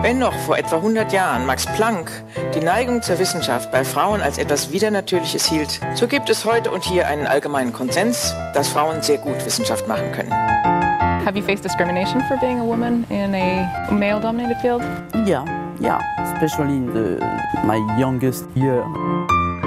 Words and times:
Wenn 0.00 0.20
noch 0.20 0.32
vor 0.32 0.56
etwa 0.56 0.76
100 0.76 1.12
Jahren 1.12 1.44
Max 1.44 1.66
Planck 1.66 2.10
die 2.54 2.60
Neigung 2.60 3.02
zur 3.02 3.18
Wissenschaft 3.18 3.72
bei 3.72 3.84
Frauen 3.84 4.20
als 4.20 4.38
etwas 4.38 4.70
Widernatürliches 4.70 5.46
hielt, 5.46 5.80
so 5.94 6.06
gibt 6.06 6.30
es 6.30 6.44
heute 6.44 6.70
und 6.70 6.84
hier 6.84 7.08
einen 7.08 7.26
allgemeinen 7.26 7.72
Konsens, 7.72 8.32
dass 8.54 8.68
Frauen 8.68 9.02
sehr 9.02 9.18
gut 9.18 9.44
Wissenschaft 9.44 9.88
machen 9.88 10.12
können. 10.12 10.30
Have 10.30 11.36
you 11.36 11.42
faced 11.42 11.64
discrimination 11.64 12.22
for 12.28 12.36
being 12.38 12.60
a 12.60 12.64
woman 12.64 13.04
in 13.10 13.34
a 13.34 13.90
male-dominated 13.90 14.56
field? 14.60 14.82
Yeah, 15.26 15.44
yeah, 15.80 16.00
especially 16.32 16.76
in 16.76 16.94
the, 16.94 17.18
my 17.66 17.76
youngest 18.00 18.46
year. 18.54 18.86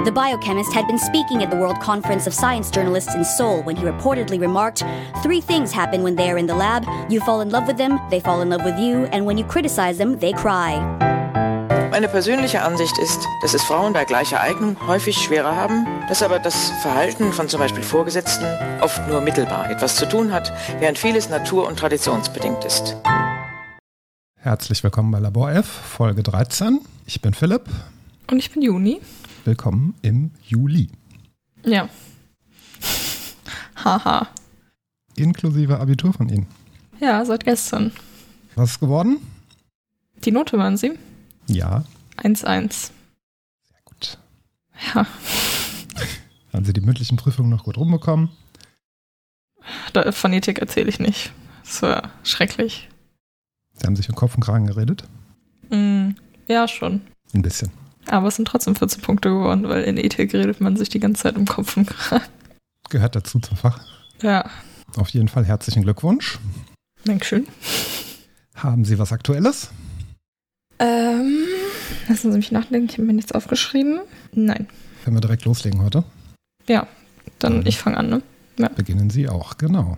The 0.04 0.10
biochemist 0.10 0.72
had 0.72 0.88
been 0.88 0.98
speaking 0.98 1.44
at 1.44 1.50
the 1.52 1.56
World 1.56 1.78
Conference 1.78 2.26
of 2.26 2.34
Science 2.34 2.72
Journalists 2.72 3.14
in 3.14 3.24
Seoul 3.24 3.62
when 3.62 3.76
he 3.76 3.84
reportedly 3.84 4.40
remarked 4.40 4.82
Three 5.22 5.40
things 5.40 5.70
happen 5.70 6.02
when 6.02 6.16
they 6.16 6.28
are 6.28 6.38
in 6.38 6.48
the 6.48 6.56
lab 6.56 6.84
you 7.08 7.20
fall 7.20 7.40
in 7.40 7.50
love 7.50 7.68
with 7.68 7.76
them, 7.76 8.00
they 8.10 8.18
fall 8.18 8.42
in 8.42 8.50
love 8.50 8.64
with 8.64 8.76
you, 8.80 9.04
and 9.12 9.26
when 9.26 9.38
you 9.38 9.44
criticize 9.44 9.98
them, 9.98 10.18
they 10.18 10.32
cry. 10.32 10.80
Meine 11.92 12.08
persönliche 12.08 12.62
Ansicht 12.62 12.98
ist, 12.98 13.20
dass 13.42 13.54
es 13.54 13.62
Frauen 13.62 13.92
bei 13.92 14.04
gleicher 14.04 14.40
Eignung 14.40 14.76
häufig 14.88 15.18
schwerer 15.18 15.54
haben, 15.54 15.86
dass 16.08 16.20
aber 16.24 16.40
das 16.40 16.70
Verhalten 16.82 17.32
von 17.32 17.48
zum 17.48 17.60
Beispiel 17.60 17.84
Vorgesetzten 17.84 18.46
oft 18.80 19.06
nur 19.06 19.20
mittelbar 19.20 19.70
etwas 19.70 19.94
zu 19.94 20.08
tun 20.08 20.32
hat, 20.32 20.52
während 20.80 20.98
vieles 20.98 21.28
natur- 21.28 21.68
und 21.68 21.78
traditionsbedingt 21.78 22.64
ist. 22.64 22.96
Herzlich 24.40 24.82
willkommen 24.82 25.12
bei 25.12 25.20
Labor 25.20 25.52
F, 25.52 25.66
Folge 25.66 26.24
13. 26.24 26.80
Ich 27.06 27.22
bin 27.22 27.34
Philipp. 27.34 27.68
Und 28.28 28.38
ich 28.38 28.50
bin 28.50 28.62
Juni. 28.62 29.00
Willkommen 29.44 29.94
im 30.02 30.30
Juli. 30.46 30.88
Ja. 31.64 31.88
Haha. 33.84 34.28
Inklusive 35.16 35.80
Abitur 35.80 36.12
von 36.12 36.28
Ihnen. 36.28 36.46
Ja, 37.00 37.24
seit 37.24 37.44
gestern. 37.44 37.90
Was 38.54 38.72
ist 38.72 38.80
geworden? 38.80 39.18
Die 40.24 40.30
Note 40.30 40.58
waren 40.58 40.76
Sie? 40.76 40.92
Ja. 41.48 41.84
1-1. 42.18 42.44
Sehr 42.44 43.80
gut. 43.84 44.18
Ja. 44.94 45.06
Haben 46.52 46.64
Sie 46.64 46.72
die 46.72 46.80
mündlichen 46.80 47.16
Prüfungen 47.16 47.50
noch 47.50 47.64
gut 47.64 47.76
rumbekommen? 47.76 48.30
Da, 49.92 50.12
Phonetik 50.12 50.60
erzähle 50.60 50.88
ich 50.88 51.00
nicht. 51.00 51.32
Das 51.64 51.82
war 51.82 52.10
schrecklich. 52.22 52.88
Sie 53.74 53.86
haben 53.86 53.96
sich 53.96 54.08
um 54.08 54.14
Kopf 54.14 54.36
und 54.36 54.44
Kragen 54.44 54.66
geredet? 54.66 55.02
Mm, 55.70 56.10
ja, 56.46 56.68
schon. 56.68 57.00
Ein 57.34 57.42
bisschen. 57.42 57.72
Aber 58.08 58.28
es 58.28 58.36
sind 58.36 58.46
trotzdem 58.48 58.74
14 58.76 59.00
Punkte 59.02 59.30
geworden, 59.30 59.68
weil 59.68 59.84
in 59.84 59.96
Ethik 59.96 60.34
redet 60.34 60.60
man 60.60 60.76
sich 60.76 60.88
die 60.88 61.00
ganze 61.00 61.22
Zeit 61.22 61.36
um 61.36 61.46
Kopf 61.46 61.76
und 61.76 61.86
Kragen. 61.86 62.24
Gehört 62.90 63.16
dazu 63.16 63.38
zum 63.38 63.56
Fach. 63.56 63.80
Ja. 64.22 64.48
Auf 64.96 65.08
jeden 65.10 65.28
Fall 65.28 65.44
herzlichen 65.44 65.82
Glückwunsch. 65.82 66.38
Dankeschön. 67.04 67.46
Haben 68.54 68.84
Sie 68.84 68.98
was 68.98 69.12
Aktuelles? 69.12 69.70
Ähm, 70.78 71.44
lassen 72.08 72.32
Sie 72.32 72.36
mich 72.38 72.52
nachdenken, 72.52 72.86
ich 72.88 72.94
habe 72.94 73.04
mir 73.04 73.12
nichts 73.14 73.32
aufgeschrieben. 73.32 74.00
Nein. 74.32 74.66
Können 75.04 75.16
wir 75.16 75.20
direkt 75.20 75.44
loslegen 75.44 75.82
heute? 75.82 76.04
Ja, 76.68 76.86
dann 77.38 77.60
Mhm. 77.60 77.66
ich 77.66 77.78
fange 77.78 77.96
an, 77.96 78.08
ne? 78.08 78.22
Ja. 78.58 78.68
Beginnen 78.68 79.10
Sie 79.10 79.28
auch, 79.28 79.56
genau. 79.58 79.96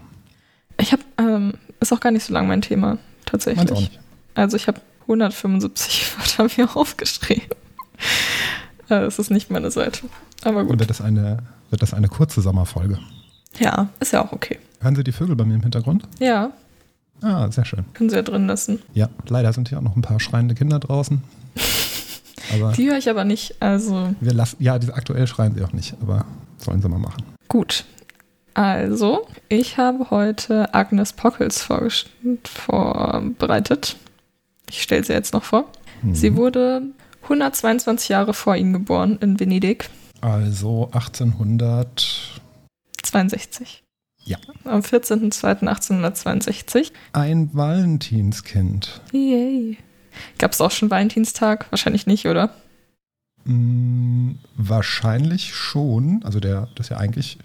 Ich 0.78 0.92
habe, 0.92 1.02
ähm, 1.18 1.55
ist 1.80 1.92
auch 1.92 2.00
gar 2.00 2.11
nicht 2.12 2.24
so 2.24 2.33
lang 2.33 2.46
mein 2.46 2.62
Thema, 2.62 2.98
tatsächlich. 3.27 3.58
Meins 3.64 3.72
auch 3.72 3.80
nicht. 3.80 3.98
Also 4.34 4.56
ich 4.56 4.68
habe 4.68 4.80
175 5.02 6.06
Wörter 6.18 6.48
mir 6.56 6.77
aufgeschrieben. 6.77 7.48
Äh, 8.90 9.04
Es 9.04 9.18
ist 9.18 9.30
nicht 9.30 9.50
meine 9.50 9.70
Seite. 9.70 10.00
Aber 10.44 10.64
gut. 10.64 10.78
wird 10.78 10.90
das 10.90 11.00
eine, 11.00 11.38
wird 11.70 11.82
das 11.82 11.94
eine 11.94 12.08
kurze 12.08 12.40
Sommerfolge? 12.40 12.98
Ja, 13.58 13.88
ist 14.00 14.12
ja 14.12 14.24
auch 14.24 14.32
okay. 14.32 14.58
Hören 14.80 14.96
Sie 14.96 15.04
die 15.04 15.12
Vögel 15.12 15.36
bei 15.36 15.44
mir 15.44 15.54
im 15.54 15.62
Hintergrund? 15.62 16.06
Ja, 16.18 16.50
Ah, 17.22 17.50
sehr 17.50 17.64
schön. 17.64 17.84
können 17.94 18.10
Sie 18.10 18.16
ja 18.16 18.22
drin 18.22 18.46
lassen. 18.48 18.82
Ja, 18.92 19.08
leider 19.28 19.52
sind 19.52 19.68
hier 19.68 19.78
auch 19.78 19.82
noch 19.82 19.96
ein 19.96 20.02
paar 20.02 20.18
schreiende 20.20 20.55
Kinder 20.55 20.78
draußen. 20.80 21.22
Aber 22.52 22.72
Die 22.72 22.88
höre 22.90 22.98
ich 22.98 23.08
aber 23.08 23.24
nicht. 23.24 23.55
Also 23.62 24.14
wir 24.20 24.34
lassen, 24.34 24.56
ja, 24.58 24.78
diese 24.78 24.92
aktuell 24.94 25.27
schreien 25.27 25.55
sie 25.55 25.62
auch 25.64 25.72
nicht, 25.72 25.94
aber 26.02 26.27
sollen 26.58 26.82
sie 26.82 26.88
mal 26.88 26.98
machen. 26.98 27.22
gut. 27.48 27.84
Also, 28.56 29.27
ich 29.48 29.78
habe 29.78 30.11
heute 30.11 30.72
Agnes 30.74 31.12
Pockels 31.12 31.66
vorbereitet. 32.45 33.96
Ich 34.70 34.83
stelle 34.83 35.02
sie 35.05 35.12
jetzt 35.12 35.33
noch 35.34 35.42
vor. 35.45 35.64
Mhm. 36.02 36.14
Sie 36.14 36.36
wurde 36.36 36.83
122 37.24 38.08
Jahre 38.08 38.33
vor 38.35 38.57
Ihnen 38.57 38.73
geboren 38.73 39.18
in 39.20 39.39
Venedig. 39.40 39.90
Also 40.20 40.86
1800, 40.92 42.40
62. 43.02 43.83
Ja. 44.24 44.39
Am 44.64 44.80
14.02.1862. 44.80 46.92
ein 47.13 47.51
Valentinskind. 47.52 49.01
Yay. 49.13 49.77
Gab 50.39 50.52
es 50.52 50.61
auch 50.61 50.70
schon 50.70 50.90
Valentinstag? 50.90 51.67
Wahrscheinlich 51.70 52.07
nicht, 52.07 52.27
oder? 52.27 52.51
Hm, 53.45 54.39
wahrscheinlich 54.57 55.55
schon. 55.55 56.23
Also 56.24 56.40
der, 56.40 56.68
das 56.77 56.86
ist 56.86 56.90
ja 56.90 56.96
eigentlich 56.98 57.39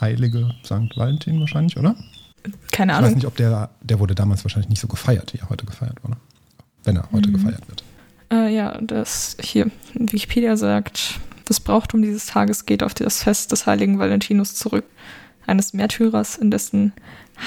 heilige 0.00 0.54
Sankt 0.62 0.96
Valentin 0.96 1.40
wahrscheinlich, 1.40 1.76
oder? 1.76 1.96
Keine 2.72 2.92
Ich 2.92 2.98
weiß 2.98 3.04
Ahnung. 3.04 3.14
nicht, 3.16 3.26
ob 3.26 3.36
der, 3.36 3.68
der 3.82 3.98
wurde 3.98 4.14
damals 4.14 4.44
wahrscheinlich 4.44 4.70
nicht 4.70 4.80
so 4.80 4.88
gefeiert, 4.88 5.34
wie 5.34 5.38
er 5.38 5.50
heute 5.50 5.66
gefeiert 5.66 6.02
wurde. 6.02 6.16
Wenn 6.84 6.96
er 6.96 7.10
heute 7.12 7.28
Mhm. 7.28 7.34
gefeiert 7.34 7.68
wird. 7.68 7.84
Äh, 8.30 8.54
ja, 8.54 8.78
das 8.80 9.36
hier, 9.40 9.70
Wikipedia 9.94 10.56
sagt, 10.56 11.20
das 11.46 11.60
Brauchtum 11.60 12.02
dieses 12.02 12.26
Tages 12.26 12.64
geht 12.64 12.82
auf 12.82 12.94
das 12.94 13.22
Fest 13.22 13.50
des 13.52 13.66
heiligen 13.66 13.98
Valentinus 13.98 14.54
zurück, 14.54 14.84
eines 15.46 15.72
Märtyrers, 15.72 16.36
in 16.36 16.50
dessen 16.50 16.92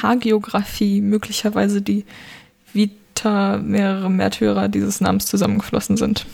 Hagiografie 0.02 1.00
möglicherweise 1.02 1.82
die 1.82 2.06
Vita 2.74 3.58
mehrere 3.58 4.10
Märtyrer 4.10 4.68
dieses 4.68 5.00
Namens 5.00 5.26
zusammengeflossen 5.28 5.96
sind. 5.96 6.26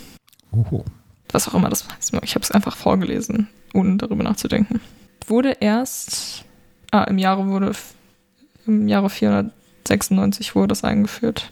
Oho. 0.52 0.84
Was 1.32 1.48
auch 1.48 1.54
immer 1.54 1.70
das 1.70 1.88
heißt. 1.88 2.14
Ich 2.24 2.34
habe 2.34 2.44
es 2.44 2.52
einfach 2.52 2.76
vorgelesen, 2.76 3.48
ohne 3.74 3.98
darüber 3.98 4.24
nachzudenken. 4.24 4.82
Wurde 5.28 5.58
erst, 5.60 6.44
ah, 6.90 7.04
im 7.04 7.20
Jahre 7.20 7.48
wurde, 7.48 7.74
im 8.66 8.88
Jahre 8.88 9.12
496 9.12 10.56
wurde 10.56 10.74
es 10.74 10.84
eingeführt 10.84 11.52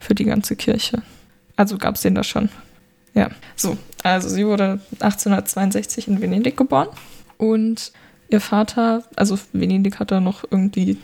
für 0.00 0.16
die 0.16 0.24
ganze 0.24 0.56
Kirche. 0.56 1.02
Also 1.56 1.78
gab 1.78 1.94
es 1.94 2.02
den 2.02 2.14
da 2.14 2.24
schon. 2.24 2.48
Ja, 3.14 3.30
so. 3.56 3.76
Also 4.02 4.28
sie 4.28 4.46
wurde 4.46 4.80
1862 5.00 6.08
in 6.08 6.20
Venedig 6.20 6.56
geboren 6.56 6.88
und 7.38 7.92
ihr 8.28 8.40
Vater, 8.40 9.04
also 9.16 9.38
Venedig 9.52 9.98
hat 9.98 10.10
da 10.10 10.20
noch 10.20 10.44
irgendwie 10.50 10.98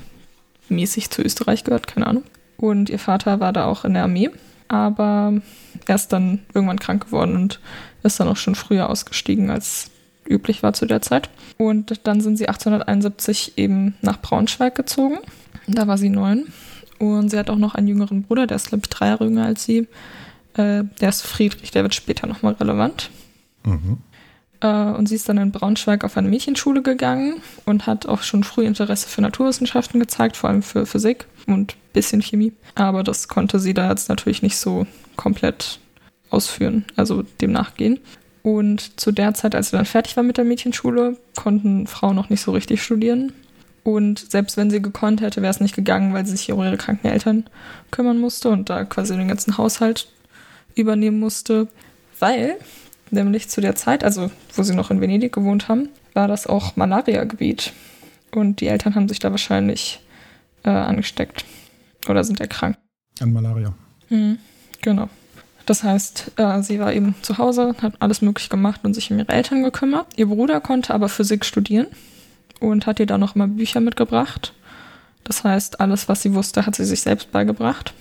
mäßig 0.69 1.10
zu 1.10 1.22
Österreich 1.22 1.65
gehört, 1.65 1.87
keine 1.87 2.06
Ahnung. 2.06 2.25
Und 2.56 2.91
ihr 2.91 2.99
Vater 2.99 3.41
war 3.41 3.53
da 3.53 3.66
auch 3.66 3.84
in 3.84 3.94
der 3.94 4.05
Armee, 4.05 4.31
aber 4.69 5.41
er 5.87 5.94
ist 5.94 6.12
dann 6.12 6.41
irgendwann 6.53 6.78
krank 6.78 7.06
geworden 7.06 7.37
und 7.37 7.60
ist 8.03 8.21
dann 8.21 8.28
auch 8.28 8.37
schon 8.37 8.55
früher 8.55 8.89
ausgestiegen, 8.89 9.50
als 9.50 9.91
üblich 10.28 10.62
war 10.62 10.72
zu 10.72 10.87
der 10.87 11.03
Zeit. 11.03 11.31
Und 11.59 12.06
dann 12.06 12.21
sind 12.21 12.37
sie 12.37 12.49
1871 12.49 13.55
eben 13.56 13.94
nach 14.00 14.21
Braunschweig 14.21 14.75
gezogen. 14.75 15.19
Da 15.66 15.87
war 15.87 15.99
sie 15.99 16.09
neun. 16.09 16.47
Und 16.99 17.31
sie 17.31 17.39
hat 17.39 17.50
auch 17.50 17.56
noch 17.56 17.75
einen 17.75 17.89
jüngeren 17.89 18.22
Bruder, 18.22 18.47
der 18.47 18.56
ist, 18.56 18.69
glaube 18.69 18.83
ich, 18.84 18.91
drei 18.91 19.09
Jahre 19.09 19.25
jünger 19.25 19.47
als 19.47 19.65
sie. 19.65 19.89
Äh, 20.55 20.84
der 21.00 21.09
ist 21.09 21.22
Friedrich, 21.22 21.71
der 21.71 21.83
wird 21.83 21.94
später 21.94 22.27
nochmal 22.27 22.55
relevant. 22.55 23.11
Mhm. 23.65 23.99
Äh, 24.61 24.66
und 24.66 25.09
sie 25.09 25.15
ist 25.15 25.28
dann 25.28 25.38
in 25.38 25.53
Braunschweig 25.53 26.05
auf 26.05 26.16
eine 26.16 26.28
Mädchenschule 26.28 26.83
gegangen 26.83 27.43
und 27.65 27.87
hat 27.87 28.06
auch 28.06 28.22
schon 28.22 28.44
früh 28.44 28.65
Interesse 28.65 29.09
für 29.09 29.22
Naturwissenschaften 29.22 30.00
gezeigt, 30.00 30.37
vor 30.37 30.50
allem 30.50 30.62
für 30.62 30.87
Physik 30.87 31.27
und 31.47 31.72
ein 31.72 31.93
bisschen 31.93 32.22
Chemie. 32.22 32.53
Aber 32.75 33.03
das 33.03 33.28
konnte 33.28 33.59
sie 33.59 33.75
da 33.75 33.91
jetzt 33.91 34.09
natürlich 34.09 34.43
nicht 34.43 34.56
so 34.56 34.87
komplett 35.16 35.78
ausführen, 36.31 36.84
also 36.97 37.22
dem 37.41 37.53
nachgehen. 37.53 37.99
Und 38.43 38.99
zu 38.99 39.12
der 39.12 39.34
Zeit, 39.34 39.55
als 39.55 39.71
sie 39.71 39.77
dann 39.77 39.87
fertig 39.87 40.16
war 40.16 40.25
mit 40.25 40.39
der 40.39 40.44
Mädchenschule, 40.44 41.16
konnten 41.37 41.87
Frauen 41.87 42.16
noch 42.16 42.31
nicht 42.31 42.41
so 42.41 42.53
richtig 42.53 42.83
studieren. 42.83 43.33
Und 43.83 44.31
selbst 44.31 44.56
wenn 44.56 44.71
sie 44.71 44.81
gekonnt 44.81 45.21
hätte, 45.21 45.43
wäre 45.43 45.50
es 45.50 45.60
nicht 45.60 45.75
gegangen, 45.75 46.15
weil 46.15 46.25
sie 46.25 46.37
sich 46.37 46.53
um 46.53 46.62
ihre 46.62 46.77
kranken 46.77 47.09
Eltern 47.09 47.44
kümmern 47.91 48.19
musste 48.19 48.50
und 48.50 48.71
da 48.71 48.84
quasi 48.84 49.16
den 49.16 49.28
ganzen 49.28 49.59
Haushalt 49.59 50.09
übernehmen 50.75 51.21
musste. 51.21 51.69
Weil 52.19 52.57
nämlich 53.11 53.49
zu 53.49 53.61
der 53.61 53.75
Zeit, 53.75 54.05
also 54.05 54.31
wo 54.55 54.63
sie 54.63 54.75
noch 54.75 54.91
in 54.91 55.01
Venedig 55.01 55.33
gewohnt 55.33 55.69
haben, 55.69 55.89
war 56.15 56.28
das 56.28 56.47
auch 56.47 56.77
Malaria-Gebiet. 56.77 57.72
Und 58.33 58.61
die 58.61 58.69
Eltern 58.69 58.95
haben 58.95 59.09
sich 59.09 59.19
da 59.19 59.31
wahrscheinlich 59.31 60.01
äh, 60.65 60.71
angesteckt 60.71 61.45
oder 62.09 62.25
sind 62.25 62.41
erkrankt. 62.41 62.78
An 63.21 63.33
Malaria. 63.33 63.75
Mhm, 64.09 64.39
genau. 64.81 65.09
Das 65.67 65.83
heißt, 65.83 66.33
äh, 66.37 66.63
sie 66.63 66.81
war 66.81 66.93
eben 66.93 67.15
zu 67.22 67.39
Hause, 67.39 67.75
hat 67.81 67.95
alles 68.01 68.22
möglich 68.22 68.49
gemacht 68.49 68.81
und 68.83 68.95
sich 68.95 69.11
um 69.11 69.19
ihre 69.19 69.33
Eltern 69.33 69.63
gekümmert. 69.63 70.07
Ihr 70.17 70.27
Bruder 70.27 70.61
konnte 70.61 70.95
aber 70.95 71.09
Physik 71.09 71.45
studieren 71.45 71.87
und 72.61 72.87
hat 72.87 72.99
ihr 73.01 73.07
da 73.07 73.19
noch 73.19 73.37
immer 73.37 73.49
Bücher 73.49 73.81
mitgebracht. 73.81 74.55
Das 75.25 75.45
heißt, 75.45 75.81
alles, 75.81 76.09
was 76.09 76.22
sie 76.22 76.34
wusste, 76.34 76.67
hat 76.67 76.75
sie 76.75 76.84
sich 76.84 77.03
selbst 77.03 77.31
beigebracht. 77.31 77.95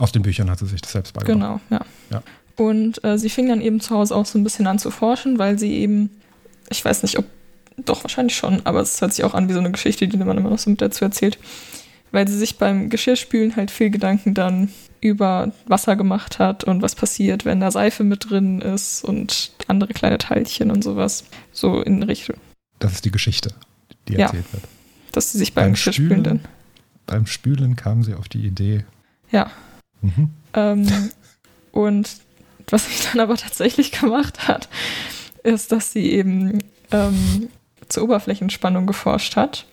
Aus 0.00 0.12
den 0.12 0.22
Büchern 0.22 0.50
hat 0.50 0.58
sie 0.58 0.66
sich 0.66 0.80
das 0.80 0.92
selbst 0.92 1.12
beigebracht. 1.14 1.34
Genau, 1.38 1.60
ja. 1.70 1.84
Ja. 2.10 2.22
Und 2.56 3.04
äh, 3.04 3.18
sie 3.18 3.28
fing 3.30 3.48
dann 3.48 3.60
eben 3.60 3.80
zu 3.80 3.94
Hause 3.94 4.16
auch 4.16 4.26
so 4.26 4.38
ein 4.38 4.44
bisschen 4.44 4.66
an 4.66 4.78
zu 4.78 4.90
forschen, 4.90 5.38
weil 5.38 5.58
sie 5.58 5.72
eben, 5.74 6.10
ich 6.70 6.84
weiß 6.84 7.02
nicht, 7.02 7.18
ob, 7.18 7.24
doch 7.76 8.02
wahrscheinlich 8.02 8.36
schon, 8.36 8.64
aber 8.66 8.80
es 8.80 9.00
hört 9.00 9.12
sich 9.14 9.24
auch 9.24 9.34
an 9.34 9.48
wie 9.48 9.52
so 9.52 9.58
eine 9.60 9.70
Geschichte, 9.70 10.08
die 10.08 10.16
man 10.16 10.36
immer 10.38 10.50
noch 10.50 10.58
so 10.58 10.68
mit 10.70 10.80
dazu 10.82 11.04
erzählt, 11.04 11.38
weil 12.12 12.26
sie 12.26 12.36
sich 12.36 12.56
beim 12.58 12.88
Geschirrspülen 12.90 13.56
halt 13.56 13.70
viel 13.70 13.90
Gedanken 13.90 14.34
dann 14.34 14.70
über 15.02 15.52
Wasser 15.66 15.96
gemacht 15.96 16.38
hat 16.38 16.64
und 16.64 16.82
was 16.82 16.94
passiert, 16.94 17.44
wenn 17.44 17.60
da 17.60 17.70
Seife 17.70 18.04
mit 18.04 18.28
drin 18.30 18.60
ist 18.60 19.04
und 19.04 19.52
andere 19.68 19.92
kleine 19.94 20.18
Teilchen 20.18 20.70
und 20.70 20.82
sowas. 20.82 21.24
So 21.52 21.80
in 21.82 22.02
Richtung. 22.02 22.36
Das 22.80 22.92
ist 22.92 23.04
die 23.04 23.10
Geschichte, 23.10 23.54
die 24.08 24.14
Ja. 24.14 24.26
erzählt 24.26 24.52
wird. 24.52 24.64
Dass 25.12 25.32
sie 25.32 25.38
sich 25.38 25.54
beim, 25.54 25.64
Beim 25.66 25.72
Geschirrspülen 25.72 26.10
Spülen? 26.10 26.24
dann. 26.24 26.40
Beim 27.06 27.26
Spülen 27.26 27.76
kam 27.76 28.02
sie 28.02 28.14
auf 28.14 28.28
die 28.28 28.46
Idee. 28.46 28.84
Ja. 29.30 29.50
Mhm. 30.02 30.30
Ähm, 30.54 31.10
und 31.72 32.10
was 32.68 32.86
sie 32.86 33.08
dann 33.08 33.20
aber 33.20 33.36
tatsächlich 33.36 33.92
gemacht 34.00 34.48
hat, 34.48 34.68
ist, 35.42 35.72
dass 35.72 35.92
sie 35.92 36.10
eben 36.12 36.62
ähm, 36.90 37.48
zur 37.88 38.04
Oberflächenspannung 38.04 38.86
geforscht 38.86 39.36
hat. 39.36 39.66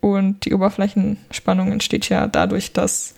Und 0.00 0.44
die 0.44 0.54
Oberflächenspannung 0.54 1.70
entsteht 1.70 2.08
ja 2.08 2.26
dadurch, 2.26 2.72
dass, 2.72 3.14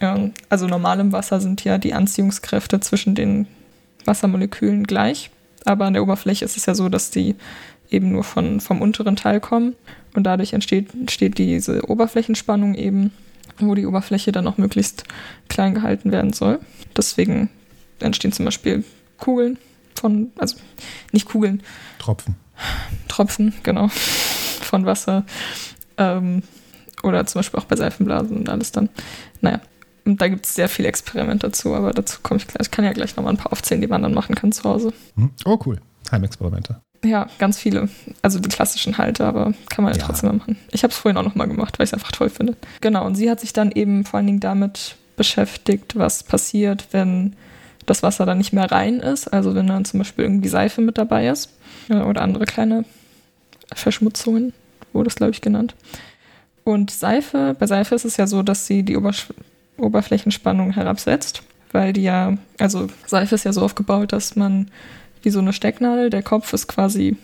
ähm, 0.00 0.32
also 0.48 0.66
normal 0.66 0.98
im 1.00 1.12
Wasser 1.12 1.40
sind 1.40 1.62
ja 1.64 1.78
die 1.78 1.92
Anziehungskräfte 1.92 2.80
zwischen 2.80 3.14
den 3.14 3.46
Wassermolekülen 4.06 4.84
gleich. 4.84 5.30
Aber 5.66 5.84
an 5.84 5.92
der 5.92 6.02
Oberfläche 6.02 6.44
ist 6.44 6.56
es 6.56 6.66
ja 6.66 6.74
so, 6.74 6.88
dass 6.88 7.10
die 7.10 7.36
eben 7.90 8.12
nur 8.12 8.24
von, 8.24 8.60
vom 8.60 8.80
unteren 8.80 9.16
Teil 9.16 9.40
kommen. 9.40 9.74
Und 10.14 10.24
dadurch 10.24 10.54
entsteht, 10.54 10.94
entsteht 10.94 11.38
diese 11.38 11.88
Oberflächenspannung 11.88 12.74
eben, 12.74 13.12
wo 13.68 13.74
die 13.74 13.86
Oberfläche 13.86 14.32
dann 14.32 14.46
auch 14.46 14.58
möglichst 14.58 15.04
klein 15.48 15.74
gehalten 15.74 16.12
werden 16.12 16.32
soll. 16.32 16.60
Deswegen 16.96 17.50
entstehen 18.00 18.32
zum 18.32 18.44
Beispiel 18.44 18.84
Kugeln 19.18 19.58
von, 19.94 20.32
also 20.38 20.56
nicht 21.12 21.26
Kugeln, 21.26 21.62
Tropfen. 21.98 22.36
Tropfen, 23.08 23.54
genau, 23.62 23.88
von 24.62 24.86
Wasser. 24.86 25.24
Ähm, 25.96 26.42
oder 27.02 27.26
zum 27.26 27.40
Beispiel 27.40 27.60
auch 27.60 27.64
bei 27.64 27.76
Seifenblasen 27.76 28.36
und 28.36 28.48
alles 28.48 28.72
dann. 28.72 28.88
Naja, 29.40 29.60
und 30.04 30.20
da 30.20 30.28
gibt 30.28 30.46
es 30.46 30.54
sehr 30.54 30.68
viel 30.68 30.84
Experiment 30.86 31.44
dazu, 31.44 31.74
aber 31.74 31.92
dazu 31.92 32.20
komme 32.22 32.38
ich 32.38 32.46
gleich. 32.46 32.66
Ich 32.66 32.70
kann 32.70 32.84
ja 32.84 32.92
gleich 32.92 33.16
nochmal 33.16 33.32
ein 33.32 33.38
paar 33.38 33.52
aufzählen, 33.52 33.80
die 33.80 33.86
man 33.86 34.02
dann 34.02 34.14
machen 34.14 34.34
kann 34.34 34.52
zu 34.52 34.64
Hause. 34.64 34.92
Mhm. 35.14 35.30
Oh, 35.44 35.58
cool. 35.64 35.80
Heimexperimente. 36.10 36.80
Ja, 37.04 37.28
ganz 37.38 37.58
viele. 37.58 37.88
Also 38.20 38.38
die 38.40 38.48
klassischen 38.50 38.98
Halte, 38.98 39.24
aber 39.24 39.54
kann 39.70 39.84
man 39.84 39.94
ja, 39.94 40.00
Ja. 40.00 40.06
trotzdem 40.06 40.28
mal 40.30 40.36
machen. 40.36 40.58
Ich 40.70 40.82
habe 40.82 40.92
es 40.92 40.98
vorhin 40.98 41.16
auch 41.16 41.22
nochmal 41.24 41.48
gemacht, 41.48 41.78
weil 41.78 41.84
ich 41.84 41.90
es 41.90 41.94
einfach 41.94 42.12
toll 42.12 42.28
finde. 42.28 42.56
Genau, 42.82 43.06
und 43.06 43.14
sie 43.14 43.30
hat 43.30 43.40
sich 43.40 43.52
dann 43.52 43.70
eben 43.72 44.04
vor 44.04 44.18
allen 44.18 44.26
Dingen 44.26 44.40
damit 44.40 44.96
beschäftigt, 45.16 45.96
was 45.96 46.22
passiert, 46.22 46.88
wenn 46.92 47.34
das 47.86 48.02
Wasser 48.02 48.26
dann 48.26 48.38
nicht 48.38 48.52
mehr 48.52 48.70
rein 48.70 49.00
ist. 49.00 49.28
Also 49.28 49.54
wenn 49.54 49.66
dann 49.66 49.84
zum 49.86 49.98
Beispiel 50.00 50.24
irgendwie 50.24 50.48
Seife 50.48 50.80
mit 50.82 50.98
dabei 50.98 51.28
ist 51.28 51.50
oder 51.88 52.20
andere 52.22 52.44
kleine 52.44 52.84
Verschmutzungen, 53.74 54.52
wurde 54.92 55.08
es, 55.08 55.14
glaube 55.16 55.32
ich, 55.32 55.40
genannt. 55.40 55.74
Und 56.64 56.90
Seife, 56.90 57.56
bei 57.58 57.66
Seife 57.66 57.94
ist 57.94 58.04
es 58.04 58.16
ja 58.18 58.26
so, 58.26 58.42
dass 58.42 58.66
sie 58.66 58.82
die 58.82 58.96
Obersch 58.96 59.28
Oberflächenspannung 59.78 60.72
herabsetzt, 60.72 61.42
weil 61.72 61.92
die 61.94 62.02
ja, 62.02 62.36
also 62.58 62.88
Seife 63.06 63.34
ist 63.34 63.44
ja 63.44 63.52
so 63.52 63.62
aufgebaut, 63.62 64.12
dass 64.12 64.36
man 64.36 64.70
wie 65.22 65.30
so 65.30 65.38
eine 65.38 65.52
Stecknadel, 65.52 66.10
der 66.10 66.22
Kopf 66.22 66.52
ist 66.52 66.66
quasi 66.66 67.16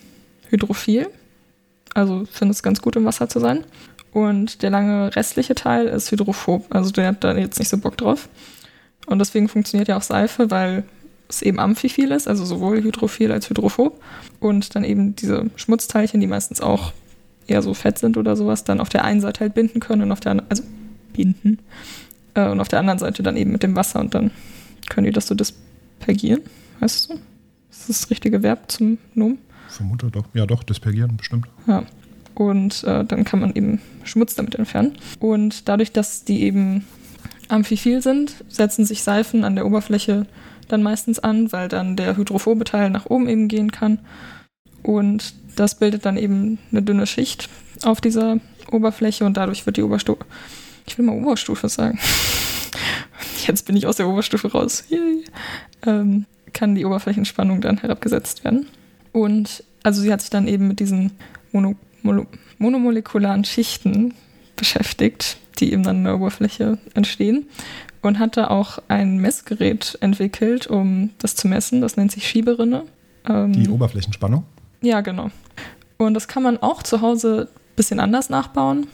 hydrophil, 0.49 1.09
also 1.95 2.25
findet 2.31 2.57
es 2.57 2.63
ganz 2.63 2.83
gut 2.83 2.97
im 2.97 3.05
Wasser 3.05 3.29
zu 3.29 3.41
sein. 3.41 3.65
Und 4.13 4.63
der 4.63 4.71
lange 4.71 5.15
restliche 5.15 5.55
Teil 5.55 5.87
ist 5.87 6.11
hydrophob, 6.11 6.67
also 6.71 6.91
der 6.91 7.09
hat 7.09 7.25
da 7.25 7.37
jetzt 7.37 7.59
nicht 7.59 7.69
so 7.69 7.79
Bock 7.79 7.97
drauf. 7.97 8.29
Und 9.07 9.19
deswegen 9.19 9.49
funktioniert 9.49 9.89
ja 9.89 9.97
auch 9.97 10.03
Seife, 10.03 10.51
weil 10.51 10.85
es 11.29 11.43
eben 11.43 11.59
amphiphil 11.59 12.13
ist, 12.13 12.29
also 12.29 12.45
sowohl 12.45 12.83
hydrophil 12.83 13.33
als 13.33 13.51
hydrophob. 13.51 14.01
Und 14.41 14.75
dann 14.75 14.85
eben 14.85 15.17
diese 15.17 15.51
Schmutzteilchen, 15.57 16.21
die 16.21 16.27
meistens 16.27 16.61
auch 16.61 16.93
eher 17.47 17.63
so 17.63 17.75
fett 17.75 17.99
sind 17.99 18.17
oder 18.17 18.37
sowas, 18.37 18.65
dann 18.65 18.81
auf 18.81 18.89
der 18.89 19.05
einen 19.05 19.21
Seite 19.21 19.41
halt 19.41 19.55
binden 19.55 19.81
können 19.81 20.03
und 20.03 20.13
auf 20.13 20.21
der 20.21 20.43
also 20.49 20.63
binden. 21.13 21.59
Äh, 22.35 22.49
und 22.49 22.61
auf 22.61 22.69
der 22.69 22.81
anderen 22.81 22.99
Seite 22.99 23.23
dann 23.23 23.37
eben 23.37 23.53
mit 23.53 23.63
dem 23.63 23.77
Wasser 23.77 24.01
und 24.01 24.15
dann 24.15 24.31
können 24.89 25.07
die 25.07 25.13
das 25.13 25.27
so 25.27 25.35
dispergieren, 25.35 26.43
weißt 26.81 27.11
du? 27.11 27.19
Das 27.87 27.97
ist 27.97 28.03
das 28.03 28.11
richtige 28.11 28.43
Verb 28.43 28.71
zum 28.71 28.99
Nomen. 29.15 29.39
Vermute 29.69 30.11
doch. 30.11 30.25
Ja, 30.35 30.45
doch, 30.45 30.65
dispergieren, 30.65 31.17
bestimmt. 31.17 31.47
Ja. 31.69 31.85
Und 32.35 32.83
äh, 32.83 33.05
dann 33.05 33.25
kann 33.25 33.41
man 33.41 33.55
eben 33.55 33.81
Schmutz 34.03 34.35
damit 34.35 34.57
entfernen. 34.57 34.99
Und 35.21 35.69
dadurch, 35.69 35.93
dass 35.93 36.25
die 36.25 36.43
eben 36.43 36.85
amphiphil 37.49 38.03
sind, 38.03 38.45
setzen 38.49 38.85
sich 38.85 39.03
Seifen 39.05 39.45
an 39.45 39.55
der 39.55 39.67
Oberfläche 39.67 40.27
dann 40.67 40.83
meistens 40.83 41.21
an, 41.21 41.53
weil 41.53 41.69
dann 41.69 41.97
der 41.97 42.17
hydrophobe 42.17 42.65
Teil 42.65 42.91
nach 42.91 43.07
oben 43.07 43.29
eben 43.29 43.47
gehen 43.47 43.71
kann. 43.71 44.01
Und 44.83 45.35
das 45.55 45.79
bildet 45.79 46.05
dann 46.05 46.17
eben 46.17 46.59
eine 46.73 46.83
dünne 46.83 47.07
Schicht 47.07 47.49
auf 47.85 48.01
dieser 48.01 48.39
Oberfläche 48.73 49.25
und 49.25 49.37
dadurch 49.37 49.65
wird 49.65 49.77
die 49.77 49.83
Oberstufe, 49.83 50.25
ich 50.87 50.99
will 50.99 51.07
mal 51.07 51.17
Oberstufe 51.17 51.69
sagen. 51.69 52.01
Jetzt 53.47 53.65
bin 53.65 53.77
ich 53.77 53.87
aus 53.87 53.97
der 53.97 54.09
Oberstufe 54.09 54.51
raus. 54.51 54.85
Yay. 54.89 55.25
Ähm, 55.87 56.27
kann 56.57 56.75
die 56.75 56.85
Oberflächenspannung 56.85 57.61
dann 57.61 57.79
herabgesetzt 57.79 58.43
werden. 58.45 58.67
Und 59.13 59.63
also 59.83 60.01
sie 60.03 60.13
hat 60.13 60.21
sich 60.21 60.31
dann 60.31 60.49
eben 60.49 60.67
mit 60.69 60.81
diesen 60.81 61.13
Mono, 61.53 61.75
Mono, 62.03 62.27
monomolekularen 62.59 63.45
Schichten 63.45 64.15
beschäftigt, 64.57 65.37
die 65.61 65.73
eben 65.73 65.83
dann 65.83 65.99
an 65.99 66.05
der 66.05 66.17
Oberfläche 66.17 66.79
entstehen. 66.95 67.47
Und 68.03 68.19
hatte 68.19 68.51
auch 68.51 68.79
ein 68.89 69.19
Messgerät 69.19 69.99
entwickelt, 70.01 70.67
um 70.67 71.11
das 71.19 71.35
zu 71.35 71.49
messen. 71.49 71.81
Das 71.81 71.97
nennt 71.97 72.13
sich 72.13 72.27
Schieberinne. 72.29 72.85
Ähm, 73.29 73.53
Die 73.53 73.69
Oberflächenspannung. 73.69 74.45
ja, 74.81 75.01
genau. 75.01 75.31
Und 75.99 76.15
das 76.15 76.29
kann 76.29 76.43
man 76.43 76.59
auch 76.59 76.83
zu 76.83 77.01
Hause 77.01 77.49
ein 77.51 77.75
bisschen 77.77 78.01
anders 78.01 78.29
nachbauen. 78.29 78.87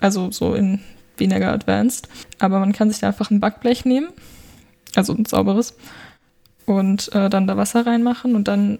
Also 0.00 0.30
so 0.30 0.54
in 0.54 0.80
weniger 1.16 1.52
advanced. 1.52 2.08
Aber 2.38 2.60
man 2.60 2.72
kann 2.72 2.90
sich 2.90 3.00
da 3.00 3.08
einfach 3.08 3.30
ein 3.30 3.40
Backblech 3.40 3.84
nehmen, 3.84 4.08
also 4.94 5.14
ein 5.14 5.24
sauberes, 5.24 5.74
und 6.74 7.12
äh, 7.14 7.30
dann 7.30 7.46
da 7.46 7.56
Wasser 7.56 7.86
reinmachen 7.86 8.34
und 8.34 8.48
dann 8.48 8.78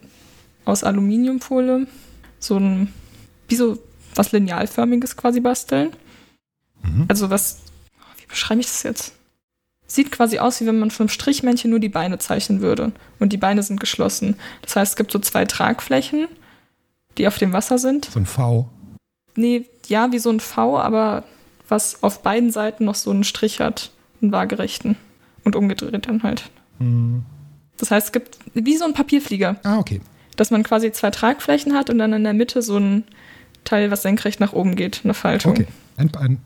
aus 0.65 0.85
Aluminiumfolie 0.85 1.87
so 2.39 2.57
ein, 2.57 2.93
wie 3.49 3.57
so 3.57 3.79
was 4.15 4.33
Linealförmiges 4.33 5.17
quasi 5.17 5.41
basteln. 5.41 5.91
Mhm. 6.83 7.07
Also 7.09 7.31
was, 7.31 7.61
wie 8.19 8.27
beschreibe 8.27 8.61
ich 8.61 8.67
das 8.67 8.83
jetzt? 8.83 9.15
Sieht 9.87 10.11
quasi 10.11 10.39
aus, 10.39 10.61
wie 10.61 10.67
wenn 10.67 10.79
man 10.79 10.91
von 10.91 11.05
einem 11.05 11.09
Strichmännchen 11.11 11.71
nur 11.71 11.81
die 11.81 11.89
Beine 11.89 12.19
zeichnen 12.19 12.61
würde. 12.63 12.93
Und 13.19 13.33
die 13.33 13.37
Beine 13.37 13.63
sind 13.63 13.79
geschlossen. 13.79 14.37
Das 14.63 14.77
heißt, 14.77 14.93
es 14.93 14.97
gibt 14.97 15.13
so 15.13 15.19
zwei 15.19 15.45
Tragflächen, 15.45 16.29
die 17.19 17.27
auf 17.27 17.39
dem 17.39 17.53
Wasser 17.53 17.79
sind. 17.79 18.07
So 18.07 18.19
ein 18.19 18.27
V. 18.27 18.69
Nee, 19.35 19.67
ja, 19.87 20.13
wie 20.13 20.19
so 20.19 20.31
ein 20.31 20.41
V, 20.41 20.79
aber 20.79 21.25
was 21.69 22.03
auf 22.03 22.23
beiden 22.23 22.51
Seiten 22.51 22.85
noch 22.85 22.95
so 22.95 23.11
einen 23.11 23.25
Strich 23.25 23.61
hat. 23.61 23.91
Einen 24.23 24.33
waagerechten. 24.33 24.97
Und 25.45 25.57
umgedreht 25.57 26.07
dann 26.07 26.23
halt. 26.23 26.51
Hm. 26.79 27.25
Das 27.79 27.91
heißt, 27.91 28.07
es 28.09 28.13
gibt 28.13 28.39
wie 28.55 28.77
so 28.77 28.85
ein 28.85 28.95
Papierflieger, 28.95 29.57
Ah, 29.65 29.79
okay. 29.79 30.01
dass 30.37 30.51
man 30.51 30.63
quasi 30.63 30.93
zwei 30.93 31.11
Tragflächen 31.11 31.75
hat 31.75 31.91
und 31.91 31.99
dann 31.99 32.13
in 32.13 32.25
der 32.25 32.33
Mitte 32.35 32.63
so 32.63 32.77
ein 32.79 33.05
Teil, 33.65 33.91
was 33.91 34.03
senkrecht 34.03 34.41
nach 34.41 34.53
oben 34.53 34.77
geht, 34.77 35.01
eine 35.05 35.15
Faltung. 35.15 35.53
Okay. 35.53 35.67
Ein, 35.97 36.11
ein 36.17 36.39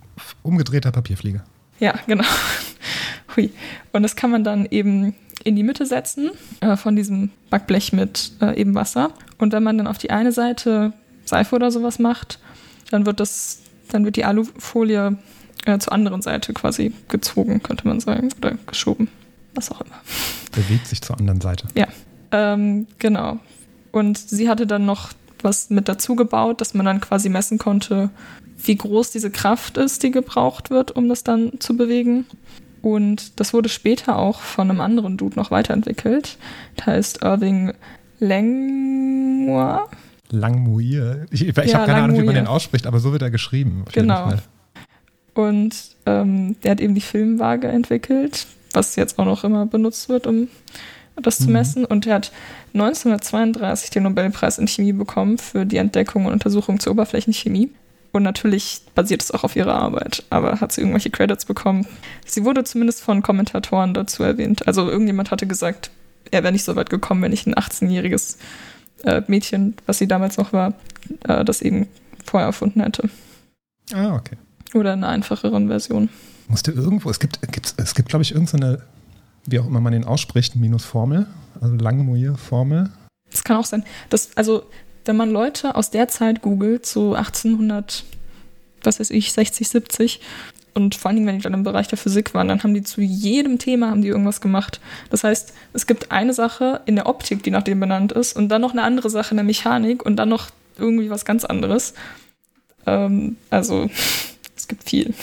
umgedrehter 0.42 0.92
Papierflieger. 0.92 1.44
Ja, 1.80 1.94
genau. 2.06 2.24
Hui. 3.36 3.50
Und 3.92 4.02
das 4.02 4.16
kann 4.16 4.30
man 4.30 4.44
dann 4.44 4.66
eben 4.70 5.14
in 5.44 5.56
die 5.56 5.62
Mitte 5.62 5.86
setzen 5.86 6.30
äh, 6.60 6.76
von 6.76 6.96
diesem 6.96 7.30
Backblech 7.50 7.92
mit 7.92 8.32
äh, 8.40 8.58
eben 8.58 8.74
Wasser. 8.74 9.10
Und 9.38 9.52
wenn 9.52 9.62
man 9.62 9.78
dann 9.78 9.86
auf 9.86 9.98
die 9.98 10.10
eine 10.10 10.32
Seite 10.32 10.92
Seife 11.24 11.54
oder 11.54 11.70
sowas 11.70 11.98
macht, 11.98 12.38
dann 12.90 13.06
wird 13.06 13.20
das, 13.20 13.60
dann 13.90 14.04
wird 14.04 14.16
die 14.16 14.24
Alufolie 14.24 15.18
äh, 15.66 15.78
zur 15.78 15.92
anderen 15.92 16.22
Seite 16.22 16.52
quasi 16.52 16.92
gezogen, 17.08 17.62
könnte 17.62 17.86
man 17.86 18.00
sagen, 18.00 18.30
oder 18.38 18.54
geschoben, 18.66 19.08
was 19.56 19.70
auch 19.72 19.80
immer. 19.80 19.96
Bewegt 20.52 20.86
sich 20.86 21.00
zur 21.02 21.18
anderen 21.18 21.40
Seite. 21.40 21.66
Ähm, 22.32 22.86
genau. 22.98 23.38
Und 23.92 24.18
sie 24.18 24.48
hatte 24.48 24.66
dann 24.66 24.84
noch 24.86 25.10
was 25.42 25.70
mit 25.70 25.88
dazu 25.88 26.16
gebaut, 26.16 26.60
dass 26.60 26.74
man 26.74 26.86
dann 26.86 27.00
quasi 27.00 27.28
messen 27.28 27.58
konnte, 27.58 28.10
wie 28.58 28.76
groß 28.76 29.10
diese 29.10 29.30
Kraft 29.30 29.76
ist, 29.76 30.02
die 30.02 30.10
gebraucht 30.10 30.70
wird, 30.70 30.90
um 30.92 31.08
das 31.08 31.24
dann 31.24 31.52
zu 31.60 31.76
bewegen. 31.76 32.26
Und 32.82 33.38
das 33.40 33.52
wurde 33.52 33.68
später 33.68 34.16
auch 34.16 34.40
von 34.40 34.70
einem 34.70 34.80
anderen 34.80 35.16
Dude 35.16 35.36
noch 35.36 35.50
weiterentwickelt. 35.50 36.38
Der 36.78 36.86
heißt 36.86 37.22
Irving 37.22 37.72
Langmuir. 38.18 39.86
Langmuir. 40.30 41.26
Ich, 41.30 41.46
ich 41.46 41.56
Ja, 41.56 41.78
habe 41.78 41.86
keine 41.86 42.02
Ahnung, 42.02 42.16
wie 42.16 42.20
man 42.20 42.26
Langmuir. 42.26 42.34
den 42.34 42.46
ausspricht, 42.46 42.86
aber 42.86 42.98
so 42.98 43.12
wird 43.12 43.22
er 43.22 43.30
geschrieben. 43.30 43.84
auf 43.86 43.94
jeden 43.94 44.08
Genau. 44.08 44.32
Und 45.34 45.74
ähm, 46.06 46.56
der 46.62 46.70
hat 46.72 46.80
eben 46.80 46.94
die 46.94 47.00
Filmwaage 47.00 47.68
entwickelt, 47.68 48.46
was 48.76 48.94
jetzt 48.96 49.18
auch 49.18 49.24
noch 49.24 49.42
immer 49.42 49.66
benutzt 49.66 50.08
wird, 50.08 50.26
um 50.26 50.48
das 51.20 51.38
zu 51.38 51.46
Mhm. 51.46 51.52
messen. 51.52 51.84
Und 51.84 52.06
er 52.06 52.14
hat 52.16 52.30
1932 52.74 53.90
den 53.90 54.04
Nobelpreis 54.04 54.58
in 54.58 54.68
Chemie 54.68 54.92
bekommen 54.92 55.38
für 55.38 55.64
die 55.66 55.78
Entdeckung 55.78 56.26
und 56.26 56.32
Untersuchung 56.32 56.78
zur 56.78 56.92
Oberflächenchemie. 56.92 57.70
Und 58.12 58.22
natürlich 58.22 58.80
basiert 58.94 59.22
es 59.22 59.30
auch 59.30 59.44
auf 59.44 59.56
ihrer 59.56 59.74
Arbeit, 59.74 60.24
aber 60.30 60.60
hat 60.60 60.72
sie 60.72 60.80
irgendwelche 60.80 61.10
Credits 61.10 61.44
bekommen. 61.44 61.86
Sie 62.24 62.44
wurde 62.44 62.64
zumindest 62.64 63.02
von 63.02 63.22
Kommentatoren 63.22 63.92
dazu 63.92 64.22
erwähnt. 64.22 64.66
Also 64.66 64.88
irgendjemand 64.88 65.30
hatte 65.30 65.46
gesagt, 65.46 65.90
er 66.30 66.42
wäre 66.42 66.52
nicht 66.52 66.64
so 66.64 66.76
weit 66.76 66.88
gekommen, 66.90 67.22
wenn 67.22 67.30
nicht 67.30 67.46
ein 67.46 67.54
18-jähriges 67.54 68.38
äh, 69.04 69.22
Mädchen, 69.26 69.74
was 69.84 69.98
sie 69.98 70.08
damals 70.08 70.38
noch 70.38 70.52
war, 70.52 70.72
äh, 71.28 71.44
das 71.44 71.60
eben 71.60 71.88
vorher 72.24 72.46
erfunden 72.46 72.80
hätte. 72.80 73.10
Ah, 73.92 74.14
okay. 74.16 74.36
Oder 74.74 74.94
in 74.94 75.04
einer 75.04 75.12
einfacheren 75.12 75.68
Version. 75.68 76.08
Musste 76.48 76.70
irgendwo, 76.70 77.10
es 77.10 77.18
gibt, 77.18 77.40
gibt's, 77.52 77.74
es 77.76 77.94
gibt, 77.94 78.08
glaube 78.08 78.22
ich, 78.22 78.32
irgendeine, 78.32 78.82
wie 79.46 79.58
auch 79.58 79.66
immer 79.66 79.80
man 79.80 79.92
den 79.92 80.04
ausspricht, 80.04 80.56
Minusformel, 80.56 81.26
also 81.60 81.74
Langmuir-Formel. 81.74 82.90
Das 83.30 83.42
kann 83.44 83.56
auch 83.56 83.64
sein. 83.64 83.84
Das, 84.10 84.30
also, 84.36 84.64
wenn 85.04 85.16
man 85.16 85.30
Leute 85.30 85.74
aus 85.74 85.90
der 85.90 86.08
Zeit 86.08 86.42
googelt, 86.42 86.86
so 86.86 87.14
1800, 87.14 88.04
was 88.82 89.00
weiß 89.00 89.10
ich, 89.10 89.32
60, 89.32 89.68
70, 89.68 90.20
und 90.76 90.94
vor 90.94 91.08
allen 91.08 91.16
Dingen, 91.16 91.26
wenn 91.26 91.38
die 91.38 91.42
dann 91.42 91.54
im 91.54 91.62
Bereich 91.62 91.88
der 91.88 91.96
Physik 91.96 92.34
waren, 92.34 92.48
dann 92.48 92.62
haben 92.62 92.74
die 92.74 92.82
zu 92.82 93.00
jedem 93.00 93.58
Thema 93.58 93.88
haben 93.88 94.02
die 94.02 94.08
irgendwas 94.08 94.42
gemacht. 94.42 94.78
Das 95.08 95.24
heißt, 95.24 95.54
es 95.72 95.86
gibt 95.86 96.12
eine 96.12 96.34
Sache 96.34 96.82
in 96.84 96.96
der 96.96 97.06
Optik, 97.06 97.42
die 97.42 97.50
nach 97.50 97.62
dem 97.62 97.80
benannt 97.80 98.12
ist, 98.12 98.36
und 98.36 98.50
dann 98.50 98.60
noch 98.60 98.72
eine 98.72 98.82
andere 98.82 99.08
Sache 99.08 99.30
in 99.30 99.38
der 99.38 99.44
Mechanik 99.44 100.04
und 100.04 100.16
dann 100.16 100.28
noch 100.28 100.50
irgendwie 100.76 101.08
was 101.08 101.24
ganz 101.24 101.46
anderes. 101.46 101.94
Ähm, 102.84 103.36
also, 103.48 103.88
es 104.56 104.68
gibt 104.68 104.84
viel. 104.84 105.14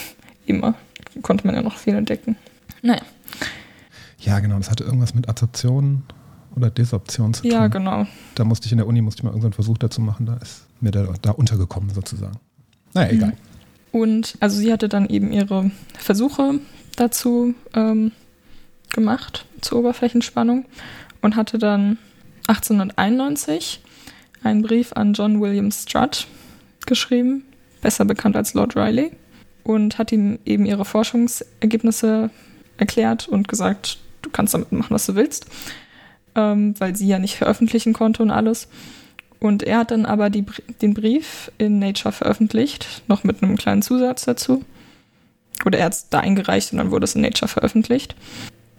Immer. 0.48 0.74
Konnte 1.22 1.46
man 1.46 1.56
ja 1.56 1.62
noch 1.62 1.78
viel 1.78 1.96
entdecken. 1.96 2.36
Naja. 2.82 3.02
Ja, 4.20 4.40
genau, 4.40 4.58
das 4.58 4.72
hatte 4.72 4.84
irgendwas 4.84 5.14
mit 5.14 5.28
Adsorption 5.30 6.04
oder 6.56 6.70
Desorption 6.70 7.34
zu 7.34 7.44
tun. 7.44 7.52
Ja, 7.52 7.68
genau. 7.68 8.08
Da 8.36 8.46
musste 8.46 8.68
ich 8.68 8.72
in 8.72 8.78
der 8.78 8.88
Uni, 8.88 9.02
musste 9.02 9.20
ich 9.20 9.24
mal 9.24 9.30
irgendeinen 9.30 9.54
Versuch 9.54 9.78
dazu 9.78 10.02
machen, 10.02 10.26
da 10.26 10.36
ist 10.38 10.66
mir 10.80 10.92
der 10.92 11.08
da 11.22 11.32
untergekommen 11.32 11.90
sozusagen. 11.90 12.38
Naja, 12.94 13.12
egal. 13.12 13.30
Mhm. 13.30 14.00
Und 14.00 14.38
also 14.40 14.58
sie 14.58 14.72
hatte 14.72 14.90
dann 14.90 15.08
eben 15.08 15.32
ihre 15.32 15.72
Versuche 15.98 16.60
dazu 16.96 17.54
ähm, 17.74 18.12
gemacht, 18.92 19.46
zur 19.62 19.80
Oberflächenspannung, 19.80 20.66
und 21.22 21.36
hatte 21.36 21.58
dann 21.58 21.98
1891 22.48 23.82
einen 24.44 24.62
Brief 24.62 24.94
an 24.94 25.14
John 25.14 25.40
William 25.42 25.72
Strutt 25.72 26.28
geschrieben, 26.86 27.46
besser 27.82 28.06
bekannt 28.06 28.36
als 28.36 28.54
Lord 28.54 28.76
Riley, 28.76 29.12
und 29.64 29.98
hat 29.98 30.12
ihm 30.12 30.40
eben 30.46 30.66
ihre 30.66 30.86
Forschungsergebnisse 30.86 32.30
erklärt 32.78 33.28
und 33.28 33.48
gesagt, 33.48 34.00
du 34.22 34.30
kannst 34.30 34.54
damit 34.54 34.72
machen, 34.72 34.94
was 34.94 35.06
du 35.06 35.16
willst, 35.16 35.46
ähm, 36.36 36.76
weil 36.80 36.96
sie 36.96 37.08
ja 37.08 37.20
nicht 37.20 37.36
veröffentlichen 37.36 37.94
konnte 37.94 38.24
und 38.24 38.32
alles. 38.32 38.68
Und 39.40 39.64
er 39.64 39.80
hat 39.80 39.92
dann 39.92 40.06
aber 40.06 40.30
die, 40.30 40.46
den 40.82 40.94
Brief 40.94 41.52
in 41.58 41.80
Nature 41.80 42.14
veröffentlicht, 42.14 43.04
noch 43.08 43.24
mit 43.24 43.44
einem 43.44 43.58
kleinen 43.58 43.82
Zusatz 43.82 44.26
dazu. 44.26 44.64
Oder 45.66 45.80
er 45.80 45.86
hat 45.86 45.94
es 45.94 46.10
da 46.10 46.20
eingereicht 46.20 46.72
und 46.72 46.78
dann 46.78 46.92
wurde 46.92 47.04
es 47.04 47.16
in 47.16 47.22
Nature 47.22 47.50
veröffentlicht. 47.50 48.16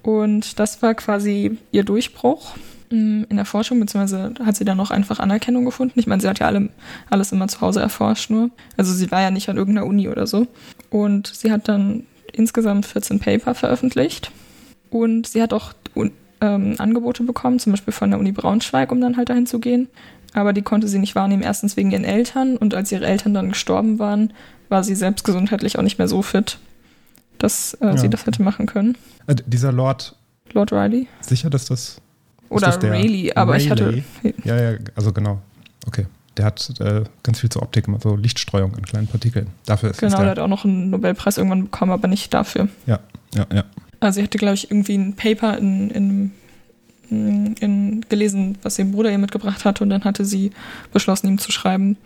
Und 0.03 0.59
das 0.59 0.83
war 0.83 0.95
quasi 0.95 1.59
ihr 1.71 1.85
Durchbruch 1.85 2.55
in 2.91 3.27
der 3.31 3.45
Forschung, 3.45 3.81
beziehungsweise 3.81 4.35
hat 4.45 4.57
sie 4.57 4.65
dann 4.65 4.77
noch 4.77 4.91
einfach 4.91 5.19
Anerkennung 5.19 5.65
gefunden. 5.65 5.99
Ich 5.99 6.07
meine, 6.07 6.21
sie 6.21 6.29
hat 6.29 6.39
ja 6.39 6.47
alle, 6.47 6.69
alles 7.11 7.33
immer 7.33 7.49
zu 7.49 7.61
Hause 7.61 7.81
erforscht 7.81 8.31
nur. 8.31 8.51
Also 8.77 8.93
sie 8.93 9.11
war 9.11 9.21
ja 9.21 9.31
nicht 9.31 9.49
an 9.49 9.57
irgendeiner 9.57 9.87
Uni 9.87 10.09
oder 10.09 10.27
so. 10.27 10.47
Und 10.91 11.27
sie 11.29 11.51
hat 11.51 11.69
dann 11.69 12.05
insgesamt 12.33 12.87
14 12.87 13.19
Paper 13.19 13.55
veröffentlicht. 13.55 14.31
Und 14.91 15.27
sie 15.27 15.43
hat 15.43 15.53
auch 15.53 15.73
ähm, 16.41 16.75
Angebote 16.79 17.25
bekommen, 17.25 17.59
zum 17.59 17.73
Beispiel 17.73 17.93
von 17.93 18.11
der 18.11 18.19
Uni 18.19 18.33
Braunschweig, 18.33 18.93
um 18.93 19.01
dann 19.01 19.17
halt 19.17 19.29
dahin 19.29 19.47
zu 19.47 19.59
gehen 19.59 19.89
aber 20.35 20.53
die 20.53 20.63
konnte 20.63 20.89
sie 20.89 20.99
nicht 20.99 21.15
wahrnehmen. 21.15 21.43
Erstens 21.43 21.77
wegen 21.77 21.93
ihren 21.93 22.05
Eltern 22.05 22.57
und 22.57 22.75
als 22.75 22.93
ihre 22.93 23.07
Eltern 23.07 23.33
dann 23.33 23.51
gestorben 23.51 23.99
waren, 23.99 24.33
war 24.69 24.85
sie 24.85 24.95
selbst 24.95 25.25
gesundheitlich 25.25 25.79
auch 25.79 25.83
nicht 25.83 25.99
mehr 25.99 26.09
so 26.09 26.23
fit, 26.23 26.59
dass 27.39 27.75
äh, 27.75 27.87
ja. 27.87 27.97
sie 27.97 28.11
das 28.11 28.27
hätte 28.27 28.43
machen 28.43 28.67
können. 28.67 28.99
Äh, 29.27 29.37
dieser 29.47 29.73
Lord. 29.73 30.17
Lord 30.53 30.73
Riley? 30.73 31.07
Sicher, 31.21 31.51
dass 31.51 31.67
das. 31.67 32.01
Oder 32.49 32.83
Rayleigh, 32.83 33.33
aber 33.35 33.55
Rayleigh. 33.55 33.65
ich 33.65 33.71
hatte. 33.71 34.05
Ja, 34.45 34.73
ja, 34.73 34.79
also 34.95 35.13
genau. 35.13 35.41
Okay. 35.87 36.07
Der 36.37 36.47
hat 36.47 36.73
äh, 36.81 37.05
ganz 37.23 37.39
viel 37.41 37.51
zur 37.51 37.63
Optik, 37.63 37.87
so 38.03 38.17
Lichtstreuung 38.17 38.75
in 38.77 38.85
kleinen 38.85 39.07
Partikeln. 39.07 39.49
Dafür 39.67 39.91
ist 39.91 40.01
Genau, 40.01 40.17
der, 40.17 40.23
der 40.23 40.31
hat 40.33 40.39
auch 40.41 40.49
noch 40.49 40.65
einen 40.65 40.91
Nobelpreis 40.91 41.39
irgendwann 41.39 41.65
bekommen, 41.65 41.93
aber 41.93 42.09
nicht 42.09 42.35
dafür. 42.35 42.69
Ja, 42.87 42.99
ja, 43.35 43.47
ja. 43.53 43.65
Also, 44.01 44.17
sie 44.17 44.25
hatte, 44.25 44.39
glaube 44.39 44.55
ich, 44.55 44.71
irgendwie 44.71 44.97
ein 44.97 45.15
Paper 45.15 45.57
in, 45.59 45.91
in 45.91 46.33
in, 47.11 48.05
gelesen, 48.09 48.59
was 48.63 48.79
ihr 48.79 48.85
Bruder 48.87 49.11
ihr 49.11 49.19
mitgebracht 49.19 49.65
hatte 49.65 49.85
und 49.85 49.91
dann 49.91 50.05
hatte 50.05 50.25
sie 50.25 50.51
beschlossen, 50.93 51.29
ihm 51.29 51.39
zu 51.39 51.53
schreiben. 51.53 51.97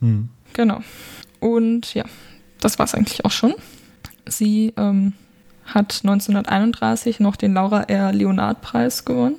Hm. 0.00 0.28
Genau. 0.52 0.80
Und 1.40 1.94
ja, 1.94 2.04
das 2.60 2.78
war 2.78 2.86
es 2.86 2.94
eigentlich 2.94 3.24
auch 3.24 3.30
schon. 3.30 3.54
Sie 4.26 4.72
ähm, 4.76 5.12
hat 5.66 6.00
1931 6.02 7.20
noch 7.20 7.36
den 7.36 7.54
Laura 7.54 7.82
R. 7.82 8.12
Leonard-Preis 8.12 9.04
gewonnen 9.04 9.36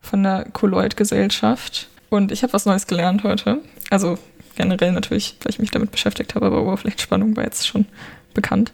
von 0.00 0.22
der 0.22 0.46
Kolloid-Gesellschaft. 0.52 1.88
Und 2.10 2.32
ich 2.32 2.42
habe 2.42 2.52
was 2.52 2.66
Neues 2.66 2.86
gelernt 2.86 3.24
heute. 3.24 3.60
Also 3.90 4.18
generell 4.56 4.92
natürlich, 4.92 5.36
weil 5.42 5.50
ich 5.50 5.58
mich 5.58 5.70
damit 5.70 5.90
beschäftigt 5.90 6.34
habe, 6.34 6.46
aber 6.46 6.62
Oberflächenspannung 6.62 7.36
war 7.36 7.44
jetzt 7.44 7.66
schon 7.66 7.86
bekannt. 8.34 8.72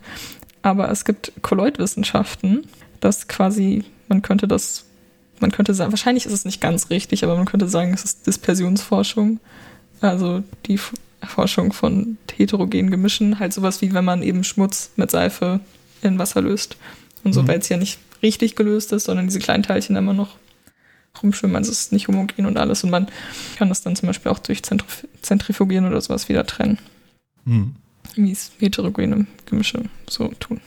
Aber 0.63 0.91
es 0.91 1.05
gibt 1.05 1.33
Kolloidwissenschaften, 1.43 2.67
das 3.01 3.29
quasi, 3.29 3.85
man 4.09 4.23
könnte 4.23 4.49
das 4.49 4.89
man 5.41 5.51
könnte 5.51 5.75
sagen, 5.75 5.93
wahrscheinlich 5.93 6.27
ist 6.27 6.33
es 6.33 6.45
nicht 6.45 6.61
ganz 6.61 6.91
richtig, 6.91 7.25
aber 7.25 7.37
man 7.37 7.45
könnte 7.45 7.69
sagen, 7.69 7.93
es 7.95 8.05
ist 8.05 8.27
Dispersionsforschung. 8.27 9.41
Also 10.01 10.43
die 10.67 10.79
Erforschung 11.21 11.73
von 11.73 12.19
heterogenen 12.37 12.91
Gemischen, 12.91 13.39
halt 13.39 13.53
sowas 13.53 13.83
wie 13.83 13.93
wenn 13.93 14.05
man 14.05 14.23
eben 14.23 14.45
Schmutz 14.45 14.91
mit 14.97 15.11
Seife 15.11 15.61
in 16.03 16.19
Wasser 16.19 16.43
löst. 16.43 16.77
Und 17.25 17.33
so, 17.33 17.43
mhm. 17.43 17.49
weil 17.49 17.59
es 17.59 17.69
ja 17.69 17.77
nicht 17.77 17.99
richtig 18.23 18.57
gelöst 18.57 18.93
ist, 18.93 19.05
sondern 19.05 19.27
diese 19.27 19.39
kleinen 19.39 19.63
Teilchen 19.63 19.97
immer 19.97 20.13
noch 20.13 20.37
rumschwimmen. 21.23 21.57
Also 21.57 21.73
es 21.73 21.81
ist 21.81 21.93
nicht 21.93 22.09
homogen 22.09 22.47
und 22.47 22.59
alles. 22.59 22.85
Und 22.85 22.91
man 22.91 23.09
kann 23.57 23.69
das 23.69 23.83
dann 23.83 23.97
zum 23.97 24.07
Beispiel 24.07 24.31
auch 24.31 24.39
durch 24.39 24.63
Zentrif 24.63 25.07
Zentrifugieren 25.23 25.87
oder 25.87 26.01
sowas 26.01 26.29
wieder 26.29 26.47
trennen. 26.47 26.79
Mhm. 27.45 27.75
Wie 28.15 28.31
es 28.33 28.53
heterogene 28.59 29.27
Gemische 29.47 29.83
so 30.09 30.29
tun. 30.41 30.61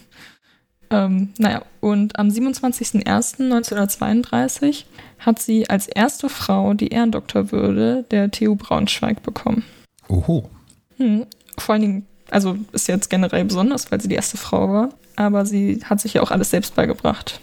Ähm, 0.89 1.29
naja, 1.38 1.63
und 1.79 2.19
am 2.19 2.27
27.01.1932 2.27 4.83
hat 5.19 5.39
sie 5.39 5.69
als 5.69 5.88
erste 5.88 6.27
Frau 6.27 6.73
die 6.73 6.89
Ehrendoktorwürde 6.89 8.03
der 8.11 8.29
TU 8.29 8.55
Braunschweig 8.55 9.23
bekommen. 9.23 9.63
Oho. 10.09 10.50
Hm, 10.97 11.25
vor 11.57 11.73
allen 11.73 11.81
Dingen, 11.81 12.05
also 12.29 12.57
ist 12.73 12.89
jetzt 12.89 13.09
generell 13.09 13.45
besonders, 13.45 13.89
weil 13.91 14.01
sie 14.01 14.09
die 14.09 14.15
erste 14.15 14.35
Frau 14.38 14.69
war, 14.69 14.89
aber 15.21 15.45
sie 15.45 15.79
hat 15.83 16.01
sich 16.01 16.13
ja 16.15 16.21
auch 16.21 16.31
alles 16.31 16.49
selbst 16.49 16.75
beigebracht. 16.75 17.39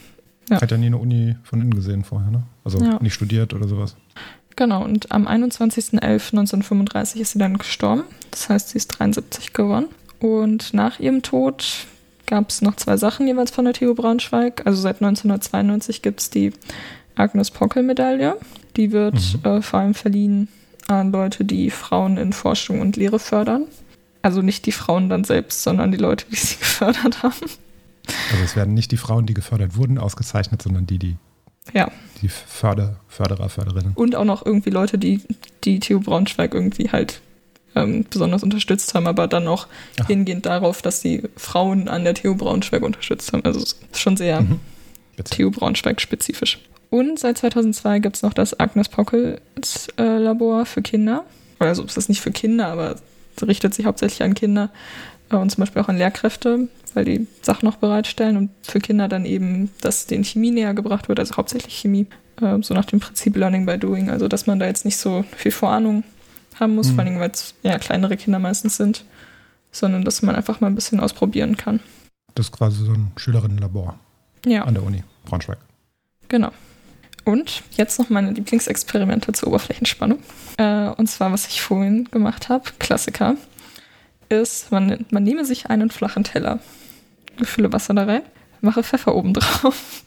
Ja. 0.50 0.60
Hat 0.60 0.70
ja 0.70 0.76
nie 0.76 0.86
eine 0.86 0.98
Uni 0.98 1.36
von 1.42 1.60
innen 1.60 1.74
gesehen 1.74 2.04
vorher, 2.04 2.30
ne? 2.30 2.42
Also 2.64 2.78
ja. 2.78 2.98
nicht 3.02 3.14
studiert 3.14 3.54
oder 3.54 3.68
sowas. 3.68 3.96
Genau, 4.56 4.82
und 4.82 5.12
am 5.12 5.28
21.11.1935 5.28 7.16
ist 7.20 7.32
sie 7.32 7.38
dann 7.38 7.58
gestorben. 7.58 8.02
Das 8.30 8.48
heißt, 8.48 8.70
sie 8.70 8.78
ist 8.78 8.88
73 8.88 9.52
geworden. 9.52 9.86
Und 10.18 10.74
nach 10.74 10.98
ihrem 10.98 11.22
Tod 11.22 11.86
gab 12.26 12.50
es 12.50 12.60
noch 12.60 12.76
zwei 12.76 12.96
Sachen 12.96 13.26
jeweils 13.28 13.50
von 13.50 13.66
der 13.66 13.74
TU 13.74 13.94
Braunschweig. 13.94 14.66
Also 14.66 14.80
seit 14.80 14.96
1992 14.96 16.02
gibt 16.02 16.20
es 16.20 16.30
die 16.30 16.52
Agnes 17.14 17.50
Pockel-Medaille. 17.50 18.36
Die 18.76 18.90
wird 18.90 19.14
mhm. 19.14 19.50
äh, 19.50 19.62
vor 19.62 19.80
allem 19.80 19.94
verliehen 19.94 20.48
an 20.88 21.12
Leute, 21.12 21.44
die 21.44 21.70
Frauen 21.70 22.16
in 22.16 22.32
Forschung 22.32 22.80
und 22.80 22.96
Lehre 22.96 23.18
fördern. 23.18 23.66
Also 24.22 24.42
nicht 24.42 24.66
die 24.66 24.72
Frauen 24.72 25.08
dann 25.08 25.24
selbst, 25.24 25.62
sondern 25.62 25.92
die 25.92 25.98
Leute, 25.98 26.26
die 26.30 26.36
sie 26.36 26.56
gefördert 26.58 27.22
haben. 27.22 27.46
Also 28.32 28.44
es 28.44 28.56
werden 28.56 28.74
nicht 28.74 28.90
die 28.92 28.96
Frauen, 28.96 29.26
die 29.26 29.34
gefördert 29.34 29.76
wurden, 29.76 29.98
ausgezeichnet, 29.98 30.62
sondern 30.62 30.86
die, 30.86 30.98
die 30.98 31.16
ja. 31.74 31.90
die 32.22 32.28
Förder, 32.28 32.96
Förderer, 33.08 33.48
Förderinnen. 33.48 33.92
Und 33.94 34.16
auch 34.16 34.24
noch 34.24 34.44
irgendwie 34.44 34.70
Leute, 34.70 34.98
die 34.98 35.22
die 35.64 35.80
TU 35.80 36.00
Braunschweig 36.00 36.54
irgendwie 36.54 36.90
halt 36.90 37.20
ähm, 37.74 38.04
besonders 38.08 38.42
unterstützt 38.42 38.94
haben, 38.94 39.06
aber 39.06 39.26
dann 39.26 39.46
auch 39.46 39.66
Ach. 40.00 40.06
hingehend 40.06 40.46
darauf, 40.46 40.82
dass 40.82 41.00
die 41.00 41.22
Frauen 41.36 41.88
an 41.88 42.04
der 42.04 42.14
TU 42.14 42.34
Braunschweig 42.34 42.82
unterstützt 42.82 43.32
haben. 43.32 43.44
Also 43.44 43.60
es 43.60 43.72
ist 43.72 44.00
schon 44.00 44.16
sehr 44.16 44.40
mhm. 44.40 44.60
TU 45.24 45.50
Braunschweig 45.50 46.00
spezifisch. 46.00 46.58
Und 46.90 47.18
seit 47.18 47.38
2002 47.38 47.98
gibt 47.98 48.16
es 48.16 48.22
noch 48.22 48.32
das 48.32 48.58
Agnes 48.58 48.88
Pockel 48.88 49.40
äh, 49.98 50.02
Labor 50.02 50.64
für 50.64 50.80
Kinder. 50.80 51.24
Also 51.58 51.84
es 51.84 51.96
ist 51.96 52.08
nicht 52.08 52.20
für 52.20 52.30
Kinder, 52.30 52.68
aber 52.68 52.96
es 53.36 53.46
richtet 53.46 53.74
sich 53.74 53.84
hauptsächlich 53.84 54.22
an 54.22 54.34
Kinder 54.34 54.70
und 55.36 55.50
zum 55.50 55.62
Beispiel 55.62 55.82
auch 55.82 55.88
an 55.88 55.98
Lehrkräfte, 55.98 56.68
weil 56.94 57.04
die 57.04 57.26
Sachen 57.42 57.66
noch 57.66 57.76
bereitstellen 57.76 58.36
und 58.36 58.50
für 58.62 58.80
Kinder 58.80 59.08
dann 59.08 59.24
eben, 59.24 59.70
dass 59.80 60.06
denen 60.06 60.24
Chemie 60.24 60.50
näher 60.50 60.74
gebracht 60.74 61.08
wird, 61.08 61.18
also 61.20 61.36
hauptsächlich 61.36 61.74
Chemie, 61.74 62.06
äh, 62.40 62.56
so 62.62 62.74
nach 62.74 62.86
dem 62.86 63.00
Prinzip 63.00 63.36
Learning 63.36 63.66
by 63.66 63.78
Doing. 63.78 64.10
Also 64.10 64.28
dass 64.28 64.46
man 64.46 64.58
da 64.58 64.66
jetzt 64.66 64.84
nicht 64.84 64.96
so 64.96 65.24
viel 65.36 65.52
Vorahnung 65.52 66.04
haben 66.58 66.74
muss, 66.74 66.88
mhm. 66.88 66.94
vor 66.94 67.04
allem 67.04 67.20
weil 67.20 67.30
es 67.30 67.54
ja 67.62 67.78
kleinere 67.78 68.16
Kinder 68.16 68.38
meistens 68.38 68.76
sind, 68.76 69.04
sondern 69.70 70.04
dass 70.04 70.22
man 70.22 70.34
einfach 70.34 70.60
mal 70.60 70.68
ein 70.68 70.74
bisschen 70.74 71.00
ausprobieren 71.00 71.56
kann. 71.56 71.80
Das 72.34 72.46
ist 72.46 72.52
quasi 72.52 72.84
so 72.84 72.92
ein 72.92 73.12
Schülerinnenlabor 73.16 73.98
ja. 74.46 74.64
an 74.64 74.74
der 74.74 74.82
Uni 74.82 75.02
Braunschweig. 75.24 75.58
Genau. 76.28 76.50
Und 77.24 77.62
jetzt 77.72 77.98
noch 77.98 78.08
meine 78.08 78.30
Lieblingsexperimente 78.30 79.32
zur 79.32 79.48
Oberflächenspannung. 79.48 80.18
Äh, 80.56 80.88
und 80.88 81.08
zwar, 81.08 81.30
was 81.30 81.46
ich 81.48 81.60
vorhin 81.60 82.08
gemacht 82.10 82.48
habe, 82.48 82.70
Klassiker, 82.78 83.36
ist, 84.28 84.70
man, 84.70 85.06
man 85.10 85.24
nehme 85.24 85.44
sich 85.44 85.66
einen 85.66 85.90
flachen 85.90 86.24
Teller, 86.24 86.60
fülle 87.42 87.72
Wasser 87.72 87.94
da 87.94 88.04
rein, 88.04 88.22
mache 88.60 88.82
Pfeffer 88.82 89.14
oben 89.14 89.34
drauf 89.34 90.04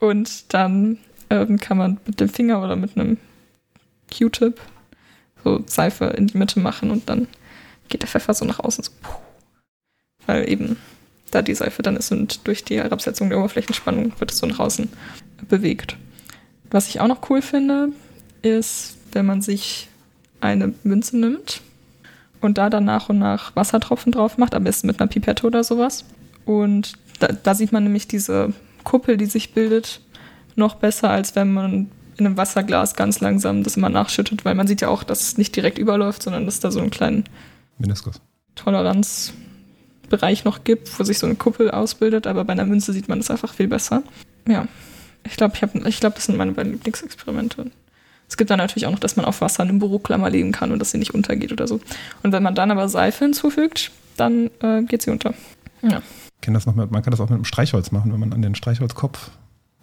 und 0.00 0.52
dann 0.52 0.98
ähm, 1.30 1.58
kann 1.58 1.78
man 1.78 2.00
mit 2.06 2.20
dem 2.20 2.28
Finger 2.28 2.62
oder 2.62 2.76
mit 2.76 2.96
einem 2.96 3.18
Q-Tip 4.16 4.60
so 5.42 5.62
Seife 5.66 6.06
in 6.06 6.26
die 6.26 6.38
Mitte 6.38 6.60
machen 6.60 6.90
und 6.90 7.08
dann 7.08 7.26
geht 7.88 8.02
der 8.02 8.08
Pfeffer 8.08 8.34
so 8.34 8.44
nach 8.44 8.60
außen 8.60 8.84
so. 8.84 8.92
Weil 10.26 10.48
eben 10.48 10.76
da 11.30 11.42
die 11.42 11.54
Seife 11.54 11.82
dann 11.82 11.96
ist 11.96 12.12
und 12.12 12.46
durch 12.46 12.64
die 12.64 12.76
Herabsetzung 12.76 13.28
der 13.30 13.38
Oberflächenspannung 13.38 14.12
wird 14.18 14.30
es 14.30 14.38
so 14.38 14.46
nach 14.46 14.60
außen 14.60 14.88
bewegt. 15.48 15.96
Was 16.70 16.88
ich 16.88 17.00
auch 17.00 17.08
noch 17.08 17.28
cool 17.30 17.42
finde, 17.42 17.88
ist, 18.42 18.96
wenn 19.12 19.26
man 19.26 19.42
sich 19.42 19.88
eine 20.40 20.74
Münze 20.84 21.18
nimmt 21.18 21.62
und 22.42 22.58
da 22.58 22.68
dann 22.68 22.84
nach 22.84 23.08
und 23.08 23.18
nach 23.18 23.56
Wassertropfen 23.56 24.12
drauf 24.12 24.36
macht, 24.36 24.54
am 24.54 24.64
besten 24.64 24.86
mit 24.88 25.00
einer 25.00 25.08
Pipette 25.08 25.46
oder 25.46 25.64
sowas. 25.64 26.04
Und 26.44 26.92
da, 27.20 27.28
da 27.28 27.54
sieht 27.54 27.72
man 27.72 27.84
nämlich 27.84 28.06
diese 28.08 28.52
Kuppel, 28.84 29.16
die 29.16 29.26
sich 29.26 29.54
bildet, 29.54 30.00
noch 30.56 30.74
besser, 30.74 31.08
als 31.10 31.34
wenn 31.34 31.52
man 31.52 31.88
in 32.18 32.26
einem 32.26 32.36
Wasserglas 32.36 32.94
ganz 32.94 33.20
langsam 33.20 33.62
das 33.62 33.76
immer 33.78 33.88
nachschüttet, 33.88 34.44
weil 34.44 34.54
man 34.54 34.66
sieht 34.66 34.82
ja 34.82 34.88
auch, 34.88 35.02
dass 35.02 35.22
es 35.22 35.38
nicht 35.38 35.56
direkt 35.56 35.78
überläuft, 35.78 36.22
sondern 36.22 36.44
dass 36.44 36.60
da 36.60 36.70
so 36.70 36.80
einen 36.80 36.90
kleinen 36.90 37.24
Meniskus. 37.78 38.20
Toleranzbereich 38.54 40.44
noch 40.44 40.64
gibt, 40.64 40.98
wo 40.98 41.04
sich 41.04 41.18
so 41.18 41.26
eine 41.26 41.36
Kuppel 41.36 41.70
ausbildet, 41.70 42.26
aber 42.26 42.44
bei 42.44 42.52
einer 42.52 42.66
Münze 42.66 42.92
sieht 42.92 43.08
man 43.08 43.18
das 43.18 43.30
einfach 43.30 43.54
viel 43.54 43.68
besser. 43.68 44.02
Ja, 44.46 44.66
ich 45.24 45.36
glaube, 45.36 45.54
ich, 45.56 45.62
hab- 45.62 45.74
ich 45.86 46.00
glaub, 46.00 46.14
das 46.14 46.26
sind 46.26 46.36
meine 46.36 46.52
beiden 46.52 46.72
Lieblingsexperimente. 46.72 47.70
Es 48.32 48.38
gibt 48.38 48.48
dann 48.48 48.56
natürlich 48.56 48.86
auch 48.86 48.92
noch, 48.92 48.98
dass 48.98 49.16
man 49.16 49.26
auf 49.26 49.42
Wasser 49.42 49.62
eine 49.62 49.74
Büroklammer 49.74 50.30
legen 50.30 50.52
kann 50.52 50.72
und 50.72 50.78
dass 50.78 50.90
sie 50.90 50.96
nicht 50.96 51.12
untergeht 51.12 51.52
oder 51.52 51.66
so. 51.68 51.80
Und 52.22 52.32
wenn 52.32 52.42
man 52.42 52.54
dann 52.54 52.70
aber 52.70 52.88
Seife 52.88 53.26
hinzufügt, 53.26 53.90
dann 54.16 54.50
äh, 54.62 54.82
geht 54.84 55.02
sie 55.02 55.10
unter. 55.10 55.34
Ja. 55.82 56.00
Kenn 56.40 56.54
das 56.54 56.64
noch 56.64 56.74
mit, 56.74 56.90
man 56.90 57.02
kann 57.02 57.10
das 57.10 57.20
auch 57.20 57.26
mit 57.28 57.34
einem 57.34 57.44
Streichholz 57.44 57.90
machen, 57.92 58.10
wenn 58.10 58.18
man 58.20 58.32
an 58.32 58.40
den 58.40 58.54
Streichholzkopf 58.54 59.32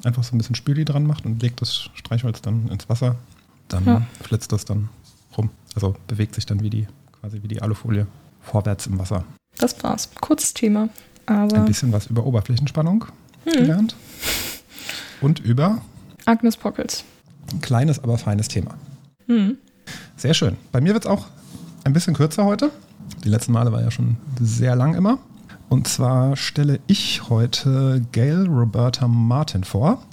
einfach 0.04 0.24
so 0.24 0.34
ein 0.34 0.40
bisschen 0.40 0.56
Spüli 0.56 0.84
dran 0.84 1.06
macht 1.06 1.28
und 1.28 1.44
legt 1.44 1.62
das 1.62 1.92
Streichholz 1.94 2.42
dann 2.42 2.70
ins 2.70 2.90
Wasser, 2.90 3.18
dann 3.68 3.86
Ja. 3.86 4.02
flitzt 4.24 4.52
das 4.52 4.66
dann 4.66 4.90
rum. 5.38 5.52
Also 5.76 5.96
bewegt 6.08 6.34
sich 6.34 6.48
dann 6.48 6.64
wie 6.64 6.72
die, 6.72 6.88
quasi 7.22 7.44
wie 7.44 7.48
die 7.48 7.62
Alufolie 7.62 8.08
vorwärts 8.42 8.88
im 8.88 8.98
Wasser. 8.98 9.26
Das 9.60 9.84
war's. 9.84 10.10
Kurzes 10.22 10.56
Thema. 10.56 10.90
Aber 11.28 11.56
Ein 11.56 11.66
bisschen 11.66 11.92
was 11.92 12.08
über 12.08 12.26
Oberflächenspannung 12.26 13.06
Hm. 13.46 13.54
gelernt. 13.54 13.96
Und 15.22 15.40
über 15.40 15.84
Agnes 16.26 16.58
Pockels. 16.58 17.04
Ein 17.54 17.62
kleines, 17.62 18.04
aber 18.04 18.18
feines 18.18 18.48
Thema. 18.48 18.76
Hm. 19.28 19.58
Sehr 20.16 20.34
schön. 20.34 20.58
Bei 20.72 20.82
mir 20.82 20.94
wird 20.94 21.06
es 21.06 21.10
auch 21.10 21.28
ein 21.84 21.94
bisschen 21.94 22.14
kürzer 22.14 22.46
heute. 22.46 22.72
Die 23.24 23.30
letzten 23.30 23.52
Male 23.52 23.72
war 23.72 23.82
ja 23.82 23.92
schon 23.92 24.18
sehr 24.40 24.76
lang 24.76 24.94
immer. 24.96 25.20
Und 25.70 25.88
zwar 25.88 26.36
stelle 26.36 26.80
ich 26.88 27.30
heute 27.30 28.02
Gail 28.12 28.48
Roberta 28.48 29.08
Martin 29.08 29.64
vor. 29.64 30.04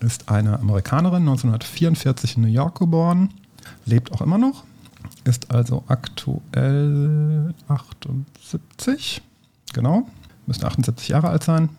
Ist 0.00 0.28
eine 0.28 0.58
Amerikanerin, 0.58 1.22
1944 1.22 2.36
in 2.36 2.42
New 2.42 2.48
York 2.48 2.78
geboren, 2.78 3.30
lebt 3.86 4.12
auch 4.12 4.20
immer 4.20 4.38
noch, 4.38 4.64
ist 5.24 5.50
also 5.50 5.84
aktuell 5.88 7.54
78, 7.68 9.22
genau, 9.72 10.06
müsste 10.46 10.66
78 10.66 11.08
Jahre 11.08 11.28
alt 11.28 11.44
sein. 11.44 11.70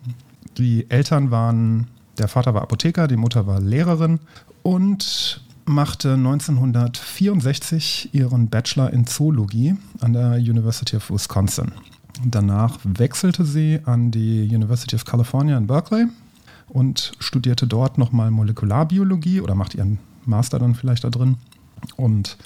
Die 0.58 0.90
Eltern 0.90 1.30
waren, 1.30 1.88
der 2.18 2.28
Vater 2.28 2.54
war 2.54 2.62
Apotheker, 2.62 3.08
die 3.08 3.18
Mutter 3.18 3.48
war 3.48 3.60
Lehrerin 3.60 4.20
und 4.64 5.42
machte 5.66 6.14
1964 6.14 8.14
ihren 8.14 8.50
Bachelor 8.50 8.94
in 8.94 9.06
Zoologie 9.06 9.76
an 10.00 10.14
der 10.14 10.36
University 10.36 10.96
of 10.96 11.10
Wisconsin. 11.10 11.72
Danach 12.24 12.78
wechselte 12.84 13.46
sie 13.46 13.80
an 13.86 14.12
die 14.12 14.44
University 14.44 14.96
of 14.96 15.06
California 15.06 15.58
in 15.58 15.68
Berkeley 15.68 16.06
und 16.70 17.12
studierte 17.20 17.68
dort 17.68 17.98
nochmal 17.98 18.32
Molekularbiologie 18.32 19.42
oder 19.42 19.56
macht 19.56 19.76
ihren 19.76 20.00
Master 20.26 20.60
dann 20.60 20.76
vielleicht 20.76 21.04
da 21.04 21.10
drin. 21.10 21.38
Und 21.98 22.38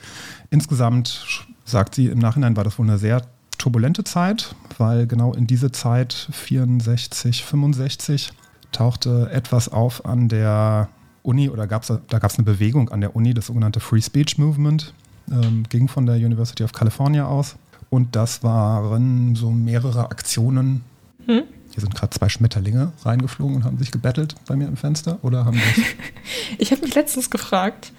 insgesamt, 0.49 1.45
sagt 1.65 1.95
sie, 1.95 2.07
im 2.07 2.19
Nachhinein 2.19 2.57
war 2.57 2.63
das 2.63 2.79
wohl 2.79 2.87
eine 2.87 2.97
sehr 2.97 3.21
turbulente 3.57 4.03
Zeit, 4.03 4.55
weil 4.77 5.05
genau 5.05 5.33
in 5.33 5.45
diese 5.45 5.71
Zeit, 5.71 6.29
64, 6.31 7.43
65, 7.43 8.31
tauchte 8.71 9.29
etwas 9.31 9.69
auf 9.69 10.05
an 10.05 10.29
der 10.29 10.89
Uni 11.23 11.49
oder 11.49 11.67
gab's, 11.67 11.87
da 11.87 12.19
gab 12.19 12.31
es 12.31 12.37
eine 12.37 12.45
Bewegung 12.45 12.89
an 12.89 13.01
der 13.01 13.15
Uni, 13.15 13.33
das 13.33 13.47
sogenannte 13.47 13.79
Free 13.79 14.01
Speech 14.01 14.37
Movement, 14.37 14.93
ähm, 15.31 15.63
ging 15.69 15.87
von 15.87 16.05
der 16.05 16.15
University 16.15 16.63
of 16.63 16.71
California 16.71 17.27
aus. 17.27 17.55
Und 17.89 18.15
das 18.15 18.43
waren 18.43 19.35
so 19.35 19.51
mehrere 19.51 20.11
Aktionen. 20.11 20.83
Hm? 21.25 21.43
Hier 21.71 21.81
sind 21.81 21.95
gerade 21.95 22.11
zwei 22.11 22.29
Schmetterlinge 22.29 22.93
reingeflogen 23.03 23.57
und 23.57 23.63
haben 23.63 23.77
sich 23.77 23.91
gebettelt 23.91 24.35
bei 24.47 24.55
mir 24.55 24.67
im 24.67 24.77
Fenster 24.77 25.19
oder 25.21 25.45
haben 25.45 25.57
sich. 25.57 25.85
Ich 26.57 26.71
habe 26.71 26.81
mich 26.81 26.95
letztens 26.95 27.29
gefragt, 27.29 27.93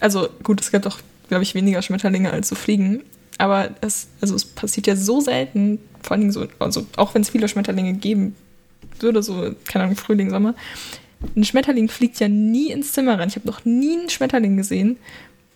also 0.00 0.28
gut, 0.42 0.60
es 0.60 0.70
gibt 0.70 0.86
auch, 0.86 0.98
glaube 1.28 1.42
ich, 1.42 1.54
weniger 1.54 1.80
Schmetterlinge 1.82 2.30
als 2.30 2.48
so 2.48 2.54
Fliegen, 2.54 3.02
aber 3.38 3.70
es, 3.80 4.08
also 4.20 4.34
es 4.34 4.44
passiert 4.44 4.86
ja 4.86 4.94
so 4.94 5.20
selten, 5.20 5.78
vor 6.02 6.16
Dingen 6.16 6.32
so, 6.32 6.46
also 6.58 6.86
auch 6.96 7.14
wenn 7.14 7.22
es 7.22 7.30
viele 7.30 7.48
Schmetterlinge 7.48 7.94
geben 7.94 8.36
würde, 9.02 9.22
so, 9.22 9.54
keine 9.66 9.84
Ahnung, 9.84 9.96
Frühling, 9.96 10.30
Sommer, 10.30 10.54
ein 11.36 11.44
Schmetterling 11.44 11.88
fliegt 11.88 12.20
ja 12.20 12.28
nie 12.28 12.70
ins 12.70 12.92
Zimmer 12.92 13.18
rein. 13.18 13.28
Ich 13.28 13.36
habe 13.36 13.46
noch 13.46 13.64
nie 13.64 13.98
einen 13.98 14.10
Schmetterling 14.10 14.56
gesehen, 14.56 14.98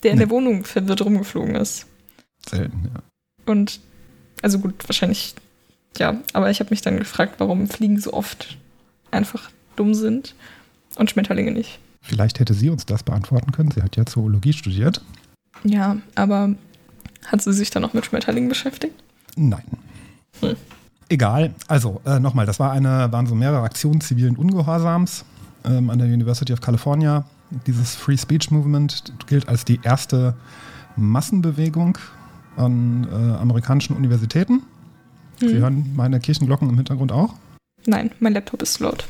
der 0.02 0.12
in 0.12 0.18
Nee. 0.18 0.24
der 0.24 0.30
Wohnung 0.30 0.64
verwirrt 0.64 1.04
rumgeflogen 1.04 1.54
ist. 1.56 1.86
Selten, 2.48 2.90
ja. 2.94 3.02
Und, 3.52 3.80
also 4.42 4.58
gut, 4.58 4.74
wahrscheinlich, 4.88 5.34
ja, 5.98 6.20
aber 6.32 6.50
ich 6.50 6.60
habe 6.60 6.70
mich 6.70 6.80
dann 6.80 6.98
gefragt, 6.98 7.34
warum 7.38 7.68
Fliegen 7.68 8.00
so 8.00 8.12
oft 8.12 8.56
einfach 9.10 9.50
dumm 9.76 9.94
sind 9.94 10.34
und 10.96 11.10
Schmetterlinge 11.10 11.50
nicht. 11.52 11.78
Vielleicht 12.00 12.40
hätte 12.40 12.54
sie 12.54 12.70
uns 12.70 12.86
das 12.86 13.02
beantworten 13.02 13.52
können. 13.52 13.70
Sie 13.70 13.82
hat 13.82 13.96
ja 13.96 14.06
Zoologie 14.06 14.52
studiert. 14.52 15.02
Ja, 15.64 15.98
aber 16.14 16.54
hat 17.26 17.42
sie 17.42 17.52
sich 17.52 17.70
dann 17.70 17.82
noch 17.82 17.92
mit 17.92 18.06
Schmetterlingen 18.06 18.48
beschäftigt? 18.48 18.94
Nein. 19.36 19.64
Hm. 20.40 20.56
Egal. 21.08 21.54
Also, 21.68 22.00
äh, 22.04 22.20
nochmal, 22.20 22.46
das 22.46 22.60
war 22.60 22.72
eine, 22.72 23.10
waren 23.12 23.26
so 23.26 23.34
mehrere 23.34 23.62
Aktionen 23.62 24.00
zivilen 24.00 24.36
Ungehorsams 24.36 25.24
ähm, 25.64 25.88
an 25.90 25.98
der 25.98 26.08
University 26.08 26.52
of 26.52 26.60
California. 26.60 27.24
Dieses 27.66 27.94
Free 27.94 28.16
Speech 28.18 28.50
Movement 28.50 29.12
gilt 29.26 29.48
als 29.48 29.64
die 29.64 29.80
erste 29.82 30.34
Massenbewegung 30.96 31.96
an 32.56 33.06
äh, 33.10 33.14
amerikanischen 33.40 33.96
Universitäten. 33.96 34.62
Sie 35.40 35.46
Hm. 35.46 35.58
hören 35.60 35.92
meine 35.94 36.20
Kirchenglocken 36.20 36.68
im 36.68 36.76
Hintergrund 36.76 37.12
auch? 37.12 37.34
Nein, 37.86 38.10
mein 38.20 38.34
Laptop 38.34 38.60
ist 38.60 38.80
laut. 38.80 39.06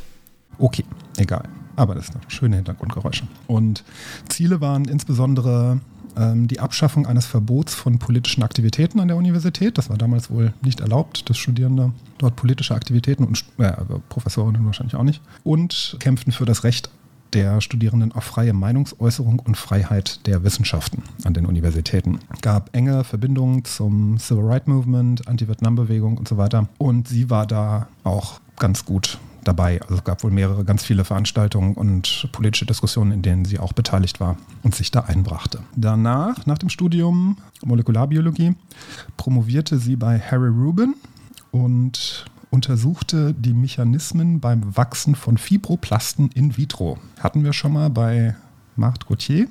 Okay, 0.59 0.85
egal. 1.17 1.45
Aber 1.75 1.95
das 1.95 2.09
sind 2.09 2.19
schöne 2.29 2.57
Hintergrundgeräusche. 2.57 3.27
Und 3.47 3.85
Ziele 4.29 4.61
waren 4.61 4.85
insbesondere 4.85 5.81
ähm, 6.19 6.49
die 6.49 6.61
Abschaffung 6.61 7.07
eines 7.07 7.27
Verbots 7.27 7.75
von 7.75 7.99
politischen 7.99 8.43
Aktivitäten 8.43 9.01
an 9.01 9.09
der 9.09 9.17
Universität. 9.17 9.79
Das 9.79 9.89
war 9.89 9.97
damals 9.97 10.31
wohl 10.31 10.53
nicht 10.63 10.81
erlaubt, 10.81 11.29
dass 11.31 11.39
Studierende 11.39 11.93
dort 12.19 12.37
politische 12.37 12.75
Aktivitäten 12.75 13.25
und 13.25 13.45
äh, 13.59 13.65
aber 13.65 14.01
Professorinnen 14.09 14.65
wahrscheinlich 14.67 14.97
auch 14.97 15.05
nicht. 15.05 15.23
Und 15.45 15.97
kämpften 16.01 16.33
für 16.33 16.45
das 16.45 16.65
Recht 16.65 16.91
der 17.33 17.61
Studierenden 17.61 18.13
auf 18.13 18.25
freie 18.25 18.53
Meinungsäußerung 18.53 19.39
und 19.39 19.57
Freiheit 19.57 20.27
der 20.27 20.45
Wissenschaften 20.45 21.03
an 21.25 21.35
den 21.35 21.47
Universitäten. 21.47 22.21
Gab 22.41 22.75
enge 22.75 23.05
Verbindungen 23.05 23.65
zum 23.65 24.19
Civil 24.19 24.45
Rights 24.45 24.67
Movement, 24.67 25.29
Anti-Vietnam-Bewegung 25.29 26.17
und 26.17 26.27
so 26.27 26.37
weiter. 26.37 26.69
Und 26.79 27.09
sie 27.09 27.29
war 27.31 27.47
da 27.47 27.89
auch 28.03 28.41
ganz 28.59 28.85
gut 28.85 29.19
dabei. 29.49 29.81
Also 29.83 29.97
es 29.97 30.05
gab 30.05 30.23
wohl 30.23 30.31
mehrere, 30.31 30.65
ganz 30.65 30.85
viele 30.85 31.05
Veranstaltungen 31.05 31.75
und 31.75 32.29
politische 32.33 32.67
Diskussionen, 32.67 33.11
in 33.11 33.23
denen 33.23 33.45
sie 33.45 33.59
auch 33.59 33.73
beteiligt 33.73 34.21
war 34.21 34.37
und 34.63 34.75
sich 34.75 34.91
da 34.91 35.01
einbrachte. 35.01 35.61
Danach, 35.75 36.47
nach 36.47 36.59
dem 36.59 36.69
Studium 36.69 37.39
Molekularbiologie, 37.65 38.55
promovierte 39.17 39.79
sie 39.79 39.97
bei 39.97 40.21
Harry 40.21 40.49
Rubin 40.49 40.95
und 41.51 42.27
untersuchte 42.51 43.35
die 43.35 43.53
Mechanismen 43.53 44.41
beim 44.41 44.77
Wachsen 44.77 45.15
von 45.15 45.39
Fibroplasten 45.39 46.31
in 46.35 46.57
vitro. 46.57 46.99
Hatten 47.21 47.45
wir 47.45 47.53
schon 47.53 47.73
mal 47.73 47.91
bei 47.91 48.37
Marthe 48.77 49.07
Gauthier. 49.07 49.49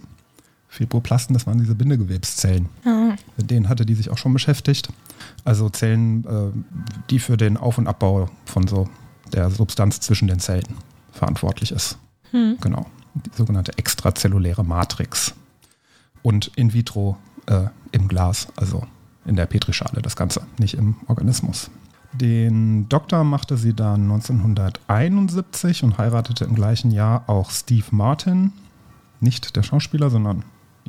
Fibroplasten, 0.70 1.34
das 1.34 1.48
waren 1.48 1.60
diese 1.60 1.76
Bindegewebszellen. 1.76 2.70
Ah, 2.86 3.16
Mit 3.38 3.50
denen 3.50 3.70
hatte 3.70 3.86
die 3.86 3.96
sich 3.96 4.10
auch 4.10 4.18
schon 4.18 4.34
beschäftigt. 4.34 4.90
Also 5.44 5.70
Zellen, 5.70 6.26
äh, 6.26 6.52
die 7.10 7.20
für 7.20 7.38
den 7.38 7.58
Auf- 7.58 7.78
und 7.78 7.88
Abbau 7.88 8.30
von 8.46 8.68
so 8.68 8.88
der 9.34 9.50
Substanz 9.50 10.00
zwischen 10.00 10.28
den 10.28 10.40
Zellen 10.40 10.76
verantwortlich 11.12 11.72
ist. 11.72 11.98
hm. 12.32 12.58
Genau. 12.62 12.86
Die 13.13 13.32
sogenannte 13.36 13.78
extrazelluläre 13.78 14.63
Matrix. 14.63 15.34
Und 16.22 16.52
in 16.56 16.74
vitro 16.74 17.18
äh, 17.48 17.66
im 17.92 18.08
Glas, 18.08 18.48
also 18.56 18.86
in 19.26 19.36
der 19.36 19.46
Petrischale 19.46 20.02
das 20.02 20.16
Ganze, 20.16 20.42
nicht 20.60 20.76
im 20.76 20.96
Organismus. 21.08 21.72
Den 22.13 22.88
Doktor 22.90 23.24
machte 23.24 23.58
sie 23.58 23.74
dann 23.74 24.04
1971 24.04 25.84
und 25.84 25.98
heiratete 25.98 26.46
im 26.46 26.56
gleichen 26.56 26.92
Jahr 26.92 27.24
auch 27.28 27.52
Steve 27.52 27.86
Martin. 27.92 28.54
Nicht 29.20 29.56
der 29.56 29.63
Schauspieler, 29.63 30.10
sondern 30.10 30.44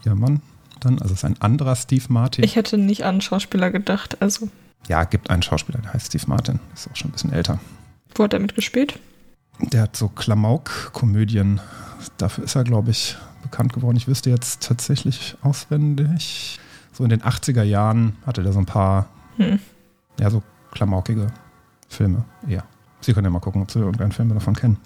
ihr 0.05 0.15
Mann 0.15 0.41
dann. 0.81 1.01
Also 1.01 1.15
es 1.15 1.21
ist 1.21 1.25
ein 1.25 1.41
anderer 1.41 1.77
Steve 1.77 2.05
Martin. 2.09 2.45
Ich 2.45 2.57
hätte 2.57 2.79
nicht 2.79 3.05
an 3.05 3.21
Schauspieler 3.21 3.71
gedacht. 3.71 4.21
Also, 4.23 4.49
ja, 4.87 5.05
gibt 5.05 5.31
einen 5.31 5.43
Schauspieler, 5.43 5.81
der 5.81 5.93
heißt 5.93 6.07
Steve 6.09 6.25
Martin. 6.29 6.61
Ist 6.75 6.89
auch 6.91 6.97
schon 6.97 7.11
ein 7.11 7.13
bisschen 7.13 7.33
älter. 7.33 7.59
Wo 8.15 8.25
hat 8.25 8.33
er 8.33 8.39
mitgespielt? 8.41 8.99
Der 9.61 9.83
hat 9.83 9.97
so 9.97 10.09
Klamauk-Komödien. 10.09 11.61
Dafür 12.17 12.45
ist 12.45 12.55
er, 12.55 12.65
glaube 12.65 12.91
ich, 12.91 13.17
bekannt 13.43 13.73
geworden. 13.73 13.97
Ich 13.97 14.07
wüsste 14.09 14.31
jetzt 14.31 14.63
tatsächlich 14.63 15.37
auswendig. 15.43 16.61
So 16.93 17.05
in 17.05 17.11
den 17.11 17.23
80er 17.23 17.63
Jahren 17.63 18.17
hatte 18.27 18.43
der 18.43 18.53
so 18.53 18.59
ein 18.59 18.67
paar, 18.67 19.09
Hm. 19.37 19.59
ja, 20.19 20.31
so 20.31 20.43
klamaukige 20.73 21.29
Filme 21.89 22.25
eher. 22.49 22.65
Sie 23.01 23.13
können 23.15 23.25
ja 23.27 23.31
mal 23.31 23.39
gucken, 23.41 23.63
ob 23.63 23.71
Sie 23.71 23.79
irgendeinen 23.79 24.13
Film 24.13 24.29
davon 24.35 24.55
kennen. 24.55 24.77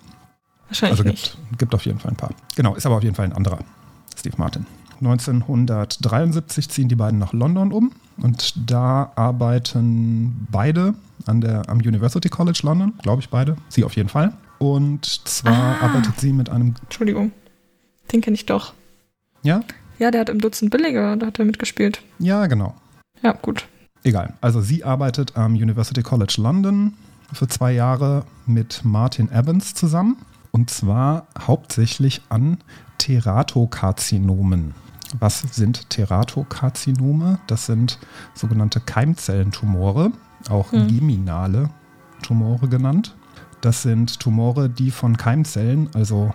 Wahrscheinlich 0.68 0.98
Also 1.00 1.10
nicht. 1.10 1.38
gibt, 1.48 1.58
gibt 1.58 1.74
auf 1.74 1.84
jeden 1.86 1.98
Fall 1.98 2.10
ein 2.12 2.16
paar. 2.16 2.30
Genau, 2.56 2.74
ist 2.74 2.84
aber 2.86 2.96
auf 2.96 3.02
jeden 3.02 3.14
Fall 3.14 3.24
ein 3.26 3.32
anderer. 3.32 3.58
Steve 4.16 4.34
Martin. 4.38 4.66
1973 5.02 6.68
ziehen 6.68 6.88
die 6.88 6.94
beiden 6.96 7.18
nach 7.18 7.32
London 7.32 7.72
um 7.72 7.92
und 8.18 8.54
da 8.70 9.12
arbeiten 9.16 10.46
beide 10.50 10.94
an 11.26 11.40
der, 11.40 11.68
am 11.68 11.78
University 11.78 12.28
College 12.28 12.60
London, 12.62 12.94
glaube 13.02 13.20
ich 13.22 13.28
beide, 13.28 13.56
sie 13.68 13.84
auf 13.84 13.96
jeden 13.96 14.08
Fall. 14.08 14.32
Und 14.58 15.04
zwar 15.28 15.52
Ah. 15.80 15.84
arbeitet 15.86 16.18
sie 16.20 16.32
mit 16.32 16.48
einem, 16.48 16.74
Entschuldigung. 16.84 17.32
Den 18.12 18.20
kenne 18.20 18.34
ich 18.34 18.46
doch. 18.46 18.72
ja, 19.42 19.62
Ja, 19.98 20.10
der 20.10 20.20
hat 20.22 20.28
im 20.30 20.40
Dutzend 20.40 20.70
Billiger, 20.70 21.16
da 21.16 21.26
hat 21.26 21.38
er 21.38 21.44
mitgespielt. 21.44 22.02
ja, 22.18 22.46
genau, 22.46 22.74
Ja, 23.22 23.32
gut. 23.32 23.66
egal. 24.04 24.34
Also 24.40 24.60
sie 24.60 24.84
arbeitet 24.84 25.36
am 25.36 25.54
University 25.54 26.02
College 26.02 26.34
London 26.38 26.94
für 27.32 27.48
zwei 27.48 27.72
Jahre 27.72 28.24
mit 28.46 28.80
Martin 28.84 29.30
Evans 29.30 29.74
zusammen 29.74 30.16
und 30.50 30.70
zwar 30.70 31.26
hauptsächlich 31.46 32.20
an 32.28 32.58
Teratokarzinomen. 32.98 34.74
Was 35.18 35.40
sind 35.40 35.90
Teratokarzinome? 35.90 37.38
Das 37.46 37.66
sind 37.66 37.98
sogenannte 38.34 38.80
Keimzellentumore, 38.80 40.12
auch 40.48 40.72
Hm. 40.72 40.88
geminale 40.88 41.70
Tumore 42.22 42.68
genannt. 42.68 43.14
Das 43.60 43.82
sind 43.82 44.18
Tumore, 44.20 44.68
die 44.68 44.90
von 44.90 45.16
Keimzellen, 45.16 45.88
also 45.94 46.32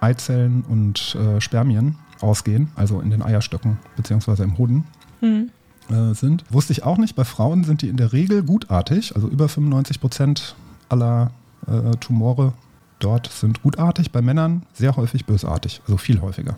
Eizellen 0.00 0.62
und 0.62 1.14
äh, 1.16 1.40
Spermien 1.40 1.96
ausgehen, 2.20 2.68
also 2.74 3.00
in 3.00 3.10
den 3.10 3.22
Eierstöcken 3.22 3.78
bzw. 3.96 4.42
im 4.44 4.56
Hoden 4.58 4.84
Hm. 5.20 5.50
äh, 5.90 6.14
sind. 6.14 6.44
Wusste 6.50 6.72
ich 6.72 6.84
auch 6.84 6.96
nicht. 6.98 7.16
Bei 7.16 7.24
Frauen 7.24 7.64
sind 7.64 7.82
die 7.82 7.88
in 7.88 7.96
der 7.96 8.12
Regel 8.12 8.42
gutartig. 8.42 9.14
Also 9.14 9.28
über 9.28 9.48
95 9.48 10.00
Prozent 10.00 10.54
aller 10.88 11.32
äh, 11.66 11.90
Tumore 11.96 12.54
dort 12.98 13.26
sind 13.30 13.62
gutartig. 13.62 14.10
Bei 14.12 14.22
Männern 14.22 14.64
sehr 14.72 14.96
häufig 14.96 15.26
bösartig. 15.26 15.82
Also 15.84 15.96
viel 15.98 16.20
häufiger. 16.22 16.56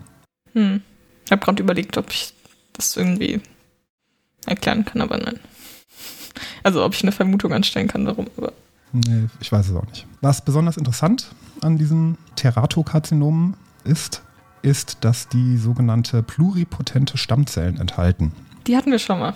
Hm. 0.53 0.81
Ich 1.25 1.31
habe 1.31 1.43
gerade 1.43 1.61
überlegt, 1.61 1.97
ob 1.97 2.09
ich 2.11 2.33
das 2.73 2.95
irgendwie 2.97 3.41
erklären 4.45 4.85
kann, 4.85 5.01
aber 5.01 5.17
nein. 5.17 5.39
Also 6.63 6.83
ob 6.83 6.93
ich 6.93 7.03
eine 7.03 7.11
Vermutung 7.11 7.53
anstellen 7.53 7.87
kann, 7.87 8.05
warum. 8.05 8.27
Aber 8.37 8.53
Nee, 8.91 9.25
ich 9.41 9.51
weiß 9.51 9.69
es 9.69 9.75
auch 9.75 9.85
nicht. 9.87 10.05
Was 10.21 10.45
besonders 10.45 10.77
interessant 10.77 11.27
an 11.61 11.77
diesen 11.77 12.17
Teratokarzinomen 12.35 13.55
ist, 13.85 14.21
ist, 14.61 14.97
dass 15.01 15.27
die 15.27 15.57
sogenannte 15.57 16.21
pluripotente 16.23 17.17
Stammzellen 17.17 17.77
enthalten. 17.79 18.31
die 18.67 18.77
hatten 18.77 18.91
wir 18.91 18.99
schon 18.99 19.19
mal. 19.19 19.33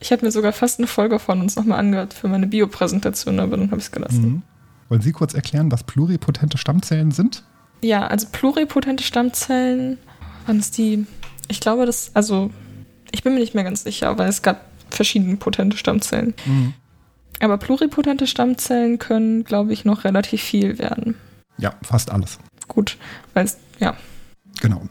Ich 0.00 0.12
habe 0.12 0.24
mir 0.26 0.30
sogar 0.32 0.52
fast 0.52 0.78
eine 0.78 0.86
Folge 0.86 1.18
von 1.18 1.40
uns 1.40 1.56
nochmal 1.56 1.78
angehört 1.78 2.12
für 2.12 2.28
meine 2.28 2.46
Biopräsentation, 2.46 3.40
aber 3.40 3.56
dann 3.56 3.70
habe 3.70 3.78
ich 3.78 3.86
es 3.86 3.92
gelassen. 3.92 4.22
Mhm. 4.22 4.42
Wollen 4.88 5.00
Sie 5.00 5.12
kurz 5.12 5.32
erklären, 5.34 5.72
was 5.72 5.84
pluripotente 5.84 6.58
Stammzellen 6.58 7.12
sind? 7.12 7.42
Ja, 7.80 8.06
also 8.06 8.26
pluripotente 8.30 9.02
Stammzellen, 9.02 9.98
waren 10.46 10.58
es 10.58 10.70
die, 10.70 11.06
ich 11.48 11.60
glaube, 11.60 11.86
das, 11.86 12.10
also, 12.14 12.50
ich 13.12 13.22
bin 13.22 13.34
mir 13.34 13.40
nicht 13.40 13.54
mehr 13.54 13.64
ganz 13.64 13.82
sicher, 13.84 14.16
weil 14.18 14.28
es 14.28 14.42
gab 14.42 14.64
verschiedene 14.90 15.36
potente 15.36 15.76
Stammzellen. 15.76 16.34
Aber 17.40 17.58
pluripotente 17.58 18.26
Stammzellen 18.26 18.98
können, 18.98 19.44
glaube 19.44 19.72
ich, 19.72 19.84
noch 19.84 20.04
relativ 20.04 20.42
viel 20.42 20.78
werden. 20.78 21.14
Ja, 21.58 21.74
fast 21.82 22.10
alles. 22.10 22.38
Gut, 22.68 22.96
weil 23.34 23.44
es, 23.44 23.58
ja. 23.78 23.96
Genau. 24.60 24.82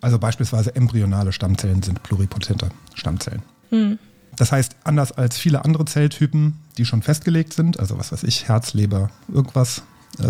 Also 0.00 0.18
beispielsweise 0.18 0.74
embryonale 0.74 1.32
Stammzellen 1.32 1.82
sind 1.82 2.02
pluripotente 2.02 2.70
Stammzellen. 2.94 3.42
Hm. 3.70 3.98
Das 4.36 4.50
heißt, 4.50 4.76
anders 4.84 5.12
als 5.12 5.38
viele 5.38 5.64
andere 5.64 5.84
Zelltypen, 5.84 6.58
die 6.78 6.84
schon 6.84 7.02
festgelegt 7.02 7.52
sind, 7.52 7.78
also 7.78 7.98
was 7.98 8.12
weiß 8.12 8.24
ich, 8.24 8.48
Herz, 8.48 8.74
Leber, 8.74 9.10
irgendwas, 9.28 9.82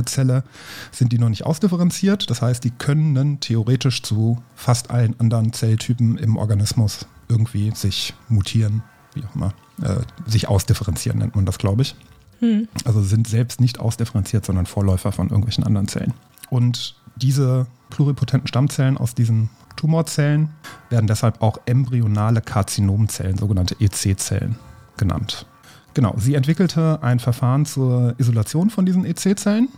Zelle, 0.07 0.45
sind 0.91 1.13
die 1.13 1.19
noch 1.19 1.29
nicht 1.29 1.45
ausdifferenziert. 1.45 2.31
Das 2.31 2.43
heißt, 2.43 2.63
die 2.65 2.71
können 2.71 3.41
theoretisch 3.41 4.03
zu 4.03 4.43
fast 4.55 4.91
allen 4.91 5.19
anderen 5.19 5.53
Zelltypen 5.53 6.19
im 6.19 6.37
Organismus 6.37 7.07
irgendwie 7.29 7.73
sich 7.75 8.15
mutieren, 8.29 8.83
wie 9.15 9.25
auch 9.25 9.35
immer, 9.35 9.55
äh, 9.83 10.01
sich 10.31 10.49
ausdifferenzieren 10.49 11.19
nennt 11.19 11.35
man 11.35 11.47
das, 11.47 11.59
glaube 11.59 11.83
ich. 11.83 11.97
Hm. 12.41 12.69
Also 12.85 13.03
sind 13.03 13.29
selbst 13.29 13.61
nicht 13.61 13.81
ausdifferenziert, 13.81 14.45
sondern 14.45 14.67
Vorläufer 14.67 15.13
von 15.13 15.29
irgendwelchen 15.29 15.65
anderen 15.65 15.89
Zellen. 15.89 16.13
Und 16.51 16.97
diese 17.17 17.67
pluripotenten 17.91 18.49
Stammzellen 18.49 18.99
aus 18.99 19.15
diesen 19.15 19.51
Tumorzellen 19.77 20.51
werden 20.91 21.07
deshalb 21.07 21.43
auch 21.43 21.59
embryonale 21.67 22.41
Karzinomzellen, 22.41 23.39
sogenannte 23.39 23.77
EC-Zellen 23.81 24.57
genannt. 24.97 25.47
Genau, 25.95 26.15
sie 26.17 26.35
entwickelte 26.35 27.03
ein 27.03 27.19
Verfahren 27.19 27.67
zur 27.67 28.15
Isolation 28.19 28.71
von 28.71 28.87
diesen 28.87 29.05
EC-Zellen 29.05 29.69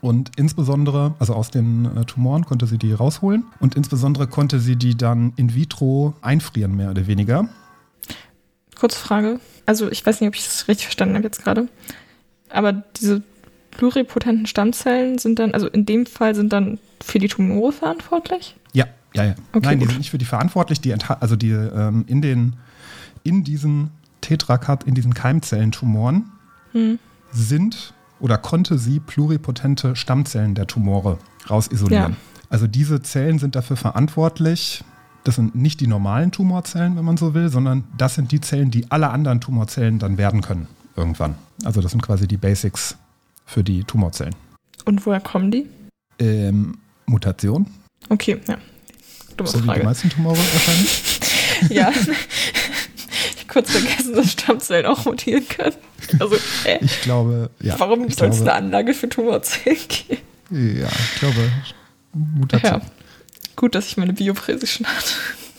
und 0.00 0.30
insbesondere, 0.36 1.14
also 1.18 1.34
aus 1.34 1.50
den 1.50 1.84
äh, 1.96 2.04
Tumoren 2.04 2.44
konnte 2.44 2.66
sie 2.66 2.78
die 2.78 2.92
rausholen 2.92 3.44
und 3.60 3.74
insbesondere 3.74 4.26
konnte 4.26 4.60
sie 4.60 4.76
die 4.76 4.96
dann 4.96 5.32
in 5.36 5.54
vitro 5.54 6.14
einfrieren, 6.20 6.76
mehr 6.76 6.90
oder 6.90 7.06
weniger. 7.06 7.48
Kurze 8.78 8.98
Frage. 8.98 9.40
Also, 9.66 9.90
ich 9.90 10.06
weiß 10.06 10.20
nicht, 10.20 10.28
ob 10.28 10.36
ich 10.36 10.44
das 10.44 10.68
richtig 10.68 10.86
verstanden 10.86 11.16
habe 11.16 11.24
jetzt 11.24 11.42
gerade. 11.42 11.68
Aber 12.50 12.72
diese 12.72 13.22
pluripotenten 13.72 14.46
Stammzellen 14.46 15.18
sind 15.18 15.38
dann, 15.38 15.52
also 15.52 15.66
in 15.66 15.84
dem 15.84 16.06
Fall 16.06 16.34
sind 16.34 16.52
dann 16.52 16.78
für 17.02 17.18
die 17.18 17.28
Tumore 17.28 17.72
verantwortlich? 17.72 18.56
Ja, 18.72 18.86
ja, 19.14 19.24
ja. 19.24 19.34
Okay, 19.52 19.66
Nein, 19.66 19.78
die 19.78 19.84
gut. 19.84 19.90
sind 19.90 19.98
nicht 19.98 20.10
für 20.10 20.18
die 20.18 20.24
verantwortlich, 20.24 20.80
die 20.80 20.94
also 20.94 21.36
die 21.36 21.50
ähm, 21.50 22.04
in 22.06 22.22
den 22.22 22.54
in 23.24 23.44
diesen 23.44 23.90
Tetrakard, 24.28 24.84
in 24.84 24.94
diesen 24.94 25.14
Keimzellentumoren 25.14 26.30
Hm. 26.72 26.98
sind 27.32 27.94
oder 28.20 28.36
konnte 28.36 28.78
sie 28.78 29.00
pluripotente 29.00 29.96
Stammzellen 29.96 30.54
der 30.54 30.66
Tumore 30.66 31.18
rausisolieren. 31.48 32.12
Ja. 32.12 32.16
Also 32.50 32.66
diese 32.66 33.00
Zellen 33.02 33.38
sind 33.38 33.54
dafür 33.54 33.76
verantwortlich. 33.76 34.84
Das 35.24 35.36
sind 35.36 35.54
nicht 35.54 35.80
die 35.80 35.86
normalen 35.86 36.30
Tumorzellen, 36.30 36.96
wenn 36.96 37.04
man 37.06 37.16
so 37.16 37.32
will, 37.34 37.48
sondern 37.48 37.84
das 37.96 38.14
sind 38.16 38.30
die 38.32 38.40
Zellen, 38.40 38.70
die 38.70 38.90
alle 38.90 39.08
anderen 39.10 39.40
Tumorzellen 39.40 39.98
dann 39.98 40.18
werden 40.18 40.42
können 40.42 40.66
irgendwann. 40.96 41.36
Also 41.64 41.80
das 41.80 41.92
sind 41.92 42.02
quasi 42.02 42.28
die 42.28 42.36
Basics 42.36 42.96
für 43.46 43.64
die 43.64 43.84
Tumorzellen. 43.84 44.34
Und 44.84 45.06
woher 45.06 45.20
kommen 45.20 45.50
die? 45.50 45.66
Ähm, 46.18 46.76
Mutation, 47.06 47.66
Okay, 48.10 48.40
ja. 48.46 48.56
Dumme 49.36 49.48
so 49.50 49.58
wie 49.58 49.62
die 49.62 49.68
Frage. 49.68 49.84
meisten 49.84 50.10
Tumore 50.10 50.36
wahrscheinlich. 50.36 51.04
Ja. 51.70 51.90
kurz 53.48 53.70
vergessen, 53.72 54.14
dass 54.14 54.32
Stammzellen 54.32 54.86
auch 54.86 55.04
mutieren 55.04 55.46
können. 55.48 55.74
Also, 56.20 56.36
äh, 56.64 56.78
Ich 56.80 57.00
glaube, 57.02 57.50
ja. 57.60 57.78
warum 57.80 58.08
soll 58.10 58.28
es 58.28 58.40
eine 58.40 58.52
Anlage 58.52 58.94
für 58.94 59.08
Tumorzellen 59.08 59.78
geben? 59.88 60.22
Ja, 60.50 60.88
ich 60.88 61.18
glaube, 61.20 61.50
Mutation. 62.12 62.72
Ja. 62.72 62.80
Gut, 63.56 63.74
dass 63.74 63.86
ich 63.88 63.96
meine 63.96 64.12
Biopräse 64.12 64.66
schon 64.66 64.86
hatte. 64.86 65.14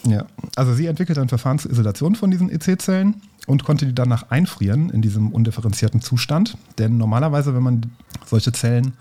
Ja. 0.08 0.26
Also 0.56 0.74
sie 0.74 0.86
entwickelte 0.86 1.22
ein 1.22 1.30
Verfahren 1.30 1.60
zur 1.60 1.72
Isolation 1.72 2.16
von 2.16 2.32
diesen 2.32 2.50
EC-Zellen 2.50 3.22
und 3.48 3.64
konnte 3.66 3.86
die 3.86 3.94
danach 3.94 4.30
einfrieren 4.32 4.90
in 4.90 5.02
diesem 5.02 5.32
undifferenzierten 5.34 6.02
Zustand. 6.02 6.58
Denn 6.78 6.98
normalerweise, 6.98 7.54
wenn 7.54 7.64
man 7.64 7.82
solche 8.26 8.52
Zellen 8.54 8.94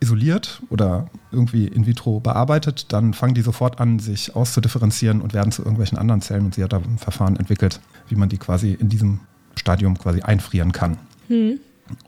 isoliert 0.00 0.62
oder 0.68 1.08
irgendwie 1.32 1.66
in 1.66 1.86
vitro 1.86 2.20
bearbeitet, 2.20 2.92
dann 2.92 3.14
fangen 3.14 3.34
die 3.34 3.42
sofort 3.42 3.80
an, 3.80 3.98
sich 3.98 4.34
auszudifferenzieren 4.36 5.20
und 5.20 5.34
werden 5.34 5.52
zu 5.52 5.62
irgendwelchen 5.62 5.98
anderen 5.98 6.20
Zellen. 6.20 6.46
Und 6.46 6.54
sie 6.54 6.62
hat 6.62 6.72
da 6.72 6.78
ein 6.78 6.98
Verfahren 6.98 7.36
entwickelt, 7.36 7.80
wie 8.08 8.16
man 8.16 8.28
die 8.28 8.38
quasi 8.38 8.72
in 8.72 8.88
diesem 8.88 9.20
Stadium 9.56 9.98
quasi 9.98 10.20
einfrieren 10.20 10.72
kann. 10.72 10.98
Hm. 11.28 11.58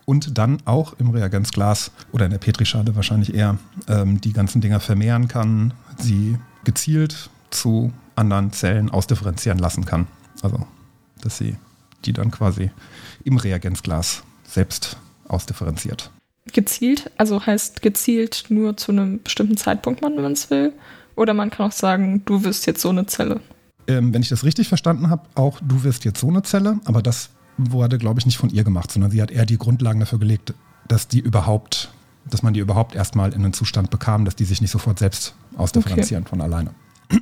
und 0.05 0.39
dann 0.39 0.59
auch 0.65 0.95
im 0.99 1.11
Reagenzglas 1.11 1.91
oder 2.13 2.27
in 2.27 2.31
der 2.31 2.39
Petrischale 2.39 2.95
wahrscheinlich 2.95 3.35
eher 3.35 3.59
ähm, 3.89 4.21
die 4.21 4.33
ganzen 4.33 4.61
Dinger 4.61 4.79
vermehren 4.79 5.27
kann, 5.27 5.75
sie 5.99 6.37
gezielt 6.65 7.31
zu 7.51 7.93
anderen 8.15 8.53
Zellen 8.53 8.91
ausdifferenzieren 8.91 9.59
lassen 9.59 9.85
kann. 9.85 10.07
Also, 10.43 10.67
dass 11.21 11.39
sie 11.39 11.57
die 12.05 12.13
dann 12.13 12.31
quasi 12.31 12.71
im 13.25 13.37
Reagenzglas 13.37 14.23
selbst 14.45 14.97
ausdifferenziert. 15.27 16.11
Gezielt, 16.53 17.11
also 17.17 17.45
heißt 17.45 17.83
gezielt 17.83 18.47
nur 18.49 18.77
zu 18.77 18.93
einem 18.93 19.23
bestimmten 19.23 19.57
Zeitpunkt, 19.57 20.03
wenn 20.03 20.15
man 20.15 20.33
es 20.33 20.51
will. 20.51 20.73
Oder 21.17 21.35
man 21.35 21.51
kann 21.51 21.67
auch 21.67 21.73
sagen, 21.73 22.23
du 22.25 22.45
wirst 22.45 22.67
jetzt 22.67 22.81
so 22.81 22.91
eine 22.91 23.07
Zelle. 23.07 23.41
Ähm, 23.87 24.15
wenn 24.15 24.23
ich 24.23 24.29
das 24.29 24.45
richtig 24.45 24.69
verstanden 24.69 25.11
habe, 25.11 25.23
auch 25.35 25.61
du 25.61 25.83
wirst 25.83 26.05
jetzt 26.05 26.21
so 26.21 26.29
eine 26.29 26.43
Zelle, 26.43 26.79
aber 26.85 27.03
das 27.03 27.31
wurde, 27.57 27.99
glaube 27.99 28.21
ich, 28.21 28.27
nicht 28.27 28.39
von 28.39 28.51
ihr 28.51 28.65
gemacht, 28.65 28.93
sondern 28.93 29.11
sie 29.11 29.21
hat 29.21 29.31
eher 29.31 29.47
die 29.47 29.59
Grundlagen 29.59 30.01
dafür 30.01 30.19
gelegt, 30.19 30.55
dass 30.87 31.09
die 31.09 31.19
überhaupt, 31.19 31.91
dass 32.31 32.43
man 32.43 32.55
die 32.55 32.61
überhaupt 32.61 32.95
erstmal 32.95 33.33
in 33.33 33.45
einen 33.45 33.53
Zustand 33.53 33.91
bekam, 33.91 34.25
dass 34.25 34.37
die 34.37 34.45
sich 34.45 34.61
nicht 34.61 34.71
sofort 34.71 34.99
selbst 34.99 35.35
ausdifferenzieren 35.57 36.25
von 36.25 36.41
alleine. 36.41 36.71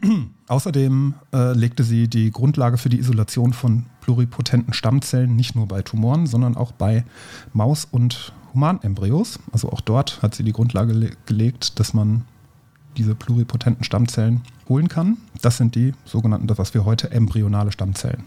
Außerdem 0.48 1.14
äh, 1.32 1.52
legte 1.52 1.84
sie 1.84 2.08
die 2.08 2.30
Grundlage 2.30 2.76
für 2.78 2.88
die 2.88 2.98
Isolation 2.98 3.52
von 3.52 3.86
pluripotenten 4.00 4.72
Stammzellen 4.72 5.36
nicht 5.36 5.54
nur 5.54 5.66
bei 5.66 5.82
Tumoren, 5.82 6.26
sondern 6.26 6.56
auch 6.56 6.72
bei 6.72 7.04
Maus- 7.52 7.86
und 7.90 8.32
Humanembryos. 8.54 9.38
Also 9.52 9.70
auch 9.70 9.80
dort 9.80 10.22
hat 10.22 10.34
sie 10.34 10.44
die 10.44 10.52
Grundlage 10.52 10.92
le 10.92 11.10
gelegt, 11.26 11.78
dass 11.78 11.94
man 11.94 12.24
diese 12.96 13.14
pluripotenten 13.14 13.84
Stammzellen 13.84 14.40
holen 14.68 14.88
kann. 14.88 15.18
Das 15.42 15.58
sind 15.58 15.74
die 15.74 15.92
sogenannten, 16.04 16.46
das 16.46 16.58
was 16.58 16.74
wir 16.74 16.84
heute 16.84 17.10
embryonale 17.10 17.70
Stammzellen 17.72 18.24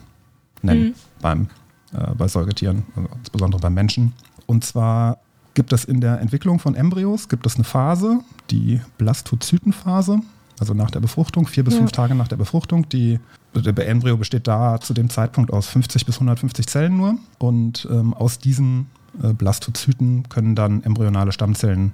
nennen 0.61 0.89
Mhm. 0.89 0.93
beim, 1.21 1.47
äh, 1.93 2.13
bei 2.15 2.27
Säugetieren, 2.27 2.83
also 2.95 3.09
insbesondere 3.17 3.61
beim 3.61 3.73
Menschen. 3.73 4.13
Und 4.45 4.63
zwar 4.63 5.17
gibt 5.55 5.73
es 5.73 5.85
in 5.85 5.99
der 6.01 6.21
Entwicklung 6.21 6.59
von 6.59 6.75
Embryos 6.75 7.27
gibt 7.27 7.45
es 7.45 7.55
eine 7.55 7.63
Phase, 7.63 8.19
die 8.51 8.79
Blastozytenphase, 8.97 10.19
also 10.59 10.73
nach 10.73 10.91
der 10.91 10.99
Befruchtung, 10.99 11.47
vier 11.47 11.63
bis 11.63 11.73
Ja. 11.75 11.79
fünf 11.79 11.91
Tage 11.91 12.15
nach 12.15 12.27
der 12.27 12.37
Befruchtung. 12.37 12.87
Die, 12.89 13.19
der 13.55 13.87
Embryo 13.87 14.17
besteht 14.17 14.47
da 14.47 14.79
zu 14.79 14.93
dem 14.93 15.09
Zeitpunkt 15.09 15.51
aus 15.51 15.67
50 15.67 16.05
bis 16.05 16.15
150 16.15 16.67
Zellen 16.67 16.97
nur. 16.97 17.15
Und 17.37 17.87
ähm, 17.91 18.13
aus 18.13 18.39
diesen 18.39 18.87
äh, 19.23 19.33
Blastozyten 19.33 20.27
können 20.29 20.55
dann 20.55 20.83
embryonale 20.83 21.31
Stammzellen 21.31 21.93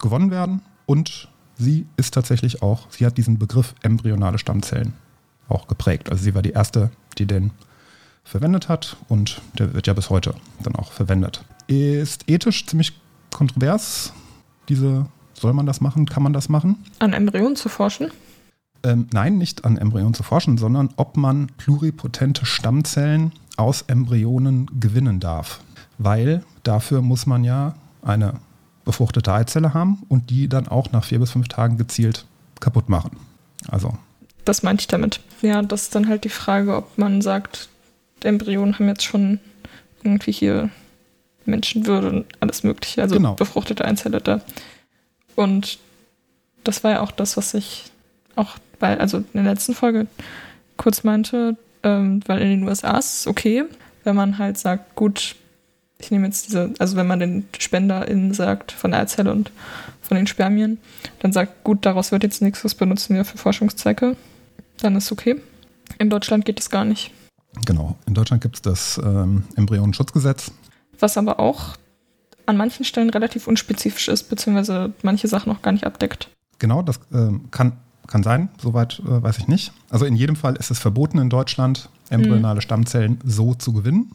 gewonnen 0.00 0.30
werden. 0.30 0.62
Und 0.86 1.28
sie 1.56 1.86
ist 1.96 2.14
tatsächlich 2.14 2.62
auch, 2.62 2.86
sie 2.90 3.06
hat 3.06 3.18
diesen 3.18 3.38
Begriff 3.38 3.74
embryonale 3.82 4.38
Stammzellen 4.38 4.94
auch 5.48 5.68
geprägt. 5.68 6.10
Also 6.10 6.24
sie 6.24 6.34
war 6.34 6.42
die 6.42 6.50
erste, 6.50 6.90
die 7.18 7.26
den 7.26 7.50
verwendet 8.24 8.68
hat 8.68 8.96
und 9.08 9.40
der 9.58 9.72
wird 9.74 9.86
ja 9.86 9.92
bis 9.92 10.10
heute 10.10 10.34
dann 10.62 10.74
auch 10.74 10.90
verwendet. 10.92 11.44
Ist 11.68 12.28
ethisch 12.28 12.66
ziemlich 12.66 12.92
kontrovers. 13.32 14.12
Diese, 14.68 15.06
soll 15.38 15.52
man 15.52 15.66
das 15.66 15.80
machen? 15.80 16.06
Kann 16.06 16.22
man 16.22 16.32
das 16.32 16.48
machen? 16.48 16.84
An 16.98 17.12
Embryonen 17.12 17.56
zu 17.56 17.68
forschen? 17.68 18.10
Ähm, 18.82 19.08
nein, 19.12 19.38
nicht 19.38 19.64
an 19.64 19.76
Embryonen 19.76 20.14
zu 20.14 20.22
forschen, 20.22 20.58
sondern 20.58 20.90
ob 20.96 21.16
man 21.16 21.48
pluripotente 21.58 22.46
Stammzellen 22.46 23.32
aus 23.56 23.82
Embryonen 23.82 24.70
gewinnen 24.80 25.20
darf. 25.20 25.60
Weil 25.98 26.42
dafür 26.62 27.00
muss 27.02 27.26
man 27.26 27.42
ja 27.44 27.74
eine 28.02 28.34
befruchtete 28.84 29.32
Eizelle 29.32 29.74
haben 29.74 30.02
und 30.08 30.30
die 30.30 30.48
dann 30.48 30.68
auch 30.68 30.92
nach 30.92 31.04
vier 31.04 31.18
bis 31.18 31.30
fünf 31.32 31.48
Tagen 31.48 31.76
gezielt 31.78 32.26
kaputt 32.60 32.88
machen. 32.88 33.16
Also, 33.68 33.94
Das 34.44 34.62
meinte 34.62 34.82
ich 34.82 34.86
damit. 34.88 35.20
Ja, 35.42 35.62
das 35.62 35.82
ist 35.84 35.94
dann 35.94 36.08
halt 36.08 36.24
die 36.24 36.28
Frage, 36.28 36.76
ob 36.76 36.96
man 36.98 37.20
sagt, 37.22 37.68
Embryonen 38.22 38.74
haben 38.78 38.86
jetzt 38.88 39.04
schon 39.04 39.40
irgendwie 40.04 40.32
hier 40.32 40.70
Menschenwürde 41.46 42.08
und 42.10 42.26
alles 42.40 42.62
Mögliche, 42.62 43.02
also 43.02 43.16
Genau. 43.16 43.34
befruchtete 43.34 43.84
Einzelle 43.84 44.20
da. 44.20 44.40
Und 45.36 45.78
das 46.64 46.82
war 46.82 46.90
ja 46.90 47.00
auch 47.00 47.12
das, 47.12 47.36
was 47.36 47.54
ich 47.54 47.84
auch 48.34 48.56
bei, 48.78 48.98
also 48.98 49.18
in 49.18 49.24
der 49.34 49.44
letzten 49.44 49.74
Folge 49.74 50.06
kurz 50.76 51.04
meinte, 51.04 51.56
ähm, 51.82 52.20
weil 52.26 52.42
in 52.42 52.48
den 52.48 52.62
USA 52.64 52.98
ist 52.98 53.20
es 53.20 53.26
okay, 53.26 53.64
wenn 54.04 54.16
man 54.16 54.38
halt 54.38 54.58
sagt, 54.58 54.94
gut, 54.96 55.36
ich 55.98 56.10
nehme 56.10 56.26
jetzt 56.26 56.48
diese, 56.48 56.74
also 56.78 56.96
wenn 56.96 57.06
man 57.06 57.20
den 57.20 57.48
SpenderInnen 57.58 58.34
sagt, 58.34 58.72
von 58.72 58.90
der 58.90 59.00
Eizelle 59.00 59.32
und 59.32 59.50
von 60.02 60.16
den 60.16 60.26
Spermien, 60.26 60.78
dann 61.20 61.32
sagt, 61.32 61.64
gut, 61.64 61.86
daraus 61.86 62.12
wird 62.12 62.22
jetzt 62.22 62.42
nichts, 62.42 62.62
das 62.62 62.74
benutzen 62.74 63.16
wir 63.16 63.24
für 63.24 63.38
Forschungszwecke, 63.38 64.16
dann 64.80 64.96
ist 64.96 65.10
okay. 65.10 65.40
In 65.98 66.10
Deutschland 66.10 66.44
geht 66.44 66.58
das 66.58 66.70
gar 66.70 66.84
nicht. 66.84 67.12
genau. 67.64 67.96
In 68.06 68.14
Deutschland 68.14 68.42
gibt 68.42 68.56
es 68.56 68.62
das 68.62 68.98
ähm, 68.98 69.44
Embryonenschutzgesetz. 69.56 70.50
Was 70.98 71.16
aber 71.16 71.40
auch 71.40 71.76
an 72.46 72.56
manchen 72.56 72.84
Stellen 72.84 73.10
relativ 73.10 73.46
unspezifisch 73.46 74.08
ist, 74.08 74.24
beziehungsweise 74.24 74.92
manche 75.02 75.28
Sachen 75.28 75.52
auch 75.52 75.62
gar 75.62 75.72
nicht 75.72 75.84
abdeckt. 75.84 76.28
Genau, 76.58 76.82
das 76.82 77.00
ähm, 77.12 77.50
kann, 77.50 77.72
kann 78.06 78.22
sein, 78.22 78.48
soweit 78.62 79.00
äh, 79.00 79.22
weiß 79.22 79.38
ich 79.38 79.48
nicht. 79.48 79.72
Also 79.90 80.06
in 80.06 80.16
jedem 80.16 80.36
Fall 80.36 80.56
ist 80.56 80.70
es 80.70 80.78
verboten 80.78 81.18
in 81.18 81.28
Deutschland, 81.28 81.88
embryonale 82.08 82.62
Stammzellen 82.62 83.18
so 83.24 83.54
zu 83.54 83.72
gewinnen. 83.72 84.12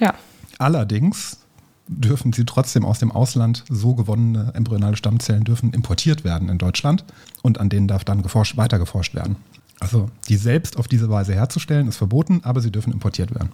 Ja, 0.00 0.14
Allerdings 0.58 1.38
dürfen 1.86 2.32
sie 2.32 2.44
trotzdem 2.44 2.84
aus 2.84 2.98
dem 2.98 3.12
Ausland 3.12 3.64
so 3.68 3.94
gewonnene 3.94 4.52
embryonale 4.54 4.96
Stammzellen 4.96 5.44
dürfen 5.44 5.72
importiert 5.72 6.24
werden 6.24 6.48
in 6.48 6.58
Deutschland 6.58 7.04
und 7.42 7.60
an 7.60 7.68
denen 7.68 7.88
darf 7.88 8.04
dann 8.04 8.22
geforscht, 8.22 8.56
weiter 8.56 8.78
geforscht 8.78 9.14
werden. 9.14 9.36
Also 9.80 10.08
die 10.28 10.36
selbst 10.36 10.78
auf 10.78 10.88
diese 10.88 11.10
Weise 11.10 11.34
herzustellen 11.34 11.88
ist 11.88 11.96
verboten, 11.96 12.40
aber 12.42 12.60
sie 12.60 12.70
dürfen 12.70 12.92
importiert 12.92 13.34
werden. 13.34 13.50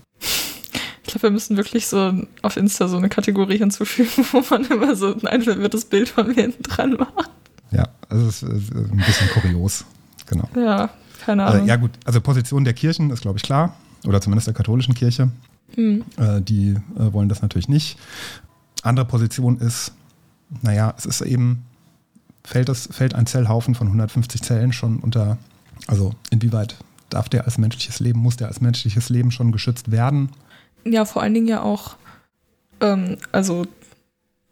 Ich 1.10 1.14
glaube, 1.14 1.24
wir 1.24 1.30
müssen 1.32 1.56
wirklich 1.56 1.88
so 1.88 2.12
auf 2.42 2.56
Insta 2.56 2.86
so 2.86 2.96
eine 2.96 3.08
Kategorie 3.08 3.58
hinzufügen, 3.58 4.24
wo 4.32 4.44
man 4.48 4.64
immer 4.66 4.94
so 4.94 5.12
ein 5.12 5.26
einverwirrtes 5.26 5.86
Bild 5.86 6.08
von 6.08 6.28
mir 6.28 6.34
hinten 6.34 6.62
dran 6.62 6.92
macht. 6.92 7.30
Ja, 7.72 7.88
also 8.08 8.28
es 8.28 8.42
ist 8.44 8.72
ein 8.74 9.02
bisschen 9.04 9.28
kurios. 9.30 9.84
Genau. 10.26 10.48
Ja, 10.54 10.90
keine 11.24 11.44
Also, 11.44 11.56
Ahnung. 11.56 11.68
ja 11.68 11.76
gut, 11.76 11.90
also 12.04 12.20
Position 12.20 12.64
der 12.64 12.74
Kirchen 12.74 13.10
ist, 13.10 13.22
glaube 13.22 13.38
ich, 13.38 13.42
klar. 13.42 13.74
Oder 14.06 14.20
zumindest 14.20 14.46
der 14.46 14.54
katholischen 14.54 14.94
Kirche. 14.94 15.30
Hm. 15.74 16.04
Äh, 16.16 16.40
die 16.42 16.70
äh, 16.96 17.12
wollen 17.12 17.28
das 17.28 17.42
natürlich 17.42 17.68
nicht. 17.68 17.98
Andere 18.82 19.04
Position 19.04 19.58
ist, 19.58 19.92
naja, 20.62 20.94
es 20.96 21.06
ist 21.06 21.20
eben, 21.22 21.64
fällt, 22.44 22.68
das, 22.68 22.88
fällt 22.92 23.14
ein 23.14 23.26
Zellhaufen 23.26 23.74
von 23.74 23.88
150 23.88 24.42
Zellen 24.42 24.72
schon 24.72 24.98
unter, 25.00 25.38
also 25.88 26.14
inwieweit 26.30 26.76
darf 27.08 27.28
der 27.28 27.44
als 27.46 27.58
menschliches 27.58 27.98
Leben, 27.98 28.20
muss 28.20 28.36
der 28.36 28.46
als 28.48 28.60
menschliches 28.60 29.08
Leben 29.08 29.32
schon 29.32 29.50
geschützt 29.52 29.90
werden? 29.90 30.30
Ja, 30.84 31.04
vor 31.04 31.22
allen 31.22 31.34
Dingen 31.34 31.48
ja 31.48 31.62
auch, 31.62 31.96
ähm, 32.80 33.16
also 33.32 33.66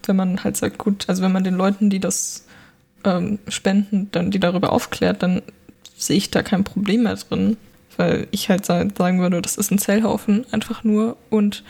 wenn 0.04 0.16
man 0.16 0.44
halt 0.44 0.56
sagt, 0.56 0.78
gut, 0.78 1.08
also 1.08 1.22
wenn 1.22 1.32
man 1.32 1.44
den 1.44 1.54
Leuten, 1.54 1.90
die 1.90 2.00
das 2.00 2.46
ähm, 3.04 3.38
spenden, 3.48 4.08
dann 4.12 4.30
die 4.30 4.40
darüber 4.40 4.72
aufklärt, 4.72 5.22
dann 5.22 5.42
sehe 5.96 6.16
ich 6.16 6.30
da 6.30 6.42
kein 6.42 6.64
Problem 6.64 7.02
mehr 7.04 7.16
drin, 7.16 7.56
weil 7.96 8.28
ich 8.30 8.48
halt 8.48 8.64
sa- 8.64 8.86
sagen 8.96 9.20
würde, 9.20 9.42
das 9.42 9.56
ist 9.56 9.70
ein 9.70 9.78
Zellhaufen 9.78 10.46
einfach 10.52 10.84
nur 10.84 11.16
und 11.30 11.64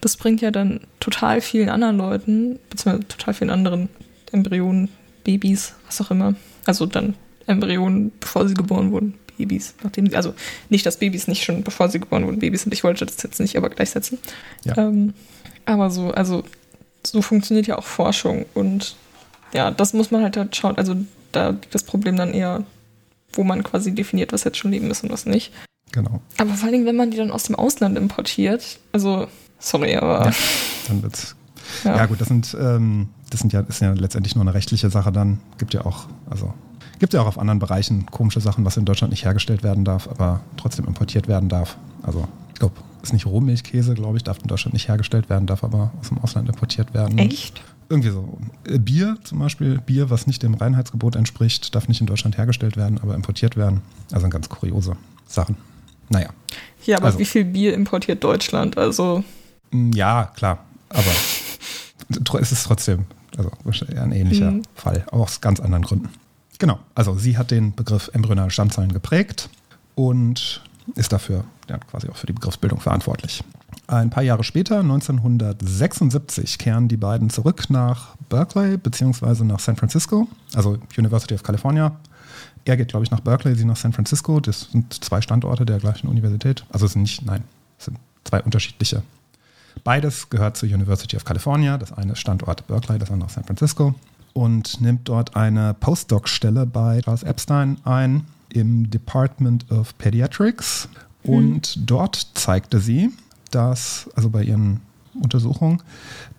das 0.00 0.16
bringt 0.16 0.40
ja 0.40 0.50
dann 0.50 0.80
total 1.00 1.40
vielen 1.40 1.68
anderen 1.68 1.96
Leuten, 1.98 2.58
beziehungsweise 2.70 3.08
total 3.08 3.34
vielen 3.34 3.50
anderen 3.50 3.88
Embryonen, 4.32 4.88
Babys, 5.24 5.74
was 5.86 6.00
auch 6.00 6.10
immer, 6.10 6.34
also 6.66 6.86
dann 6.86 7.14
Embryonen, 7.46 8.12
bevor 8.18 8.48
sie 8.48 8.54
geboren 8.54 8.90
wurden, 8.90 9.14
Babys, 9.38 9.74
nachdem 9.82 10.08
sie, 10.08 10.16
also 10.16 10.34
nicht, 10.68 10.86
dass 10.86 10.98
Babys 10.98 11.28
nicht 11.28 11.44
schon 11.44 11.62
bevor 11.62 11.88
sie 11.88 12.00
geboren 12.00 12.26
wurden 12.26 12.38
Babys 12.38 12.62
sind, 12.62 12.72
ich 12.72 12.84
wollte 12.84 13.06
das 13.06 13.22
jetzt 13.22 13.40
nicht 13.40 13.56
aber 13.56 13.70
gleichsetzen. 13.70 14.18
Ja. 14.64 14.76
Ähm, 14.78 15.14
aber 15.64 15.90
so, 15.90 16.10
also 16.10 16.44
so 17.06 17.22
funktioniert 17.22 17.66
ja 17.66 17.78
auch 17.78 17.84
Forschung 17.84 18.46
und 18.54 18.96
ja, 19.52 19.70
das 19.70 19.92
muss 19.92 20.10
man 20.10 20.22
halt, 20.22 20.36
halt 20.36 20.56
schauen. 20.56 20.76
Also 20.76 20.96
da 21.32 21.50
liegt 21.50 21.74
das 21.74 21.84
Problem 21.84 22.16
dann 22.16 22.32
eher, 22.32 22.64
wo 23.32 23.44
man 23.44 23.62
quasi 23.62 23.94
definiert, 23.94 24.32
was 24.32 24.44
jetzt 24.44 24.58
schon 24.58 24.72
Leben 24.72 24.90
ist 24.90 25.02
und 25.02 25.10
was 25.10 25.26
nicht. 25.26 25.52
Genau. 25.92 26.20
Aber 26.38 26.54
vor 26.54 26.64
allen 26.64 26.72
Dingen, 26.72 26.86
wenn 26.86 26.96
man 26.96 27.10
die 27.10 27.18
dann 27.18 27.30
aus 27.30 27.44
dem 27.44 27.54
Ausland 27.54 27.98
importiert, 27.98 28.78
also 28.92 29.26
sorry, 29.58 29.96
aber 29.96 30.26
Ja. 30.26 30.32
Dann 30.88 31.02
wird's. 31.02 31.36
ja. 31.84 31.96
Ja, 31.96 32.06
gut, 32.06 32.20
das 32.20 32.28
sind, 32.28 32.56
ähm, 32.58 33.08
das 33.30 33.40
sind 33.40 33.52
ja, 33.52 33.60
ist 33.60 33.80
ja 33.80 33.92
letztendlich 33.92 34.34
nur 34.34 34.42
eine 34.42 34.54
rechtliche 34.54 34.90
Sache 34.90 35.12
dann. 35.12 35.40
Gibt 35.58 35.74
ja 35.74 35.84
auch, 35.84 36.06
also 36.28 36.52
gibt 37.02 37.14
ja 37.14 37.20
auch 37.20 37.26
auf 37.26 37.36
anderen 37.38 37.58
Bereichen 37.58 38.06
komische 38.06 38.40
Sachen, 38.40 38.64
was 38.64 38.76
in 38.76 38.84
Deutschland 38.84 39.10
nicht 39.10 39.24
hergestellt 39.24 39.64
werden 39.64 39.84
darf, 39.84 40.06
aber 40.06 40.40
trotzdem 40.56 40.84
importiert 40.86 41.26
werden 41.26 41.48
darf. 41.48 41.76
Also 42.02 42.28
ich 42.54 42.60
glaube, 42.60 42.76
ist 43.02 43.12
nicht 43.12 43.26
Rohmilchkäse, 43.26 43.94
glaube 43.94 44.18
ich, 44.18 44.22
darf 44.22 44.38
in 44.38 44.46
Deutschland 44.46 44.72
nicht 44.74 44.86
hergestellt 44.86 45.28
werden, 45.28 45.48
darf 45.48 45.64
aber 45.64 45.90
aus 46.00 46.10
dem 46.10 46.18
Ausland 46.18 46.48
importiert 46.48 46.94
werden. 46.94 47.18
Echt? 47.18 47.60
Irgendwie 47.88 48.10
so. 48.10 48.38
Äh, 48.68 48.78
Bier 48.78 49.16
zum 49.24 49.40
Beispiel, 49.40 49.78
Bier, 49.80 50.10
was 50.10 50.28
nicht 50.28 50.44
dem 50.44 50.54
Reinheitsgebot 50.54 51.16
entspricht, 51.16 51.74
darf 51.74 51.88
nicht 51.88 52.00
in 52.00 52.06
Deutschland 52.06 52.38
hergestellt 52.38 52.76
werden, 52.76 53.00
aber 53.02 53.16
importiert 53.16 53.56
werden. 53.56 53.82
Also 54.12 54.28
ganz 54.28 54.48
kuriose 54.48 54.96
Sachen. 55.26 55.56
Naja. 56.08 56.28
Ja, 56.86 56.98
aber 56.98 57.06
Also. 57.06 57.18
wie 57.18 57.24
viel 57.24 57.44
Bier 57.44 57.74
importiert 57.74 58.22
Deutschland? 58.22 58.78
Also, 58.78 59.24
Mm, 59.72 59.90
Ja, 59.92 60.30
klar, 60.36 60.58
aber 60.88 61.02
es 62.40 62.52
ist 62.52 62.64
trotzdem 62.64 63.06
also 63.36 63.50
ein 63.96 64.12
ähnlicher 64.12 64.50
Mhm. 64.52 64.62
Fall, 64.76 65.04
auch 65.10 65.20
aus 65.20 65.40
ganz 65.40 65.58
anderen 65.58 65.82
Gründen. 65.84 66.08
Genau, 66.62 66.78
also 66.94 67.16
sie 67.16 67.36
hat 67.36 67.50
den 67.50 67.74
Begriff 67.74 68.08
embryonale 68.12 68.52
Stammzellen 68.52 68.92
geprägt 68.92 69.50
und 69.96 70.62
ist 70.94 71.12
dafür 71.12 71.42
ja, 71.68 71.76
quasi 71.78 72.08
auch 72.08 72.14
für 72.14 72.28
die 72.28 72.34
Begriffsbildung 72.34 72.78
verantwortlich. 72.78 73.42
Ein 73.88 74.10
paar 74.10 74.22
Jahre 74.22 74.44
später, 74.44 74.78
1976, 74.78 76.58
kehren 76.58 76.86
die 76.86 76.96
beiden 76.96 77.30
zurück 77.30 77.68
nach 77.68 78.14
Berkeley 78.28 78.76
beziehungsweise 78.76 79.44
nach 79.44 79.58
San 79.58 79.74
Francisco, 79.74 80.28
also 80.54 80.78
University 80.96 81.34
of 81.34 81.42
California. 81.42 81.96
Er 82.64 82.76
geht, 82.76 82.86
glaube 82.86 83.02
ich, 83.02 83.10
nach 83.10 83.18
Berkeley, 83.18 83.56
sie 83.56 83.64
nach 83.64 83.74
San 83.74 83.92
Francisco. 83.92 84.38
Das 84.38 84.68
sind 84.70 85.02
zwei 85.02 85.20
Standorte 85.20 85.66
der 85.66 85.80
gleichen 85.80 86.06
Universität. 86.06 86.64
Also 86.70 86.86
es 86.86 86.92
sind 86.92 87.02
nicht, 87.02 87.26
nein, 87.26 87.42
es 87.76 87.86
sind 87.86 87.98
zwei 88.22 88.40
unterschiedliche 88.40 89.02
Beides 89.84 90.30
gehört 90.30 90.56
zur 90.56 90.68
University 90.68 91.16
of 91.16 91.24
California. 91.24 91.76
Das 91.78 91.92
eine 91.92 92.12
ist 92.12 92.20
Standort 92.20 92.66
Berkeley, 92.66 92.98
das 92.98 93.10
andere 93.10 93.30
San 93.30 93.44
Francisco. 93.44 93.94
Und 94.32 94.80
nimmt 94.80 95.08
dort 95.08 95.36
eine 95.36 95.74
Postdoc-Stelle 95.74 96.66
bei 96.66 97.00
Charles 97.02 97.22
Epstein 97.22 97.76
ein 97.84 98.26
im 98.48 98.90
Department 98.90 99.70
of 99.70 99.96
Pediatrics. 99.98 100.88
Und 101.22 101.78
dort 101.90 102.28
zeigte 102.34 102.80
sie, 102.80 103.10
dass, 103.50 104.10
also 104.14 104.30
bei 104.30 104.42
ihren 104.42 104.80
Untersuchungen, 105.14 105.82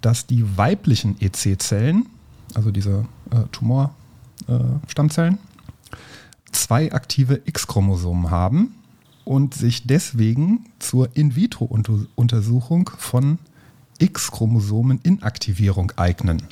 dass 0.01 0.25
die 0.25 0.57
weiblichen 0.57 1.15
EC-Zellen, 1.21 2.07
also 2.53 2.71
diese 2.71 3.05
äh, 3.31 3.43
Tumorstammzellen, 3.51 5.37
zwei 6.51 6.91
aktive 6.91 7.41
X-Chromosomen 7.45 8.31
haben 8.31 8.75
und 9.25 9.53
sich 9.53 9.87
deswegen 9.87 10.65
zur 10.79 11.15
In-vitro-Untersuchung 11.15 12.89
von 12.97 13.39
X-Chromosomen-Inaktivierung 13.99 15.93
eignen. 15.95 16.43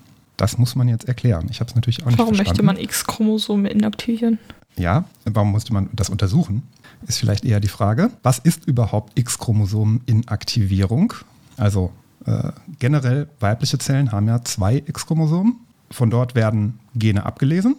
Das 0.42 0.58
muss 0.58 0.76
man 0.76 0.88
jetzt 0.88 1.08
erklären. 1.08 1.46
Ich 1.52 1.60
habe 1.60 1.70
es 1.70 1.76
natürlich 1.76 2.02
auch 2.02 2.08
nicht 2.08 2.18
warum 2.18 2.36
möchte 2.36 2.64
man 2.64 2.76
X-Chromosome 2.76 3.70
inaktivieren? 3.70 4.40
Ja, 4.76 5.06
warum 5.26 5.52
musste 5.52 5.72
man 5.72 5.90
das 5.94 6.10
untersuchen? 6.10 6.64
Ist 7.06 7.20
vielleicht 7.20 7.46
eher 7.46 7.60
die 7.60 7.68
Frage. 7.68 8.10
Was 8.24 8.40
ist 8.40 8.66
überhaupt 8.66 9.20
X-Chromosomen-Inaktivierung? 9.20 11.14
Also 11.58 11.92
Äh, 12.26 12.52
generell 12.80 13.28
weibliche 13.40 13.78
Zellen 13.80 14.12
haben 14.12 14.28
ja 14.28 14.44
zwei 14.44 14.78
X-Chromosomen. 14.78 15.56
Von 15.90 16.10
dort 16.12 16.36
werden 16.36 16.80
Gene 16.96 17.26
abgelesen. 17.26 17.76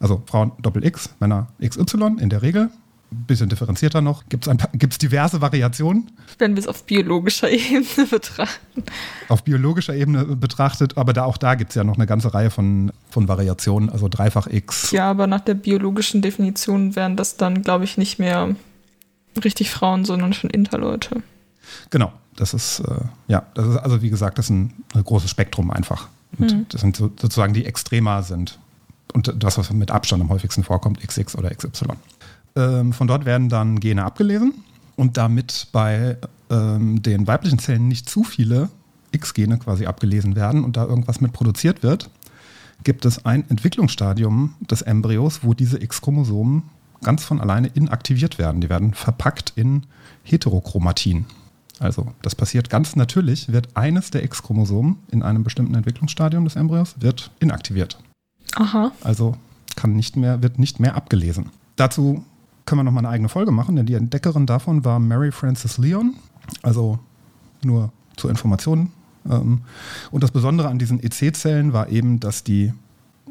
Also 0.00 0.22
Frauen 0.26 0.52
Doppel 0.62 0.84
X, 0.84 1.10
Männer 1.20 1.48
XY 1.60 2.16
in 2.20 2.28
der 2.30 2.42
Regel. 2.42 2.70
Ein 3.12 3.24
bisschen 3.26 3.48
differenzierter 3.48 4.00
noch. 4.00 4.24
Gibt 4.28 4.46
es 4.46 4.98
diverse 4.98 5.40
Variationen. 5.40 6.10
Wenn 6.38 6.54
wir 6.54 6.60
es 6.60 6.68
auf 6.68 6.84
biologischer 6.84 7.50
Ebene 7.50 8.06
betrachten. 8.08 8.84
Auf 9.28 9.42
biologischer 9.42 9.94
Ebene 9.94 10.24
betrachtet, 10.24 10.96
aber 10.96 11.12
da 11.12 11.24
auch 11.24 11.36
da 11.36 11.56
gibt 11.56 11.70
es 11.70 11.74
ja 11.74 11.84
noch 11.84 11.96
eine 11.96 12.06
ganze 12.06 12.32
Reihe 12.32 12.50
von, 12.50 12.92
von 13.10 13.26
Variationen, 13.26 13.90
also 13.90 14.08
Dreifach 14.08 14.46
X. 14.46 14.92
Ja, 14.92 15.10
aber 15.10 15.26
nach 15.26 15.40
der 15.40 15.54
biologischen 15.54 16.22
Definition 16.22 16.94
wären 16.94 17.16
das 17.16 17.36
dann, 17.36 17.62
glaube 17.62 17.84
ich, 17.84 17.98
nicht 17.98 18.18
mehr 18.18 18.54
richtig 19.44 19.70
Frauen, 19.70 20.04
sondern 20.04 20.32
schon 20.32 20.50
Interleute. 20.50 21.22
Genau, 21.90 22.12
das 22.36 22.54
ist, 22.54 22.80
äh, 22.80 23.04
ja, 23.28 23.44
das 23.54 23.66
ist 23.66 23.76
also 23.76 24.02
wie 24.02 24.10
gesagt, 24.10 24.38
das 24.38 24.46
ist 24.46 24.50
ein, 24.50 24.72
ein 24.94 25.04
großes 25.04 25.30
Spektrum 25.30 25.70
einfach. 25.70 26.08
Und 26.38 26.52
mhm. 26.52 26.66
das 26.68 26.80
sind 26.80 26.96
so, 26.96 27.10
sozusagen 27.20 27.54
die 27.54 27.66
Extrema 27.66 28.22
sind. 28.22 28.58
Und 29.12 29.34
das, 29.36 29.58
was 29.58 29.72
mit 29.72 29.90
Abstand 29.90 30.22
am 30.22 30.28
häufigsten 30.28 30.62
vorkommt, 30.62 31.00
XX 31.00 31.36
oder 31.36 31.50
XY. 31.50 31.86
Ähm, 32.56 32.92
von 32.92 33.06
dort 33.06 33.24
werden 33.24 33.48
dann 33.48 33.80
Gene 33.80 34.04
abgelesen. 34.04 34.54
Und 34.96 35.16
damit 35.16 35.68
bei 35.72 36.18
ähm, 36.50 37.02
den 37.02 37.26
weiblichen 37.26 37.58
Zellen 37.58 37.88
nicht 37.88 38.08
zu 38.08 38.22
viele 38.22 38.68
X-Gene 39.12 39.58
quasi 39.58 39.86
abgelesen 39.86 40.36
werden 40.36 40.64
und 40.64 40.76
da 40.76 40.84
irgendwas 40.84 41.20
mit 41.20 41.32
produziert 41.32 41.82
wird, 41.82 42.10
gibt 42.84 43.04
es 43.04 43.24
ein 43.24 43.48
Entwicklungsstadium 43.48 44.54
des 44.70 44.82
Embryos, 44.82 45.40
wo 45.42 45.54
diese 45.54 45.82
X-Chromosomen 45.82 46.62
ganz 47.02 47.24
von 47.24 47.40
alleine 47.40 47.68
inaktiviert 47.68 48.38
werden. 48.38 48.60
Die 48.60 48.68
werden 48.68 48.94
verpackt 48.94 49.52
in 49.56 49.86
Heterochromatin. 50.22 51.26
Also 51.78 52.12
das 52.20 52.34
passiert 52.34 52.68
ganz 52.68 52.94
natürlich, 52.94 53.50
wird 53.50 53.74
eines 53.74 54.10
der 54.10 54.22
X-Chromosomen 54.24 54.98
in 55.10 55.22
einem 55.22 55.44
bestimmten 55.44 55.74
Entwicklungsstadium 55.74 56.44
des 56.44 56.56
Embryos 56.56 56.96
wird 57.00 57.30
inaktiviert. 57.40 57.98
Aha. 58.56 58.92
Also 59.02 59.36
kann 59.76 59.94
nicht 59.94 60.16
mehr, 60.16 60.42
wird 60.42 60.58
nicht 60.58 60.78
mehr 60.78 60.94
abgelesen. 60.94 61.48
Dazu 61.76 62.24
können 62.66 62.80
wir 62.80 62.84
nochmal 62.84 63.04
eine 63.04 63.12
eigene 63.14 63.28
Folge 63.28 63.50
machen, 63.50 63.76
denn 63.76 63.86
die 63.86 63.94
Entdeckerin 63.94 64.46
davon 64.46 64.84
war 64.84 64.98
Mary 64.98 65.32
Frances 65.32 65.78
Leon. 65.78 66.14
Also 66.62 66.98
nur 67.62 67.92
zur 68.16 68.30
Information. 68.30 68.90
Ähm, 69.28 69.62
und 70.10 70.22
das 70.22 70.30
Besondere 70.30 70.68
an 70.68 70.78
diesen 70.78 71.02
EC-Zellen 71.02 71.72
war 71.72 71.88
eben, 71.88 72.20
dass 72.20 72.44
die 72.44 72.72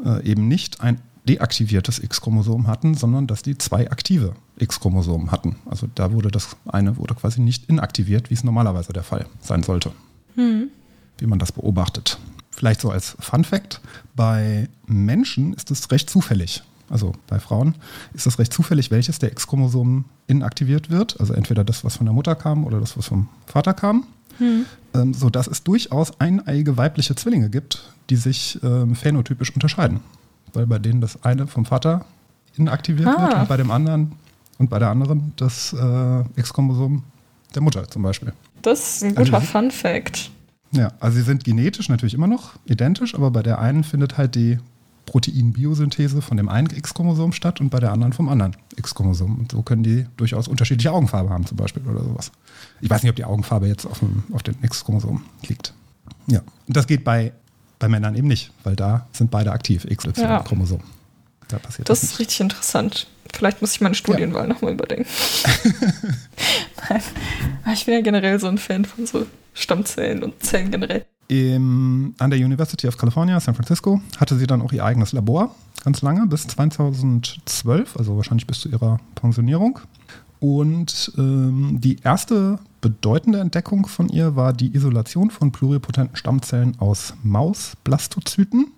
äh, 0.04 0.24
eben 0.24 0.48
nicht 0.48 0.82
ein 0.82 1.00
deaktiviertes 1.28 2.00
X-Chromosom 2.00 2.68
hatten, 2.68 2.96
sondern 2.96 3.28
dass 3.28 3.44
die 3.44 3.58
zwei 3.58 3.90
aktive 3.92 4.34
X-Chromosomen 4.58 5.32
hatten. 5.32 5.56
Also 5.66 5.88
da 5.94 6.12
wurde 6.12 6.32
das 6.32 6.56
eine 6.68 6.98
wurde 6.98 7.16
quasi 7.16 7.42
nicht 7.42 7.70
inaktiviert, 7.70 8.30
wie 8.30 8.34
es 8.34 8.44
normalerweise 8.44 8.94
der 8.94 9.04
Fall 9.04 9.26
sein 9.42 9.64
sollte. 9.64 9.92
Hm. 10.36 10.70
Wie 11.18 11.28
man 11.28 11.40
das 11.40 11.52
beobachtet. 11.52 12.18
Vielleicht 12.50 12.82
so 12.82 12.90
als 12.90 13.16
Fun 13.20 13.44
Fact: 13.44 13.82
Bei 14.16 14.70
Menschen 14.86 15.54
ist 15.54 15.72
es 15.72 15.92
recht 15.92 16.10
zufällig. 16.10 16.64
Also 16.90 17.14
bei 17.28 17.40
Frauen 17.40 17.76
ist 18.14 18.28
es 18.28 18.40
recht 18.40 18.54
zufällig, 18.54 18.92
welches 18.92 19.20
der 19.20 19.32
X-Chromosomen 19.32 20.06
inaktiviert 20.28 20.90
wird. 20.90 21.20
Also 21.20 21.34
entweder 21.34 21.64
das, 21.64 21.84
was 21.84 21.98
von 21.98 22.06
der 22.06 22.14
Mutter 22.14 22.36
kam 22.36 22.66
oder 22.66 22.80
das, 22.80 22.98
was 22.98 23.08
vom 23.08 23.30
Vater 23.46 23.74
kam. 23.74 24.06
Hm. 24.38 24.66
Ähm, 24.94 25.14
sodass 25.14 25.48
es 25.48 25.64
durchaus 25.64 26.20
eineiige 26.20 26.78
weibliche 26.78 27.14
Zwillinge 27.14 27.50
gibt, 27.50 27.84
die 28.10 28.16
sich 28.16 28.58
ähm, 28.64 28.96
phänotypisch 28.96 29.54
unterscheiden 29.54 30.00
weil 30.54 30.68
bei 30.68 30.80
denen 30.80 31.02
das 31.02 31.24
eine 31.24 31.48
vom 31.48 31.66
Vater 31.66 32.06
inaktiviert 32.56 33.08
ah. 33.08 33.22
wird 33.22 33.34
und 33.36 33.48
bei 33.48 33.58
dem 33.58 33.72
anderen 33.72 34.14
und 34.58 34.70
bei 34.70 34.80
der 34.80 34.90
anderen 34.90 35.34
das 35.38 35.74
äh, 35.74 36.40
X-Chromosom 36.40 37.04
der 37.56 37.62
Mutter 37.62 37.88
zum 37.88 38.04
Beispiel. 38.04 38.34
Das 38.62 38.96
ist 38.96 39.04
ein 39.04 39.16
guter 39.16 39.36
also, 39.36 39.48
Fun 39.48 39.72
Fact. 39.72 40.32
Ja, 40.72 40.92
also 41.00 41.18
sie 41.18 41.24
sind 41.24 41.44
genetisch 41.44 41.90
natürlich 41.90 42.14
immer 42.14 42.28
noch 42.28 42.52
identisch, 42.66 43.16
aber 43.16 43.32
bei 43.32 43.42
der 43.42 43.60
einen 43.60 43.84
findet 43.84 44.18
halt 44.18 44.36
die 44.36 44.60
Proteinbiosynthese 45.10 46.22
von 46.22 46.38
dem 46.38 46.50
einen 46.50 46.70
X-Chromosom 46.70 47.34
statt 47.34 47.60
und 47.62 47.70
bei 47.70 47.80
der 47.80 47.92
anderen 47.92 48.14
vom 48.14 48.30
anderen 48.30 48.56
X-Chromosom. 48.76 49.40
Und 49.40 49.52
so 49.52 49.62
können 49.62 49.84
die 49.84 50.06
durchaus 50.18 50.48
unterschiedliche 50.48 50.92
Augenfarbe 50.92 51.30
haben 51.30 51.46
zum 51.46 51.58
Beispiel 51.58 51.84
oder 51.84 52.04
sowas. 52.04 52.32
Ich 52.82 52.90
weiß 52.90 53.04
nicht, 53.04 53.10
ob 53.10 53.16
die 53.16 53.26
Augenfarbe 53.26 53.68
jetzt 53.68 53.86
auf, 53.86 54.00
dem, 54.00 54.24
auf 54.32 54.44
den 54.44 54.56
X-Chromosom 54.62 55.24
liegt. 55.48 55.74
Ja, 56.28 56.42
und 56.68 56.78
das 56.78 56.88
geht 56.88 57.04
bei 57.04 57.34
bei 57.80 57.88
Männern 57.88 58.16
eben 58.16 58.28
nicht, 58.28 58.52
weil 58.64 58.76
da 58.76 59.08
sind 59.14 59.32
beide 59.32 59.52
aktiv, 59.52 59.88
XY-Chromosom. 59.90 60.82
Da 61.48 61.58
passiert 61.58 61.90
das. 61.90 62.02
Das 62.02 62.12
ist 62.12 62.20
richtig 62.20 62.42
interessant. 62.42 63.08
Vielleicht 63.34 63.62
muss 63.62 63.74
ich 63.74 63.82
meine 63.82 63.96
Studienwahl 63.96 64.44
ja. 64.44 64.54
nochmal 64.54 64.74
überdenken. 64.74 65.10
Nein. 66.90 67.02
Ich 67.74 67.86
bin 67.86 67.96
ja 67.96 68.02
generell 68.02 68.40
so 68.40 68.48
ein 68.48 68.58
Fan 68.58 68.86
von 68.86 69.08
so 69.08 69.26
Stammzellen 69.54 70.24
und 70.24 70.44
Zellen 70.44 70.72
generell. 70.72 71.06
Im, 71.30 72.16
an 72.18 72.32
der 72.32 72.40
University 72.40 72.88
of 72.88 72.98
California, 72.98 73.40
San 73.40 73.54
Francisco, 73.54 74.02
hatte 74.18 74.36
sie 74.36 74.48
dann 74.48 74.64
auch 74.64 74.72
ihr 74.72 74.84
eigenes 74.84 75.14
Labor, 75.14 75.56
ganz 75.84 76.02
lange, 76.02 76.26
bis 76.26 76.48
2012, 76.48 77.98
also 77.98 78.18
wahrscheinlich 78.18 78.48
bis 78.48 78.62
zu 78.62 78.70
ihrer 78.70 79.00
Pensionierung. 79.14 79.80
Und 80.40 81.12
ähm, 81.18 81.78
die 81.80 81.98
erste 82.04 82.58
bedeutende 82.82 83.40
Entdeckung 83.40 83.86
von 83.86 84.10
ihr 84.10 84.36
war 84.36 84.54
die 84.54 84.74
Isolation 84.74 85.30
von 85.30 85.52
pluripotenten 85.52 86.16
Stammzellen 86.16 86.80
aus 86.80 87.14
Mausblastozyten. 87.22 88.72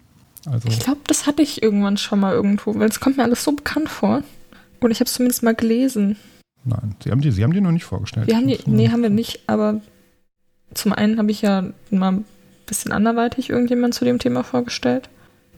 Also 0.46 0.68
ich 0.68 0.80
glaube, 0.80 1.00
das 1.08 1.28
hatte 1.28 1.44
ich 1.44 1.64
irgendwann 1.64 1.96
schon 1.96 2.20
mal 2.20 2.34
irgendwo, 2.34 2.76
weil 2.76 2.90
es 2.90 3.00
kommt 3.00 3.16
mir 3.16 3.24
alles 3.24 3.46
so 3.46 3.54
bekannt 3.54 3.88
vor. 3.88 4.24
Und 4.82 4.92
ich 4.92 5.00
habe 5.00 5.06
es 5.06 5.14
zumindest 5.14 5.44
mal 5.44 5.56
gelesen. 5.56 6.18
Nein, 6.66 6.96
Sie 7.02 7.12
haben 7.12 7.22
die, 7.22 7.32
Sie 7.32 7.44
haben 7.44 7.54
die 7.54 7.62
noch 7.62 7.72
nicht 7.72 7.86
vorgestellt. 7.86 8.28
Wir 8.28 8.36
haben 8.36 8.48
die, 8.48 8.60
nee, 8.66 8.90
haben 8.90 9.04
wir 9.04 9.10
nicht, 9.10 9.42
aber 9.48 9.80
zum 10.74 10.94
einen 10.94 11.18
habe 11.18 11.32
ich 11.32 11.42
ja 11.42 11.66
mal 11.92 12.24
bisschen 12.72 12.94
anderweitig 12.94 13.50
irgendjemand 13.50 13.94
zu 13.94 14.06
dem 14.06 14.18
Thema 14.18 14.44
vorgestellt. 14.44 15.10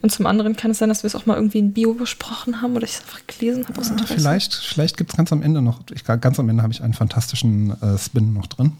Und 0.01 0.11
zum 0.11 0.25
anderen 0.25 0.57
kann 0.57 0.71
es 0.71 0.79
sein, 0.79 0.89
dass 0.89 1.03
wir 1.03 1.07
es 1.07 1.15
auch 1.15 1.25
mal 1.25 1.35
irgendwie 1.35 1.59
in 1.59 1.73
Bio 1.73 1.93
besprochen 1.93 2.61
haben 2.61 2.75
oder 2.75 2.83
ich 2.83 2.95
es 2.95 3.01
einfach 3.01 3.21
gelesen 3.27 3.65
habe 3.67 3.79
aus 3.79 3.89
ah, 3.89 3.91
Interesse. 3.93 4.15
Vielleicht, 4.15 4.53
vielleicht 4.53 4.97
gibt 4.97 5.11
es 5.11 5.17
ganz 5.17 5.31
am 5.31 5.41
Ende 5.41 5.61
noch, 5.61 5.79
ich, 5.93 6.03
ganz 6.03 6.39
am 6.39 6.49
Ende 6.49 6.63
habe 6.63 6.73
ich 6.73 6.81
einen 6.81 6.93
fantastischen 6.93 7.81
äh, 7.81 7.97
Spin 7.97 8.33
noch 8.33 8.47
drin. 8.47 8.73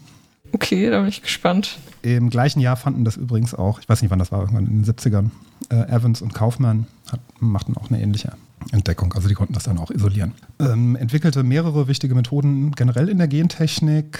Okay, 0.52 0.90
da 0.90 1.00
bin 1.00 1.08
ich 1.08 1.22
gespannt. 1.22 1.78
Im 2.02 2.28
gleichen 2.28 2.60
Jahr 2.60 2.76
fanden 2.76 3.04
das 3.04 3.16
übrigens 3.16 3.54
auch, 3.54 3.80
ich 3.80 3.88
weiß 3.88 4.02
nicht 4.02 4.10
wann 4.10 4.18
das 4.18 4.32
war, 4.32 4.40
irgendwann 4.40 4.66
in 4.66 4.82
den 4.82 4.84
70ern, 4.84 5.30
äh, 5.70 5.90
Evans 5.90 6.20
und 6.20 6.34
Kaufmann 6.34 6.86
hat, 7.10 7.20
machten 7.40 7.76
auch 7.76 7.88
eine 7.90 8.02
ähnliche 8.02 8.32
Entdeckung. 8.72 9.12
Also 9.14 9.28
die 9.28 9.34
konnten 9.34 9.54
das 9.54 9.64
dann 9.64 9.78
auch 9.78 9.90
isolieren. 9.90 10.32
Ähm, 10.58 10.96
entwickelte 10.96 11.42
mehrere 11.42 11.88
wichtige 11.88 12.14
Methoden 12.14 12.72
generell 12.72 13.08
in 13.08 13.18
der 13.18 13.28
Gentechnik, 13.28 14.18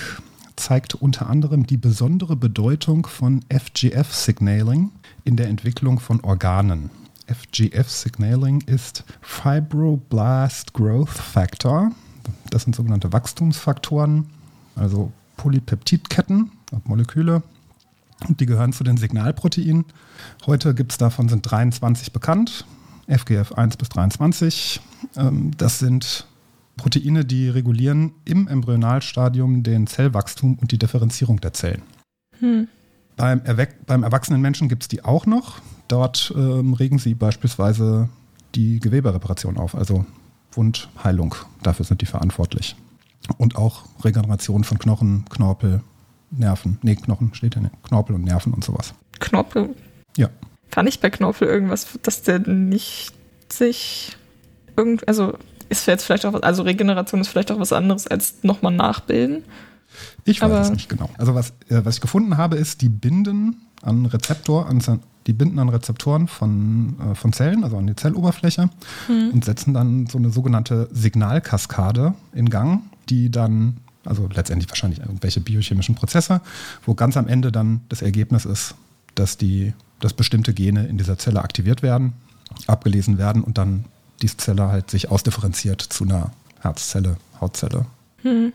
zeigte 0.56 0.96
unter 0.96 1.28
anderem 1.28 1.66
die 1.66 1.76
besondere 1.76 2.36
Bedeutung 2.36 3.06
von 3.06 3.44
FGF-Signaling 3.48 4.92
in 5.24 5.36
der 5.36 5.48
Entwicklung 5.48 6.00
von 6.00 6.20
Organen. 6.20 6.90
FGF-Signaling 7.26 8.62
ist 8.62 9.04
Fibroblast 9.22 10.72
Growth 10.74 11.08
Factor. 11.10 11.92
Das 12.50 12.64
sind 12.64 12.76
sogenannte 12.76 13.12
Wachstumsfaktoren, 13.12 14.26
also 14.76 15.12
Polypeptidketten, 15.36 16.50
Moleküle. 16.84 17.42
Und 18.28 18.40
die 18.40 18.46
gehören 18.46 18.72
zu 18.72 18.84
den 18.84 18.96
Signalproteinen. 18.96 19.84
Heute 20.46 20.74
gibt 20.74 20.92
es 20.92 20.98
davon 20.98 21.28
sind 21.28 21.50
23 21.50 22.12
bekannt. 22.12 22.64
FGF 23.06 23.52
1 23.52 23.76
bis 23.76 23.88
23. 23.90 24.80
Ähm, 25.16 25.50
das 25.56 25.78
sind 25.78 26.26
Proteine, 26.76 27.24
die 27.24 27.48
regulieren 27.48 28.12
im 28.24 28.48
Embryonalstadium 28.48 29.62
den 29.62 29.86
Zellwachstum 29.86 30.58
und 30.60 30.72
die 30.72 30.78
Differenzierung 30.78 31.40
der 31.40 31.52
Zellen. 31.52 31.82
Hm. 32.40 32.68
Beim, 33.16 33.42
beim, 33.86 34.02
erwachsenen 34.02 34.40
Menschen 34.40 34.68
gibt 34.68 34.82
es 34.82 34.88
die 34.88 35.04
auch 35.04 35.26
noch. 35.26 35.60
Dort 35.86 36.32
ähm, 36.36 36.74
regen 36.74 36.98
sie 36.98 37.14
beispielsweise 37.14 38.08
die 38.54 38.80
Gewebereparation 38.80 39.56
auf, 39.56 39.74
also 39.74 40.04
Wundheilung. 40.52 41.34
Dafür 41.62 41.84
sind 41.84 42.00
die 42.00 42.06
verantwortlich. 42.06 42.76
Und 43.38 43.56
auch 43.56 43.84
Regeneration 44.04 44.64
von 44.64 44.78
Knochen, 44.78 45.24
Knorpel, 45.30 45.82
Nerven. 46.30 46.78
Nee, 46.82 46.96
Knochen 46.96 47.34
steht 47.34 47.54
ja 47.54 47.60
nicht. 47.60 47.74
Knorpel 47.84 48.14
und 48.14 48.24
Nerven 48.24 48.52
und 48.52 48.64
sowas. 48.64 48.94
Knorpel? 49.20 49.74
Ja. 50.16 50.28
War 50.72 50.82
nicht 50.82 51.00
bei 51.00 51.10
Knorpel 51.10 51.48
irgendwas, 51.48 51.98
dass 52.02 52.22
der 52.22 52.40
nicht 52.40 53.14
sich 53.50 54.16
irgend, 54.76 55.06
also 55.06 55.38
ist 55.68 55.86
jetzt 55.86 56.04
vielleicht 56.04 56.26
auch 56.26 56.32
was, 56.32 56.42
also 56.42 56.62
Regeneration 56.62 57.20
ist 57.20 57.28
vielleicht 57.28 57.50
auch 57.50 57.58
was 57.58 57.72
anderes 57.72 58.06
als 58.06 58.42
nochmal 58.42 58.72
nachbilden. 58.72 59.44
Ich 60.24 60.40
weiß 60.40 60.50
Aber 60.50 60.60
es 60.60 60.70
nicht 60.70 60.88
genau. 60.88 61.10
Also 61.18 61.34
was, 61.34 61.50
äh, 61.68 61.84
was 61.84 61.96
ich 61.96 62.00
gefunden 62.00 62.36
habe, 62.36 62.56
ist, 62.56 62.82
die 62.82 62.88
binden 62.88 63.62
an 63.82 64.06
Rezeptor, 64.06 64.66
an, 64.66 64.82
die 65.26 65.32
binden 65.32 65.58
an 65.58 65.68
Rezeptoren 65.68 66.28
von, 66.28 66.96
äh, 67.00 67.14
von 67.14 67.32
Zellen, 67.32 67.64
also 67.64 67.76
an 67.76 67.86
die 67.86 67.96
Zelloberfläche 67.96 68.70
hm. 69.06 69.30
und 69.32 69.44
setzen 69.44 69.74
dann 69.74 70.06
so 70.06 70.18
eine 70.18 70.30
sogenannte 70.30 70.88
Signalkaskade 70.92 72.14
in 72.32 72.50
Gang, 72.50 72.82
die 73.08 73.30
dann, 73.30 73.78
also 74.04 74.28
letztendlich 74.32 74.70
wahrscheinlich 74.70 75.00
irgendwelche 75.00 75.40
biochemischen 75.40 75.94
Prozesse, 75.94 76.40
wo 76.84 76.94
ganz 76.94 77.16
am 77.16 77.28
Ende 77.28 77.52
dann 77.52 77.82
das 77.88 78.02
Ergebnis 78.02 78.44
ist, 78.44 78.74
dass 79.14 79.36
die, 79.36 79.72
dass 80.00 80.12
bestimmte 80.12 80.54
Gene 80.54 80.86
in 80.86 80.98
dieser 80.98 81.18
Zelle 81.18 81.42
aktiviert 81.42 81.82
werden, 81.82 82.14
abgelesen 82.66 83.18
werden 83.18 83.42
und 83.42 83.58
dann 83.58 83.84
diese 84.22 84.36
Zelle 84.36 84.68
halt 84.68 84.90
sich 84.90 85.10
ausdifferenziert 85.10 85.82
zu 85.82 86.04
einer 86.04 86.30
Herzzelle, 86.60 87.16
Hautzelle. 87.40 87.86
Hm. 88.22 88.52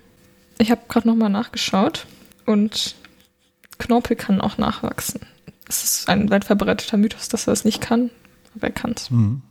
Ich 0.57 0.71
habe 0.71 0.81
gerade 0.89 1.07
nochmal 1.07 1.29
nachgeschaut 1.29 2.05
und 2.45 2.95
Knorpel 3.77 4.15
kann 4.15 4.41
auch 4.41 4.57
nachwachsen. 4.57 5.21
Es 5.67 5.83
ist 5.83 6.09
ein 6.09 6.29
weit 6.29 6.45
verbreiteter 6.45 6.97
Mythos, 6.97 7.29
dass 7.29 7.47
er 7.47 7.53
es 7.53 7.63
nicht 7.63 7.81
kann, 7.81 8.09
aber 8.55 8.67
er 8.67 8.73
kann 8.73 8.93
es. 8.95 9.09
Mhm. 9.11 9.41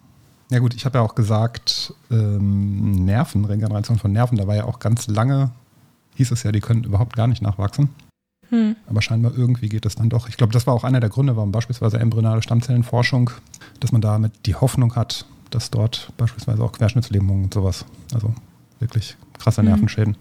Ja 0.51 0.61
gut, 0.61 0.75
ich 0.75 0.85
habe 0.85 0.99
ja 0.99 1.05
auch 1.05 1.15
gesagt, 1.15 1.95
ähm, 2.11 3.05
Nerven, 3.05 3.45
Regeneration 3.45 3.99
von 3.99 4.13
Nerven, 4.13 4.39
da 4.39 4.47
war 4.47 4.57
ja 4.57 4.65
auch 4.65 4.79
ganz 4.79 5.07
lange, 5.07 5.51
hieß 6.17 6.31
es 6.33 6.43
ja, 6.43 6.53
die 6.53 6.61
können 6.61 6.85
überhaupt 6.85 7.17
gar 7.17 7.27
nicht 7.27 7.43
nachwachsen. 7.43 7.91
Hm. 8.49 8.77
Aber 8.87 9.03
scheinbar 9.03 9.33
irgendwie 9.37 9.69
geht 9.69 9.85
es 9.85 9.95
dann 9.95 10.09
doch. 10.09 10.29
Ich 10.29 10.39
glaube, 10.39 10.55
das 10.55 10.67
war 10.67 10.75
auch 10.75 10.85
einer 10.85 11.01
der 11.01 11.11
Gründe, 11.11 11.37
warum 11.37 11.53
beispielsweise 11.53 11.99
embryonale 11.99 12.43
Stammzellenforschung, 12.43 13.31
dass 13.81 13.93
man 13.93 14.01
damit 14.01 14.47
die 14.47 14.55
Hoffnung 14.55 14.97
hat, 14.97 15.27
dass 15.51 15.71
dort 15.71 16.13
beispielsweise 16.17 16.63
auch 16.63 16.73
Querschnittslähmungen 16.73 17.45
und 17.45 17.55
sowas, 17.55 17.85
also 18.15 18.35
wirklich 18.79 19.17
krasse 19.39 19.63
Mhm. 19.63 19.69
Nervenschäden, 19.69 20.17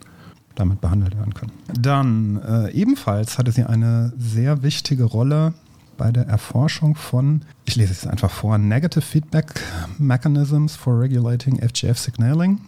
damit 0.56 0.82
behandelt 0.82 1.18
werden 1.18 1.34
können. 1.34 1.52
Dann 1.80 2.42
äh, 2.42 2.72
ebenfalls 2.72 3.38
hatte 3.38 3.52
sie 3.52 3.64
eine 3.64 4.14
sehr 4.18 4.64
wichtige 4.64 5.04
Rolle 5.04 5.54
bei 5.98 6.12
der 6.12 6.28
Erforschung 6.28 6.96
von, 6.96 7.42
ich 7.66 7.76
lese 7.76 7.92
es 7.92 8.06
einfach 8.08 8.32
vor, 8.32 8.58
Negative 8.58 9.02
Feedback 9.02 9.62
Mechanisms 9.98 10.76
for 10.76 11.00
Regulating 11.00 11.58
FGF 11.60 11.98
Signaling 11.98 12.60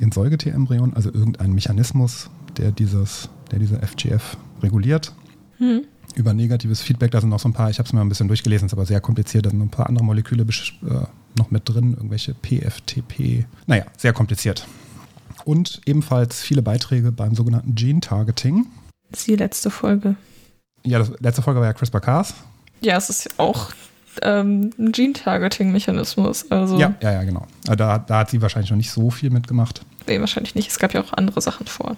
in 0.00 0.12
Säugetierembryonen, 0.12 0.94
also 0.94 1.12
irgendein 1.12 1.52
Mechanismus, 1.52 2.30
der 2.56 2.72
dieses, 2.72 3.28
der 3.50 3.58
diese 3.58 3.78
FGF 3.80 4.36
reguliert. 4.62 5.12
Hm. 5.58 5.82
Über 6.18 6.34
negatives 6.34 6.82
Feedback, 6.82 7.12
da 7.12 7.20
sind 7.20 7.30
noch 7.30 7.38
so 7.38 7.48
ein 7.48 7.52
paar, 7.52 7.70
ich 7.70 7.78
habe 7.78 7.86
es 7.86 7.92
mir 7.92 8.00
ein 8.00 8.08
bisschen 8.08 8.26
durchgelesen, 8.26 8.66
ist 8.66 8.72
aber 8.72 8.84
sehr 8.86 9.00
kompliziert, 9.00 9.46
da 9.46 9.50
sind 9.50 9.60
ein 9.62 9.68
paar 9.70 9.88
andere 9.88 10.04
Moleküle 10.04 10.42
äh, 10.42 10.86
noch 11.38 11.52
mit 11.52 11.68
drin, 11.68 11.92
irgendwelche 11.94 12.34
PFTP. 12.34 13.44
Naja, 13.68 13.84
sehr 13.96 14.12
kompliziert. 14.12 14.66
Und 15.44 15.80
ebenfalls 15.86 16.40
viele 16.42 16.60
Beiträge 16.60 17.12
beim 17.12 17.36
sogenannten 17.36 17.76
Gene 17.76 18.00
Targeting. 18.00 18.66
Das 19.10 19.20
ist 19.20 19.28
die 19.28 19.36
letzte 19.36 19.70
Folge. 19.70 20.16
Ja, 20.84 20.98
das 20.98 21.12
letzte 21.20 21.42
Folge 21.42 21.60
war 21.60 21.66
ja 21.68 21.72
CRISPR-Cas. 21.72 22.34
Ja, 22.80 22.96
es 22.96 23.10
ist 23.10 23.38
auch 23.38 23.70
ähm, 24.22 24.70
ein 24.78 24.90
Gene-Targeting-Mechanismus. 24.92 26.50
Also, 26.50 26.78
Ja, 26.78 26.94
ja, 27.00 27.12
ja, 27.12 27.22
genau. 27.22 27.46
Aber 27.66 27.76
Da, 27.76 27.98
da 27.98 28.18
hat 28.18 28.30
sie 28.30 28.42
wahrscheinlich 28.42 28.70
noch 28.70 28.76
nicht 28.76 28.90
so 28.90 29.10
viel 29.10 29.30
mitgemacht. 29.30 29.82
nee, 30.08 30.18
wahrscheinlich 30.18 30.56
nicht. 30.56 30.68
Es 30.70 30.78
gab 30.80 30.94
ja 30.94 31.00
auch 31.00 31.12
andere 31.12 31.40
Sachen 31.40 31.66
vor. 31.66 31.96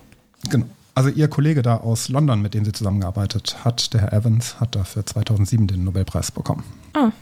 Genau. 0.50 0.66
Also 0.94 1.08
ihr 1.08 1.28
Kollege 1.28 1.62
da 1.62 1.76
aus 1.76 2.08
London, 2.08 2.42
mit 2.42 2.54
dem 2.54 2.64
sie 2.64 2.72
zusammengearbeitet 2.72 3.64
hat, 3.64 3.92
der 3.94 4.02
Herr 4.02 4.12
Evans, 4.12 4.60
hat 4.60 4.74
dafür 4.74 5.06
2007 5.06 5.66
den 5.66 5.84
Nobelpreis 5.84 6.32
bekommen. 6.32 6.64
Ah, 6.94 7.12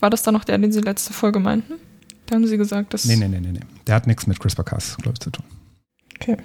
war 0.00 0.10
das 0.10 0.22
dann 0.22 0.34
noch 0.34 0.44
der, 0.44 0.58
den 0.58 0.72
Sie 0.72 0.80
letzte 0.80 1.12
Folge 1.12 1.40
meinten? 1.40 1.74
Da 2.26 2.34
haben 2.34 2.46
Sie 2.46 2.58
gesagt, 2.58 2.94
dass. 2.94 3.04
Nee, 3.04 3.16
nee, 3.16 3.28
nee, 3.28 3.40
nee, 3.40 3.52
nee. 3.52 3.60
Der 3.86 3.94
hat 3.94 4.06
nichts 4.06 4.26
mit 4.26 4.40
CRISPR-Cas, 4.40 4.98
glaube 4.98 5.14
ich, 5.14 5.20
zu 5.20 5.30
tun. 5.30 5.44
Okay. 6.16 6.36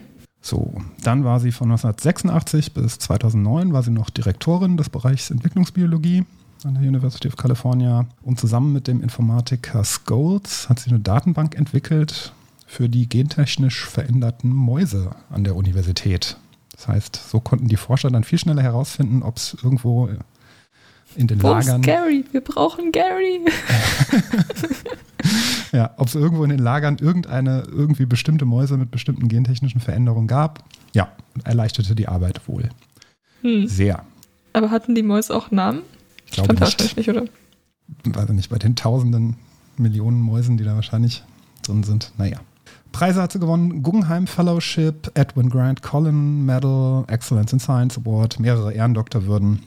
So, 0.42 0.74
dann 1.04 1.26
war 1.26 1.40
sie 1.40 1.52
von 1.52 1.70
1986 1.70 2.74
bis 2.74 2.98
2009 3.00 3.74
war 3.74 3.84
sie 3.84 3.92
noch 3.92 4.10
Direktorin 4.10 4.78
des 4.78 4.90
Bereichs 4.90 5.32
Entwicklungsbiologie 5.32 6.24
an 6.64 6.76
der 6.76 6.84
University 6.84 7.28
of 7.28 7.36
California. 7.36 8.06
Und 8.22 8.40
zusammen 8.40 8.72
mit 8.72 8.88
dem 8.88 9.02
Informatiker 9.02 9.84
Scholes 9.84 10.70
hat 10.70 10.80
sie 10.80 10.92
eine 10.92 11.00
Datenbank 11.00 11.58
entwickelt 11.58 12.34
für 12.66 12.88
die 12.88 13.10
gentechnisch 13.10 13.86
veränderten 13.86 14.50
Mäuse 14.50 15.12
an 15.30 15.44
der 15.44 15.56
Universität. 15.56 16.38
Das 16.80 16.88
heißt, 16.88 17.30
so 17.30 17.42
konnten 17.42 17.68
die 17.68 17.76
Forscher 17.76 18.10
dann 18.10 18.24
viel 18.24 18.40
schneller 18.40 18.64
herausfinden, 18.64 19.22
ob 19.22 19.36
es 19.36 19.58
irgendwo 19.62 20.08
in 21.18 21.28
den 21.28 21.44
Wo 21.44 21.54
ist 21.58 21.68
Lagern, 21.68 21.82
Gary? 21.82 22.24
Wir 22.32 22.40
brauchen 22.40 22.94
Gary. 22.94 23.42
ja, 25.74 25.94
ob 25.98 26.08
es 26.08 26.16
irgendwo 26.16 26.46
in 26.46 26.52
den 26.52 26.60
Lagern 26.60 26.98
irgendeine 26.98 27.64
irgendwie 27.70 28.06
bestimmte 28.06 28.46
Mäuse 28.46 28.78
mit 28.78 28.92
bestimmten 28.92 29.28
gentechnischen 29.28 29.82
Veränderungen 29.82 30.28
gab. 30.28 30.64
Ja, 30.94 31.12
erleichterte 31.44 31.96
die 31.96 32.08
Arbeit 32.08 32.48
wohl 32.48 32.70
Hm. 33.42 33.68
sehr. 33.68 34.06
Aber 34.54 34.72
hatten 34.72 34.96
die 34.96 35.04
Mäuse 35.04 35.36
auch 35.36 35.52
Namen? 35.52 35.82
Ich 36.28 36.32
glaube 36.32 36.56
Stand 36.56 36.60
nicht. 36.62 36.80
wahrscheinlich 36.80 36.96
nicht, 36.96 37.10
oder? 37.10 37.26
weiß 38.06 38.30
ich 38.30 38.36
nicht, 38.36 38.50
bei 38.50 38.58
den 38.58 38.78
tausenden 38.78 39.36
Millionen 39.76 40.22
Mäusen, 40.22 40.56
die 40.58 40.64
da 40.64 40.76
wahrscheinlich 40.76 41.24
drin 41.64 41.84
sind. 41.84 42.14
Naja. 42.18 42.40
Preise 42.92 43.22
hat 43.22 43.32
sie 43.32 43.40
gewonnen: 43.40 43.84
Guggenheim 43.84 44.28
Fellowship, 44.28 45.12
Edwin 45.14 45.50
Grant 45.50 45.82
Collin 45.82 46.46
Medal, 46.46 47.06
Excellence 47.08 47.54
in 47.54 47.60
Science 47.60 47.98
Award, 47.98 48.40
mehrere 48.40 48.74
Ehrendoktorwürden, 48.74 49.62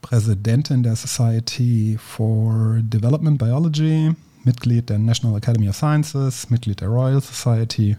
Präsidentin 0.00 0.82
der 0.82 0.96
Society 0.96 1.98
for 2.00 2.80
Development 2.82 3.38
Biology, 3.38 4.14
Mitglied 4.44 4.90
der 4.90 4.98
National 4.98 5.36
Academy 5.36 5.68
of 5.68 5.76
Sciences, 5.76 6.50
Mitglied 6.50 6.80
der 6.80 6.88
Royal 6.88 7.20
Society. 7.20 7.96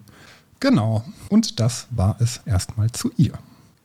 Genau. 0.59 1.03
Und 1.29 1.59
das 1.59 1.87
war 1.91 2.15
es 2.19 2.41
erstmal 2.45 2.91
zu 2.91 3.11
ihr. 3.17 3.33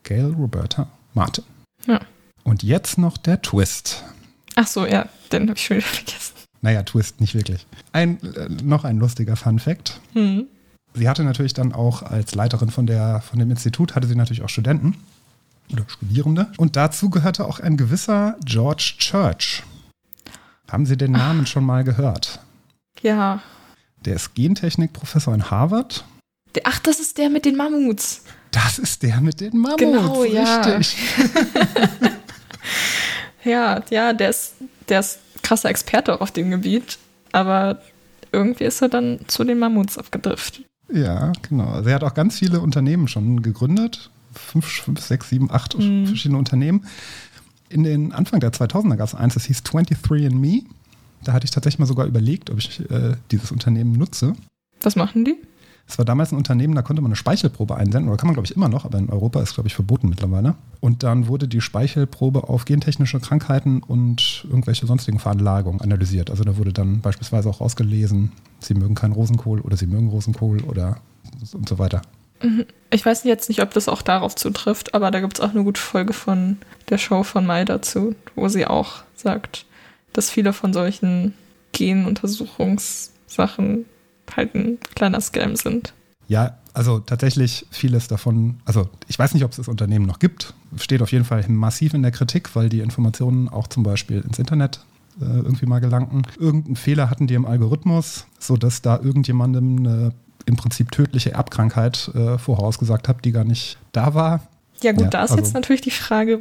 Gail 0.04 0.26
Roberta 0.26 0.88
Martin. 1.14 1.44
Ja. 1.86 2.00
Und 2.44 2.62
jetzt 2.62 2.98
noch 2.98 3.16
der 3.16 3.42
Twist. 3.42 4.04
Ach 4.54 4.66
so, 4.66 4.86
ja, 4.86 5.08
den 5.32 5.48
habe 5.48 5.58
ich 5.58 5.64
schon 5.64 5.76
wieder 5.78 5.86
vergessen. 5.86 6.34
Naja, 6.60 6.82
Twist 6.82 7.20
nicht 7.20 7.34
wirklich. 7.34 7.66
Ein, 7.92 8.20
äh, 8.34 8.48
noch 8.62 8.84
ein 8.84 8.98
lustiger 8.98 9.36
Fun 9.36 9.58
Fact. 9.58 10.00
Hm. 10.14 10.46
Sie 10.98 11.08
hatte 11.08 11.22
natürlich 11.24 11.54
dann 11.54 11.72
auch 11.72 12.02
als 12.02 12.34
Leiterin 12.34 12.70
von, 12.70 12.86
der, 12.86 13.20
von 13.20 13.38
dem 13.38 13.50
Institut, 13.50 13.94
hatte 13.94 14.08
sie 14.08 14.16
natürlich 14.16 14.42
auch 14.42 14.48
Studenten 14.48 14.96
oder 15.72 15.84
Studierende. 15.86 16.50
Und 16.56 16.76
dazu 16.76 17.08
gehörte 17.08 17.46
auch 17.46 17.60
ein 17.60 17.76
gewisser 17.76 18.36
George 18.44 18.94
Church. 18.98 19.62
Haben 20.70 20.86
Sie 20.86 20.96
den 20.96 21.12
Namen 21.12 21.46
schon 21.46 21.64
mal 21.64 21.84
gehört? 21.84 22.40
Ja. 23.00 23.40
Der 24.04 24.16
ist 24.16 24.34
Gentechnikprofessor 24.34 25.34
in 25.34 25.50
Harvard. 25.50 26.04
Ach, 26.64 26.78
das 26.80 26.98
ist 26.98 27.16
der 27.18 27.30
mit 27.30 27.44
den 27.44 27.56
Mammuts. 27.56 28.22
Das 28.50 28.78
ist 28.78 29.02
der 29.02 29.20
mit 29.20 29.40
den 29.40 29.56
Mammuts. 29.56 29.78
Genau, 29.78 30.24
ja. 30.24 30.62
Richtig. 30.62 30.98
Ja, 33.44 33.82
ja, 33.90 34.12
der 34.12 34.30
ist, 34.30 34.54
der 34.88 35.00
ist 35.00 35.20
krasser 35.42 35.70
Experte 35.70 36.14
auch 36.14 36.20
auf 36.20 36.32
dem 36.32 36.50
Gebiet. 36.50 36.98
Aber 37.32 37.80
irgendwie 38.32 38.64
ist 38.64 38.82
er 38.82 38.88
dann 38.88 39.20
zu 39.26 39.44
den 39.44 39.58
Mammuts 39.58 39.96
abgedriftet. 39.96 40.67
Ja, 40.92 41.32
genau. 41.42 41.68
Also 41.68 41.88
er 41.88 41.94
hat 41.96 42.04
auch 42.04 42.14
ganz 42.14 42.38
viele 42.38 42.60
Unternehmen 42.60 43.08
schon 43.08 43.42
gegründet. 43.42 44.10
Fünf, 44.34 44.66
fünf 44.66 45.00
sechs, 45.00 45.28
sieben, 45.28 45.50
acht 45.50 45.78
Mhm. 45.78 46.06
verschiedene 46.06 46.38
Unternehmen. 46.38 46.84
In 47.68 47.82
den 47.82 48.12
Anfang 48.12 48.40
der 48.40 48.52
2000er 48.52 48.96
gab 48.96 49.08
es 49.08 49.14
eins, 49.14 49.34
das 49.34 49.44
hieß 49.44 49.62
23andMe. 49.64 50.62
Da 51.24 51.32
hatte 51.32 51.44
ich 51.44 51.50
tatsächlich 51.50 51.80
mal 51.80 51.86
sogar 51.86 52.06
überlegt, 52.06 52.48
ob 52.50 52.58
ich 52.58 52.80
äh, 52.90 53.16
dieses 53.30 53.50
Unternehmen 53.52 53.92
nutze. 53.92 54.34
Was 54.80 54.96
machen 54.96 55.24
die? 55.24 55.36
Es 55.88 55.96
war 55.96 56.04
damals 56.04 56.32
ein 56.32 56.36
Unternehmen, 56.36 56.74
da 56.74 56.82
konnte 56.82 57.00
man 57.00 57.08
eine 57.08 57.16
Speichelprobe 57.16 57.74
einsenden, 57.74 58.08
oder 58.08 58.18
kann 58.18 58.26
man, 58.26 58.34
glaube 58.34 58.46
ich, 58.46 58.54
immer 58.54 58.68
noch, 58.68 58.84
aber 58.84 58.98
in 58.98 59.08
Europa 59.08 59.40
ist, 59.40 59.54
glaube 59.54 59.68
ich, 59.68 59.74
verboten 59.74 60.10
mittlerweile. 60.10 60.54
Und 60.80 61.02
dann 61.02 61.28
wurde 61.28 61.48
die 61.48 61.62
Speichelprobe 61.62 62.48
auf 62.48 62.66
gentechnische 62.66 63.20
Krankheiten 63.20 63.82
und 63.82 64.44
irgendwelche 64.48 64.86
sonstigen 64.86 65.18
Veranlagungen 65.18 65.80
analysiert. 65.80 66.30
Also 66.30 66.44
da 66.44 66.58
wurde 66.58 66.74
dann 66.74 67.00
beispielsweise 67.00 67.48
auch 67.48 67.62
rausgelesen, 67.62 68.32
sie 68.60 68.74
mögen 68.74 68.94
keinen 68.94 69.12
Rosenkohl 69.12 69.60
oder 69.60 69.78
sie 69.78 69.86
mögen 69.86 70.10
Rosenkohl 70.10 70.60
oder 70.60 70.98
und 71.54 71.68
so 71.68 71.78
weiter. 71.78 72.02
Ich 72.90 73.04
weiß 73.04 73.24
jetzt 73.24 73.48
nicht, 73.48 73.62
ob 73.62 73.74
das 73.74 73.88
auch 73.88 74.02
darauf 74.02 74.36
zutrifft, 74.36 74.94
aber 74.94 75.10
da 75.10 75.20
gibt 75.20 75.38
es 75.38 75.44
auch 75.44 75.50
eine 75.50 75.64
gute 75.64 75.80
Folge 75.80 76.12
von 76.12 76.58
der 76.88 76.98
Show 76.98 77.22
von 77.22 77.46
Mai 77.46 77.64
dazu, 77.64 78.14
wo 78.36 78.48
sie 78.48 78.66
auch 78.66 79.02
sagt, 79.16 79.64
dass 80.12 80.30
viele 80.30 80.52
von 80.52 80.72
solchen 80.72 81.34
Genuntersuchungssachen 81.72 83.86
halt 84.36 84.54
ein 84.54 84.78
kleiner 84.94 85.20
Scam 85.20 85.56
sind. 85.56 85.92
Ja, 86.28 86.58
also 86.74 86.98
tatsächlich 86.98 87.66
vieles 87.70 88.06
davon, 88.08 88.60
also 88.64 88.88
ich 89.08 89.18
weiß 89.18 89.32
nicht, 89.34 89.44
ob 89.44 89.50
es 89.52 89.56
das 89.56 89.68
Unternehmen 89.68 90.04
noch 90.06 90.18
gibt, 90.18 90.54
steht 90.76 91.00
auf 91.02 91.10
jeden 91.10 91.24
Fall 91.24 91.44
massiv 91.48 91.94
in 91.94 92.02
der 92.02 92.10
Kritik, 92.12 92.54
weil 92.54 92.68
die 92.68 92.80
Informationen 92.80 93.48
auch 93.48 93.66
zum 93.66 93.82
Beispiel 93.82 94.20
ins 94.20 94.38
Internet 94.38 94.80
äh, 95.20 95.24
irgendwie 95.24 95.66
mal 95.66 95.80
gelangten. 95.80 96.22
Irgendeinen 96.38 96.76
Fehler 96.76 97.08
hatten 97.10 97.26
die 97.26 97.34
im 97.34 97.46
Algorithmus, 97.46 98.26
sodass 98.38 98.82
da 98.82 98.98
irgendjemandem 99.02 99.78
eine 99.78 100.12
im 100.44 100.56
Prinzip 100.56 100.90
tödliche 100.92 101.32
Erbkrankheit 101.32 102.10
äh, 102.14 102.38
vorausgesagt 102.38 103.08
hat, 103.08 103.24
die 103.24 103.32
gar 103.32 103.44
nicht 103.44 103.78
da 103.92 104.14
war. 104.14 104.46
Ja 104.82 104.92
gut, 104.92 105.02
Ja, 105.04 105.08
da 105.10 105.24
ist 105.24 105.30
also- 105.32 105.42
jetzt 105.42 105.54
natürlich 105.54 105.80
die 105.82 105.90
Frage, 105.90 106.40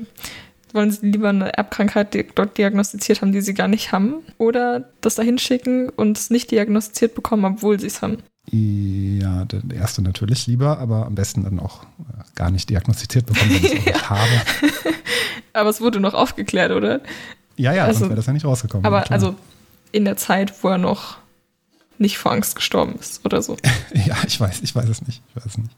wollen 0.73 0.91
sie 0.91 1.05
lieber 1.11 1.29
eine 1.29 1.53
Erbkrankheit 1.57 2.15
dort 2.35 2.57
diagnostiziert 2.57 3.21
haben, 3.21 3.31
die 3.31 3.41
sie 3.41 3.53
gar 3.53 3.67
nicht 3.67 3.91
haben, 3.91 4.15
oder 4.37 4.89
das 5.01 5.15
dahin 5.15 5.37
schicken 5.37 5.89
und 5.89 6.17
es 6.17 6.29
nicht 6.29 6.51
diagnostiziert 6.51 7.15
bekommen, 7.15 7.45
obwohl 7.45 7.79
sie 7.79 7.87
es 7.87 8.01
haben. 8.01 8.17
Ja, 8.49 9.43
der 9.45 9.61
erste 9.77 10.01
natürlich 10.01 10.47
lieber, 10.47 10.79
aber 10.79 11.05
am 11.05 11.15
besten 11.15 11.43
dann 11.43 11.59
auch 11.59 11.83
äh, 11.83 12.23
gar 12.35 12.49
nicht 12.49 12.69
diagnostiziert 12.69 13.25
bekommen, 13.25 13.49
wenn 13.51 13.57
ich 13.57 13.73
es 13.73 13.79
auch 13.81 13.85
nicht 13.85 14.09
habe. 14.09 14.31
Aber 15.53 15.69
es 15.71 15.81
wurde 15.81 15.99
noch 15.99 16.13
aufgeklärt, 16.13 16.71
oder? 16.71 17.01
Ja, 17.55 17.73
ja, 17.73 17.85
Also- 17.85 17.99
sonst 17.99 18.09
wäre 18.09 18.15
das 18.17 18.25
ja 18.27 18.33
nicht 18.33 18.45
rausgekommen. 18.45 18.85
Aber 18.85 19.01
klar. 19.01 19.11
also 19.13 19.35
in 19.91 20.05
der 20.05 20.15
Zeit, 20.15 20.53
wo 20.63 20.69
er 20.69 20.77
noch 20.77 21.17
nicht 21.97 22.19
vor 22.19 22.31
Angst 22.31 22.55
gestorben 22.55 22.95
ist 22.99 23.25
oder 23.25 23.41
so. 23.41 23.57
Ja, 24.05 24.15
ich 24.27 24.39
weiß, 24.39 24.61
ich 24.61 24.75
weiß 24.75 24.87
es 24.87 25.01
nicht. 25.07 25.23
Ich 25.29 25.35
weiß 25.35 25.45
es 25.45 25.57
nicht. 25.57 25.71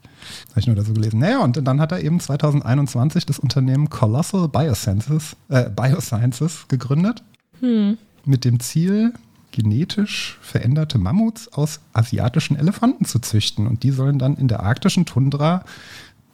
Habe 0.50 0.60
ich 0.60 0.66
nur 0.66 0.76
da 0.76 0.82
so 0.82 0.92
gelesen. 0.92 1.20
Naja, 1.20 1.40
und 1.40 1.66
dann 1.66 1.80
hat 1.80 1.92
er 1.92 2.02
eben 2.02 2.20
2021 2.20 3.26
das 3.26 3.38
Unternehmen 3.38 3.90
Colossal 3.90 4.48
Biosciences, 4.48 5.36
äh, 5.48 5.70
Biosciences 5.70 6.66
gegründet. 6.68 7.22
Hm. 7.60 7.98
Mit 8.24 8.44
dem 8.44 8.60
Ziel, 8.60 9.14
genetisch 9.52 10.38
veränderte 10.40 10.98
Mammuts 10.98 11.52
aus 11.52 11.80
asiatischen 11.92 12.56
Elefanten 12.56 13.04
zu 13.04 13.18
züchten. 13.18 13.66
Und 13.66 13.82
die 13.82 13.90
sollen 13.90 14.18
dann 14.18 14.36
in 14.36 14.48
der 14.48 14.60
arktischen 14.60 15.06
Tundra 15.06 15.64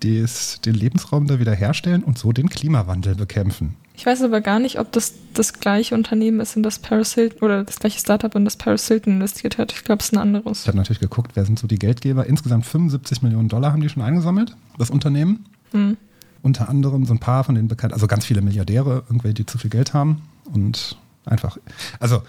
des, 0.03 0.61
den 0.61 0.75
Lebensraum 0.75 1.27
da 1.27 1.39
wieder 1.39 1.55
herstellen 1.55 2.03
und 2.03 2.19
so 2.19 2.33
den 2.33 2.49
Klimawandel 2.49 3.15
bekämpfen. 3.15 3.77
Ich 3.97 4.05
weiß 4.05 4.23
aber 4.23 4.43
gar 4.43 4.59
nicht, 4.59 4.79
ob 4.79 4.93
das 4.93 5.15
das 5.33 5.55
gleiche 5.55 5.95
Unternehmen 5.95 6.41
ist, 6.41 6.55
in 6.55 6.63
das 6.63 6.79
Paris 6.79 7.15
Hilton 7.15 7.41
oder 7.41 7.65
das 7.65 7.79
gleiche 7.79 7.99
Startup, 7.99 8.35
in 8.35 8.45
das 8.45 8.57
Paris 8.57 8.87
Hilton 8.87 9.15
investiert 9.15 9.57
hat. 9.57 9.73
Ich 9.73 9.85
glaube, 9.85 10.01
es 10.01 10.07
ist 10.07 10.13
ein 10.13 10.19
anderes. 10.19 10.63
Ich 10.63 10.69
habe 10.69 10.77
natürlich 10.77 11.01
geguckt, 11.01 11.33
wer 11.35 11.47
sind 11.47 11.59
so 11.59 11.67
die 11.67 11.79
Geldgeber. 11.79 12.27
Insgesamt 12.27 12.67
75 12.67 13.23
Millionen 13.23 13.49
Dollar 13.49 13.73
haben 13.73 13.81
die 13.81 13.89
schon 13.89 14.03
eingesammelt, 14.03 14.55
das 14.79 14.91
Unternehmen. 14.91 15.47
Hm. 15.73 15.97
Unter 16.43 16.69
anderem 16.69 17.07
so 17.07 17.15
ein 17.15 17.19
paar 17.19 17.43
von 17.43 17.55
den 17.55 17.69
bekannten, 17.69 17.95
also 17.95 18.07
ganz 18.07 18.27
viele 18.27 18.43
Milliardäre, 18.43 19.05
irgendwelche, 19.09 19.35
die 19.35 19.47
zu 19.47 19.57
viel 19.57 19.71
Geld 19.71 19.95
haben. 19.95 20.23
Und 20.53 20.99
einfach, 21.25 21.57
also 21.99 22.23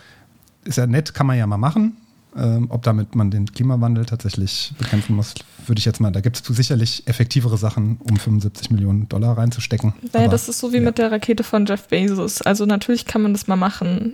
ist 0.64 0.78
ja 0.78 0.88
nett, 0.88 1.14
kann 1.14 1.28
man 1.28 1.38
ja 1.38 1.46
mal 1.48 1.58
machen. 1.58 1.98
Ähm, 2.38 2.68
ob 2.70 2.84
damit 2.84 3.16
man 3.16 3.32
den 3.32 3.52
Klimawandel 3.52 4.06
tatsächlich 4.06 4.72
bekämpfen 4.78 5.16
muss, 5.16 5.34
würde 5.66 5.80
ich 5.80 5.86
jetzt 5.86 6.00
mal, 6.00 6.12
da 6.12 6.22
gibt 6.22 6.38
es 6.38 6.56
sicherlich 6.56 7.08
effektivere 7.08 7.58
Sachen, 7.58 7.98
um 8.08 8.18
75 8.18 8.70
Millionen 8.70 9.10
Dollar 9.10 9.38
reinzustecken. 9.38 9.94
Naja, 10.14 10.26
Aber, 10.26 10.32
das 10.32 10.48
ist 10.48 10.60
so 10.60 10.72
wie 10.72 10.78
ja. 10.78 10.84
mit 10.84 11.00
der 11.00 11.12
Rakete 11.12 11.44
von 11.44 11.66
Jeff 11.66 11.88
Bezos. 11.88 12.44
Also 12.44 12.66
natürlich 12.68 13.06
kann 13.06 13.24
man 13.24 13.34
das 13.34 13.48
mal 13.48 13.56
machen, 13.56 14.14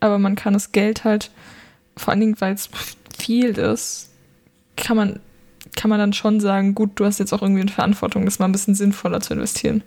aber 0.00 0.18
man 0.18 0.34
kann 0.34 0.54
das 0.54 0.72
Geld 0.72 1.04
halt, 1.04 1.30
vor 1.96 2.12
allen 2.12 2.20
Dingen, 2.20 2.40
weil 2.40 2.54
es 2.54 2.70
viel 3.18 3.50
ist, 3.58 4.08
kann 4.76 4.96
man, 4.96 5.20
kann 5.76 5.90
man 5.90 5.98
dann 5.98 6.14
schon 6.14 6.40
sagen, 6.40 6.74
gut, 6.74 6.92
du 6.94 7.04
hast 7.04 7.18
jetzt 7.18 7.34
auch 7.34 7.42
irgendwie 7.42 7.60
eine 7.62 7.70
Verantwortung, 7.70 8.24
das 8.24 8.38
mal 8.38 8.46
ein 8.46 8.52
bisschen 8.52 8.74
sinnvoller 8.74 9.20
zu 9.20 9.34
investieren. 9.34 9.82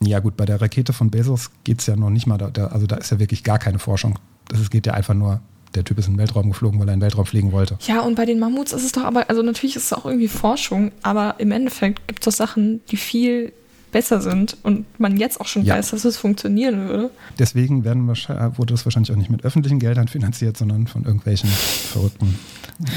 Ja, 0.00 0.20
gut, 0.20 0.36
bei 0.36 0.44
der 0.44 0.60
Rakete 0.60 0.92
von 0.92 1.10
Bezos 1.10 1.50
geht 1.64 1.80
es 1.80 1.86
ja 1.86 1.96
noch 1.96 2.10
nicht 2.10 2.26
mal, 2.26 2.38
da, 2.38 2.66
also 2.66 2.86
da 2.86 2.96
ist 2.96 3.10
ja 3.10 3.18
wirklich 3.18 3.42
gar 3.42 3.58
keine 3.58 3.78
Forschung. 3.78 4.18
Das 4.48 4.60
ist- 4.60 4.70
geht 4.70 4.86
ja 4.86 4.94
einfach 4.94 5.14
nur, 5.14 5.40
der 5.74 5.84
Typ 5.84 5.98
ist 5.98 6.06
in 6.06 6.14
den 6.14 6.18
Weltraum 6.18 6.50
geflogen, 6.50 6.78
weil 6.80 6.88
er 6.88 6.94
in 6.94 7.00
den 7.00 7.04
Weltraum 7.04 7.26
fliegen 7.26 7.52
wollte. 7.52 7.78
Ja, 7.86 8.00
und 8.00 8.14
bei 8.14 8.26
den 8.26 8.38
Mammuts 8.38 8.72
ist 8.72 8.84
es 8.84 8.92
doch 8.92 9.04
aber, 9.04 9.28
also 9.28 9.42
natürlich 9.42 9.76
ist 9.76 9.84
es 9.84 9.92
auch 9.92 10.06
irgendwie 10.06 10.28
Forschung, 10.28 10.92
aber 11.02 11.34
im 11.38 11.50
Endeffekt 11.52 12.06
gibt 12.08 12.20
es 12.20 12.24
doch 12.32 12.36
Sachen, 12.46 12.80
die 12.90 12.96
viel 12.96 13.52
besser 13.92 14.20
sind 14.20 14.56
und 14.64 14.86
man 14.98 15.16
jetzt 15.18 15.40
auch 15.40 15.46
schon 15.46 15.64
Ja. 15.64 15.76
weiß, 15.76 15.90
dass 15.92 16.04
es 16.04 16.16
funktionieren 16.16 16.88
würde. 16.88 17.10
Deswegen 17.38 17.84
werden 17.84 18.08
wahrscheinlich, 18.08 18.58
wurde 18.58 18.74
das 18.74 18.84
wahrscheinlich 18.84 19.12
auch 19.12 19.16
nicht 19.16 19.30
mit 19.30 19.44
öffentlichen 19.44 19.78
Geldern 19.78 20.08
finanziert, 20.08 20.56
sondern 20.56 20.88
von 20.88 21.04
irgendwelchen 21.04 21.48
Verrückten. 21.48 22.36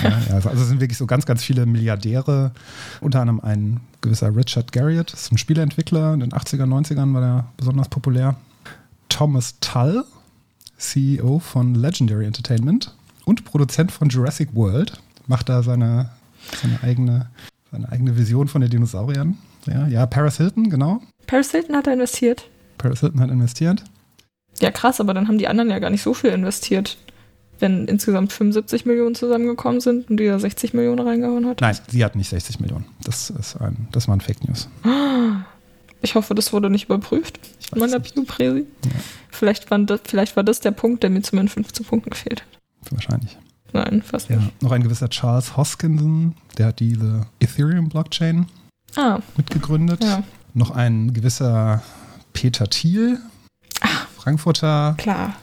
Ja, 0.03 0.09
ja, 0.09 0.35
also 0.47 0.49
es 0.49 0.67
sind 0.69 0.81
wirklich 0.81 0.97
so 0.97 1.05
ganz, 1.05 1.27
ganz 1.27 1.43
viele 1.43 1.67
Milliardäre, 1.67 2.51
unter 2.99 3.21
anderem 3.21 3.41
ein 3.41 3.79
gewisser 4.01 4.35
Richard 4.35 4.71
Garriott, 4.71 5.13
ist 5.13 5.31
ein 5.31 5.37
Spieleentwickler, 5.37 6.15
in 6.15 6.21
den 6.21 6.31
80er, 6.31 6.63
90ern 6.63 7.13
war 7.13 7.21
der 7.21 7.45
besonders 7.57 7.89
populär. 7.89 8.35
Thomas 9.09 9.55
Tull, 9.61 10.03
CEO 10.77 11.39
von 11.39 11.75
Legendary 11.75 12.25
Entertainment 12.25 12.95
und 13.25 13.43
Produzent 13.45 13.91
von 13.91 14.09
Jurassic 14.09 14.49
World, 14.53 15.01
macht 15.27 15.49
da 15.49 15.63
seine, 15.63 16.09
seine, 16.61 16.81
eigene, 16.83 17.29
seine 17.71 17.91
eigene 17.91 18.17
Vision 18.17 18.47
von 18.47 18.61
den 18.61 18.69
Dinosauriern. 18.69 19.37
Ja, 19.65 19.87
ja, 19.87 20.05
Paris 20.05 20.37
Hilton, 20.37 20.69
genau. 20.69 21.01
Paris 21.25 21.51
Hilton 21.51 21.75
hat 21.75 21.87
da 21.87 21.93
investiert. 21.93 22.49
Paris 22.77 23.01
Hilton 23.01 23.19
hat 23.19 23.29
investiert. 23.29 23.83
Ja, 24.59 24.71
krass, 24.71 25.01
aber 25.01 25.13
dann 25.13 25.27
haben 25.27 25.37
die 25.37 25.47
anderen 25.47 25.69
ja 25.69 25.79
gar 25.79 25.89
nicht 25.89 26.01
so 26.01 26.13
viel 26.13 26.31
investiert. 26.31 26.97
Wenn 27.59 27.87
insgesamt 27.87 28.31
75 28.31 28.85
Millionen 28.85 29.15
zusammengekommen 29.15 29.81
sind 29.81 30.09
und 30.09 30.17
die 30.17 30.27
da 30.27 30.37
60 30.37 30.73
Millionen 30.73 30.99
reingehauen 30.99 31.47
hat. 31.47 31.61
Nein, 31.61 31.75
sie 31.89 32.05
hat 32.05 32.15
nicht 32.15 32.29
60 32.29 32.59
Millionen. 32.59 32.85
Das 33.03 33.31
ist 33.31 33.59
ein, 33.59 33.87
das 33.91 34.07
waren 34.07 34.21
Fake 34.21 34.47
News. 34.47 34.69
Ich 36.01 36.15
hoffe, 36.15 36.35
das 36.35 36.53
wurde 36.53 36.69
nicht 36.69 36.85
überprüft. 36.85 37.39
Ich 37.59 37.71
Meiner 37.79 37.99
nicht. 37.99 38.13
Bio-Präsi. 38.13 38.65
Ja. 38.85 38.91
Vielleicht, 39.29 39.69
waren 39.71 39.85
das, 39.85 40.01
vielleicht 40.05 40.35
war 40.35 40.43
das 40.43 40.59
der 40.59 40.71
Punkt, 40.71 41.03
der 41.03 41.09
mir 41.09 41.21
zu 41.21 41.35
meinen 41.35 41.47
15 41.47 41.85
Punkten 41.85 42.09
gefehlt 42.11 42.41
hat. 42.41 42.91
Wahrscheinlich. 42.93 43.37
Nein, 43.73 44.01
fast 44.01 44.29
Ja. 44.29 44.37
nicht. 44.37 44.61
Noch 44.61 44.71
ein 44.71 44.83
gewisser 44.83 45.09
Charles 45.09 45.57
Hoskinson, 45.57 46.35
der 46.57 46.67
hat 46.67 46.79
diese 46.79 47.25
Ethereum-Blockchain 47.39 48.45
Ah, 48.95 49.19
mitgegründet. 49.35 50.03
ja, 50.03 50.23
Noch 50.53 50.71
ein 50.71 51.13
gewisser 51.13 51.83
Peter 52.33 52.69
Thiel, 52.69 53.19
Frankfurter, 54.17 54.95
klar. 54.97 55.35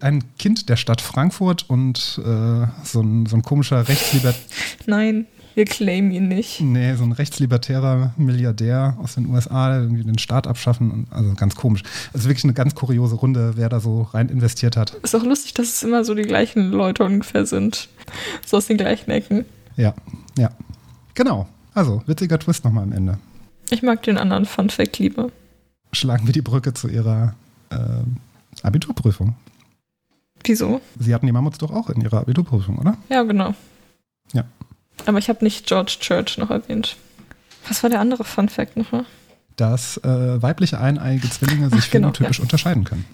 ein 0.00 0.24
Kind 0.38 0.68
der 0.68 0.76
Stadt 0.76 1.00
Frankfurt 1.00 1.68
und 1.68 2.20
äh, 2.24 2.66
so, 2.84 3.00
ein, 3.02 3.26
so 3.26 3.36
ein 3.36 3.42
komischer 3.42 3.86
Rechtsliber 3.88 4.34
Nein, 4.86 5.26
wir 5.54 5.64
claimen 5.64 6.10
ihn 6.10 6.28
nicht. 6.28 6.60
nee, 6.60 6.94
so 6.94 7.04
ein 7.04 7.12
rechtslibertärer 7.12 8.14
Milliardär 8.16 8.96
aus 9.02 9.14
den 9.14 9.26
USA, 9.26 9.80
irgendwie 9.80 10.04
den 10.04 10.18
Staat 10.18 10.46
abschaffen. 10.46 10.90
Und, 10.90 11.12
also 11.12 11.34
ganz 11.34 11.54
komisch. 11.54 11.82
Also 12.12 12.28
wirklich 12.28 12.44
eine 12.44 12.52
ganz 12.52 12.74
kuriose 12.74 13.16
Runde, 13.16 13.52
wer 13.56 13.68
da 13.68 13.80
so 13.80 14.02
rein 14.02 14.28
investiert 14.28 14.76
hat. 14.76 14.94
Ist 15.02 15.14
auch 15.14 15.24
lustig, 15.24 15.54
dass 15.54 15.68
es 15.68 15.82
immer 15.82 16.04
so 16.04 16.14
die 16.14 16.22
gleichen 16.22 16.70
Leute 16.70 17.04
ungefähr 17.04 17.46
sind. 17.46 17.88
So 18.44 18.56
aus 18.56 18.66
den 18.66 18.76
gleichen 18.76 19.10
Ecken. 19.10 19.44
Ja, 19.76 19.94
ja. 20.36 20.50
Genau. 21.14 21.48
Also, 21.74 22.02
witziger 22.06 22.38
Twist 22.38 22.64
nochmal 22.64 22.84
am 22.84 22.92
Ende. 22.92 23.18
Ich 23.70 23.82
mag 23.82 24.02
den 24.02 24.18
anderen 24.18 24.46
Fun 24.46 24.70
Fact 24.70 24.98
lieber. 24.98 25.30
Schlagen 25.92 26.26
wir 26.26 26.32
die 26.32 26.42
Brücke 26.42 26.74
zu 26.74 26.88
ihrer 26.88 27.34
ähm, 27.70 28.16
Abiturprüfung. 28.62 29.34
Wieso? 30.44 30.80
Sie 30.98 31.14
hatten 31.14 31.26
die 31.26 31.32
Mammuts 31.32 31.58
doch 31.58 31.70
auch 31.70 31.90
in 31.90 32.00
ihrer 32.00 32.20
Abiturprüfung, 32.20 32.78
oder? 32.78 32.96
Ja, 33.08 33.22
genau. 33.22 33.54
Ja. 34.32 34.44
Aber 35.06 35.18
ich 35.18 35.28
habe 35.28 35.44
nicht 35.44 35.66
George 35.66 35.96
Church 36.00 36.38
noch 36.38 36.50
erwähnt. 36.50 36.96
Was 37.68 37.82
war 37.82 37.90
der 37.90 38.00
andere 38.00 38.24
Fun 38.24 38.48
Fact 38.48 38.76
nochmal? 38.76 39.04
Dass 39.56 39.98
äh, 39.98 40.42
weibliche 40.42 40.80
eineige 40.80 41.28
Zwillinge 41.28 41.68
sich 41.70 41.84
Ach, 41.86 41.90
genau, 41.90 42.08
phänotypisch 42.08 42.40
unterscheiden 42.40 42.84
können. 42.84 43.04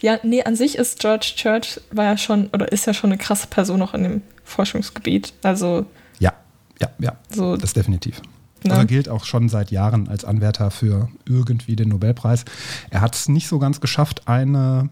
Ja, 0.00 0.18
nee, 0.24 0.42
an 0.42 0.56
sich 0.56 0.76
ist 0.76 0.98
George 0.98 1.32
Church 1.36 1.80
war 1.92 2.04
ja 2.04 2.18
schon 2.18 2.48
oder 2.48 2.72
ist 2.72 2.86
ja 2.86 2.92
schon 2.92 3.10
eine 3.10 3.18
krasse 3.18 3.46
Person 3.46 3.80
auch 3.82 3.94
in 3.94 4.02
dem 4.02 4.22
Forschungsgebiet. 4.44 5.32
Also 5.44 5.86
Ja, 6.18 6.32
ja, 6.80 6.88
ja, 6.98 7.16
so 7.30 7.56
das 7.56 7.72
definitiv. 7.72 8.20
Ne? 8.64 8.74
Also 8.74 8.86
gilt 8.86 9.08
auch 9.08 9.24
schon 9.24 9.48
seit 9.48 9.70
Jahren 9.70 10.08
als 10.08 10.24
Anwärter 10.24 10.72
für 10.72 11.08
irgendwie 11.24 11.76
den 11.76 11.88
Nobelpreis. 11.88 12.44
Er 12.90 13.00
hat 13.00 13.14
es 13.14 13.28
nicht 13.28 13.46
so 13.46 13.60
ganz 13.60 13.80
geschafft, 13.80 14.26
eine 14.26 14.88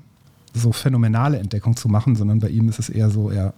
so 0.55 0.73
phänomenale 0.73 1.39
Entdeckung 1.39 1.77
zu 1.77 1.89
machen, 1.89 2.15
sondern 2.15 2.39
bei 2.39 2.49
ihm 2.49 2.69
ist 2.69 2.79
es 2.79 2.89
eher 2.89 3.11
so, 3.11 3.31
er 3.31 3.53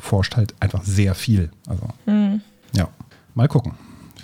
forscht 0.00 0.36
halt 0.36 0.54
einfach 0.60 0.82
sehr 0.84 1.14
viel. 1.14 1.50
Also, 1.66 1.88
hm. 2.06 2.40
ja, 2.76 2.88
mal 3.34 3.48
gucken. 3.48 3.74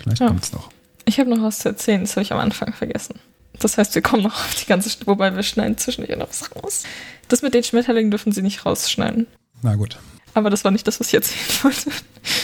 Vielleicht 0.01 0.19
Ja. 0.21 0.27
kommt 0.27 0.43
es 0.43 0.53
noch. 0.53 0.69
Ich 1.05 1.19
habe 1.19 1.29
noch 1.29 1.41
was 1.41 1.59
zu 1.59 1.69
erzählen, 1.69 2.01
das 2.01 2.11
habe 2.11 2.21
ich 2.21 2.31
am 2.33 2.39
Anfang 2.39 2.73
vergessen. 2.73 3.19
Das 3.59 3.77
heißt, 3.77 3.95
wir 3.95 4.01
kommen 4.01 4.23
noch 4.23 4.35
auf 4.35 4.55
die 4.55 4.65
ganze, 4.67 4.89
St- 4.89 5.05
wobei 5.07 5.35
wir 5.35 5.43
schneiden 5.43 5.77
zwischendurch 5.77 6.17
noch 6.17 6.29
was 6.29 6.49
raus. 6.55 6.83
Das 7.27 7.41
mit 7.41 7.53
den 7.53 7.63
Schmetterlingen 7.63 8.11
dürfen 8.11 8.31
sie 8.31 8.41
nicht 8.41 8.65
rausschneiden. 8.65 9.27
Na 9.61 9.75
gut. 9.75 9.97
Aber 10.33 10.49
das 10.49 10.63
war 10.63 10.71
nicht 10.71 10.87
das, 10.87 10.99
was 10.99 11.07
ich 11.07 11.15
erzählen 11.15 11.63
wollte. 11.63 11.91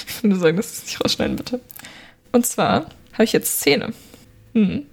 Ich 0.07 0.23
nur 0.23 0.39
sagen, 0.39 0.57
dass 0.57 0.71
sie 0.71 0.77
es 0.77 0.85
nicht 0.85 1.03
rausschneiden, 1.03 1.35
bitte. 1.35 1.61
Und 2.31 2.45
zwar 2.45 2.89
habe 3.13 3.23
ich 3.23 3.31
jetzt 3.33 3.61
Zähne. 3.61 3.93
Hm. 4.53 4.83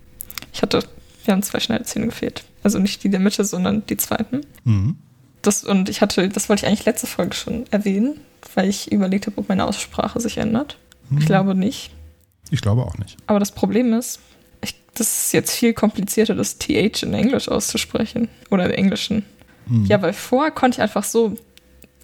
Ich 0.52 0.62
hatte, 0.62 0.80
wir 1.24 1.32
haben 1.32 1.42
zwei 1.42 1.58
Schneidezähne 1.60 2.06
gefehlt. 2.06 2.44
Also 2.62 2.78
nicht 2.78 3.02
die 3.02 3.08
der 3.10 3.18
Mitte, 3.20 3.44
sondern 3.44 3.84
die 3.86 3.96
zweiten. 3.96 4.42
Mhm. 4.64 4.96
Das, 5.42 5.64
und 5.64 5.88
ich 5.88 6.00
hatte, 6.00 6.28
das 6.28 6.48
wollte 6.48 6.64
ich 6.64 6.68
eigentlich 6.68 6.86
letzte 6.86 7.06
Folge 7.06 7.34
schon 7.34 7.64
erwähnen, 7.70 8.20
weil 8.54 8.68
ich 8.68 8.90
überlegt 8.92 9.26
habe, 9.26 9.38
ob 9.38 9.48
meine 9.48 9.66
Aussprache 9.66 10.20
sich 10.20 10.38
ändert. 10.38 10.78
Ich 11.18 11.26
glaube 11.26 11.54
nicht. 11.54 11.90
Ich 12.50 12.60
glaube 12.60 12.82
auch 12.82 12.96
nicht. 12.98 13.16
Aber 13.26 13.38
das 13.38 13.52
Problem 13.52 13.92
ist, 13.92 14.20
ich, 14.62 14.74
das 14.94 15.24
ist 15.24 15.32
jetzt 15.32 15.52
viel 15.52 15.74
komplizierter, 15.74 16.34
das 16.34 16.58
TH 16.58 17.02
in 17.02 17.14
Englisch 17.14 17.48
auszusprechen. 17.48 18.28
Oder 18.50 18.66
im 18.66 18.72
Englischen. 18.72 19.24
Mhm. 19.66 19.86
Ja, 19.86 20.00
weil 20.00 20.12
vorher 20.12 20.52
konnte 20.52 20.76
ich 20.76 20.82
einfach 20.82 21.04
so 21.04 21.36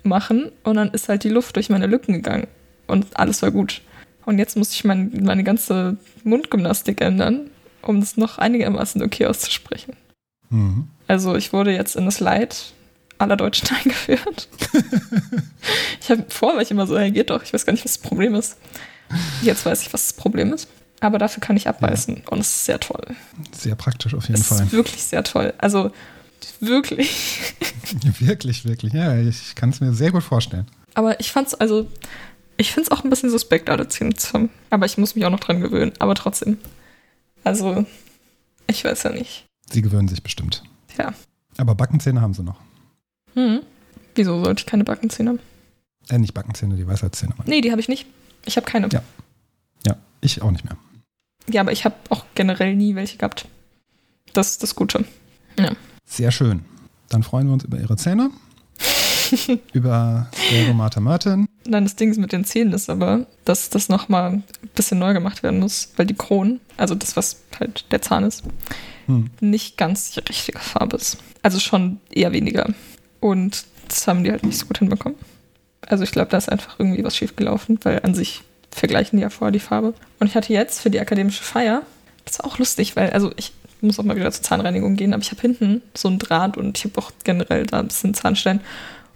machen 0.03 0.51
und 0.65 0.77
dann 0.77 0.91
ist 0.91 1.09
halt 1.09 1.25
die 1.25 1.29
Luft 1.29 1.57
durch 1.57 1.71
meine 1.71 1.87
Lücken 1.87 2.15
gegangen. 2.15 2.47
Und 2.87 3.07
alles 3.19 3.43
war 3.43 3.51
gut. 3.51 3.83
Und 4.25 4.39
jetzt 4.39 4.57
muss 4.57 4.73
ich 4.73 4.85
mein, 4.85 5.13
meine 5.23 5.45
ganze 5.45 5.97
Mundgymnastik 6.25 7.01
ändern, 7.01 7.51
um 7.83 7.99
es 7.99 8.17
noch 8.17 8.39
einigermaßen 8.39 9.03
okay 9.03 9.27
auszusprechen. 9.27 9.95
Mhm. 10.51 10.89
Also 11.07 11.37
ich 11.37 11.53
wurde 11.53 11.73
jetzt 11.73 11.97
in 11.97 12.05
das 12.05 12.21
Leid 12.21 12.73
aller 13.19 13.37
Deutschen 13.37 13.69
eingeführt. 13.77 14.49
ich 16.01 16.11
habe 16.11 16.25
vorher 16.29 16.57
war 16.57 16.63
ich 16.63 16.71
immer 16.71 16.87
so, 16.87 16.99
hey, 16.99 17.11
geht 17.11 17.31
doch, 17.31 17.43
ich 17.43 17.53
weiß 17.53 17.67
gar 17.67 17.73
nicht, 17.73 17.85
was 17.85 17.95
das 17.95 18.03
Problem 18.03 18.35
ist. 18.35 18.57
Jetzt 19.43 19.65
weiß 19.65 19.83
ich, 19.83 19.93
was 19.93 20.09
das 20.09 20.13
Problem 20.15 20.53
ist. 20.53 20.69
Aber 21.01 21.19
dafür 21.19 21.41
kann 21.41 21.57
ich 21.57 21.69
abbeißen 21.69 22.23
und 22.29 22.41
es 22.41 22.49
ist 22.49 22.65
sehr 22.65 22.81
toll. 22.81 23.05
Sehr 23.57 23.77
praktisch 23.77 24.15
auf 24.15 24.27
jeden 24.29 24.41
Es 24.41 24.49
Fall. 24.49 24.65
ist 24.67 24.73
wirklich 24.73 25.03
sehr 25.03 25.23
toll. 25.23 25.55
Also 25.59 25.93
wirklich. 26.61 27.55
Wirklich, 28.21 28.65
wirklich. 28.67 28.93
Ja, 28.93 29.17
ich 29.19 29.55
kann 29.55 29.71
es 29.71 29.81
mir 29.81 29.93
sehr 29.95 30.11
gut 30.13 30.23
vorstellen. 30.23 30.67
Aber 30.95 31.19
ich 31.21 31.33
fand's 31.33 31.55
also, 31.55 31.91
ich 32.59 32.71
find's 32.73 32.91
auch 32.91 33.03
ein 33.03 33.09
bisschen 33.11 33.31
suspekt, 33.31 33.71
alle 33.71 33.89
Zähne 33.89 34.15
zu 34.15 34.33
haben. 34.35 34.51
Aber 34.69 34.85
ich 34.85 34.99
muss 34.99 35.15
mich 35.15 35.25
auch 35.25 35.31
noch 35.31 35.41
dran 35.41 35.61
gewöhnen. 35.61 35.93
Aber 35.99 36.15
trotzdem. 36.15 36.59
Also, 37.45 37.87
ich 38.67 38.85
weiß 38.85 39.05
ja 39.05 39.11
nicht. 39.11 39.47
Sie 39.73 39.81
gewöhnen 39.81 40.07
sich 40.09 40.23
bestimmt. 40.23 40.63
Ja. 40.99 41.15
Aber 41.57 41.75
Backenzähne 41.75 42.21
haben 42.21 42.35
sie 42.35 42.43
noch. 42.43 42.57
Hm. 43.39 43.61
Wieso 44.17 44.43
sollte 44.43 44.63
ich 44.63 44.67
keine 44.67 44.83
Backenzähne 44.83 45.31
haben? 45.31 45.39
Äh, 46.09 46.19
nicht 46.19 46.35
Backenzähne, 46.35 46.75
die 46.75 46.87
Weisheitszähne. 46.87 47.35
Nee, 47.47 47.61
die 47.61 47.71
habe 47.71 47.81
ich 47.81 47.89
nicht. 47.89 48.07
Ich 48.47 48.57
habe 48.57 48.67
keine. 48.67 48.89
Ja. 48.89 49.03
Ja, 49.87 49.97
ich 50.21 50.43
auch 50.43 50.51
nicht 50.51 50.65
mehr. 50.65 50.77
Ja, 51.49 51.61
aber 51.61 51.71
ich 51.71 51.85
habe 51.85 51.95
auch 52.09 52.25
generell 52.35 52.75
nie 52.75 52.97
welche 52.97 53.17
gehabt. 53.17 53.47
Das 54.33 54.51
ist 54.51 54.63
das 54.65 54.75
Gute. 54.75 55.05
Ja. 55.59 55.71
Sehr 56.05 56.33
schön. 56.33 56.65
Dann 57.09 57.23
freuen 57.23 57.47
wir 57.47 57.53
uns 57.55 57.65
über 57.65 57.79
Ihre 57.79 57.97
Zähne, 57.97 58.31
über 59.73 60.29
Deromata 60.51 61.01
Martin. 61.01 61.47
Nein, 61.67 61.85
das 61.85 61.97
Ding 61.97 62.19
mit 62.21 62.33
den 62.33 62.45
Zähnen 62.45 62.73
ist 62.73 62.91
aber, 62.91 63.27
dass 63.45 63.71
das 63.71 63.89
nochmal 63.89 64.33
ein 64.33 64.45
bisschen 64.75 64.99
neu 64.99 65.13
gemacht 65.15 65.43
werden 65.43 65.61
muss, 65.61 65.93
weil 65.97 66.07
die 66.07 66.15
Kronen, 66.15 66.61
also 66.77 66.95
das, 66.95 67.17
was 67.17 67.43
halt 67.59 67.85
der 67.93 68.03
Zahn 68.03 68.25
ist, 68.25 68.43
Hm. 69.07 69.31
nicht 69.41 69.79
ganz 69.79 70.11
die 70.11 70.21
richtige 70.21 70.59
Farbe 70.59 70.97
ist. 70.97 71.17
Also 71.43 71.59
schon 71.61 71.99
eher 72.11 72.33
weniger. 72.33 72.69
Und 73.21 73.65
das 73.89 74.07
haben 74.07 74.25
die 74.25 74.31
halt 74.31 74.45
nicht 74.45 74.59
so 74.59 74.67
gut 74.67 74.79
hinbekommen. 74.79 75.19
Also 75.87 76.05
ich 76.05 76.13
glaube, 76.13 76.31
da 76.31 76.37
ist 76.37 76.51
einfach 76.51 76.79
irgendwie 76.79 77.05
was 77.05 77.17
schiefgelaufen, 77.17 77.79
weil 77.83 78.01
an 78.03 78.15
sich 78.15 78.43
vergleichen 78.71 79.19
die 79.19 79.23
ja 79.23 79.31
vorher 79.31 79.53
die 79.53 79.59
Farbe. 79.59 79.95
Und 80.21 80.27
ich 80.27 80.35
hatte 80.35 80.53
jetzt 80.53 80.81
für 80.81 80.91
die 80.91 81.01
akademische 81.01 81.43
Feier, 81.43 81.83
das 82.25 82.39
war 82.39 82.47
auch 82.47 82.59
lustig, 82.59 82.97
weil, 82.97 83.11
also 83.11 83.33
ich 83.37 83.53
muss 83.81 83.99
auch 83.99 84.05
mal 84.05 84.17
wieder 84.17 84.31
zur 84.31 84.43
Zahnreinigung 84.43 84.97
gehen, 84.97 85.15
aber 85.15 85.23
ich 85.23 85.31
habe 85.31 85.41
hinten 85.41 85.83
so 85.95 86.09
ein 86.09 86.19
Draht 86.19 86.57
und 86.57 86.77
ich 86.77 86.85
habe 86.85 86.99
auch 86.99 87.13
generell 87.25 87.65
da 87.65 87.81
ein 87.81 87.89
bisschen 87.89 88.15
Zahnstein. 88.15 88.61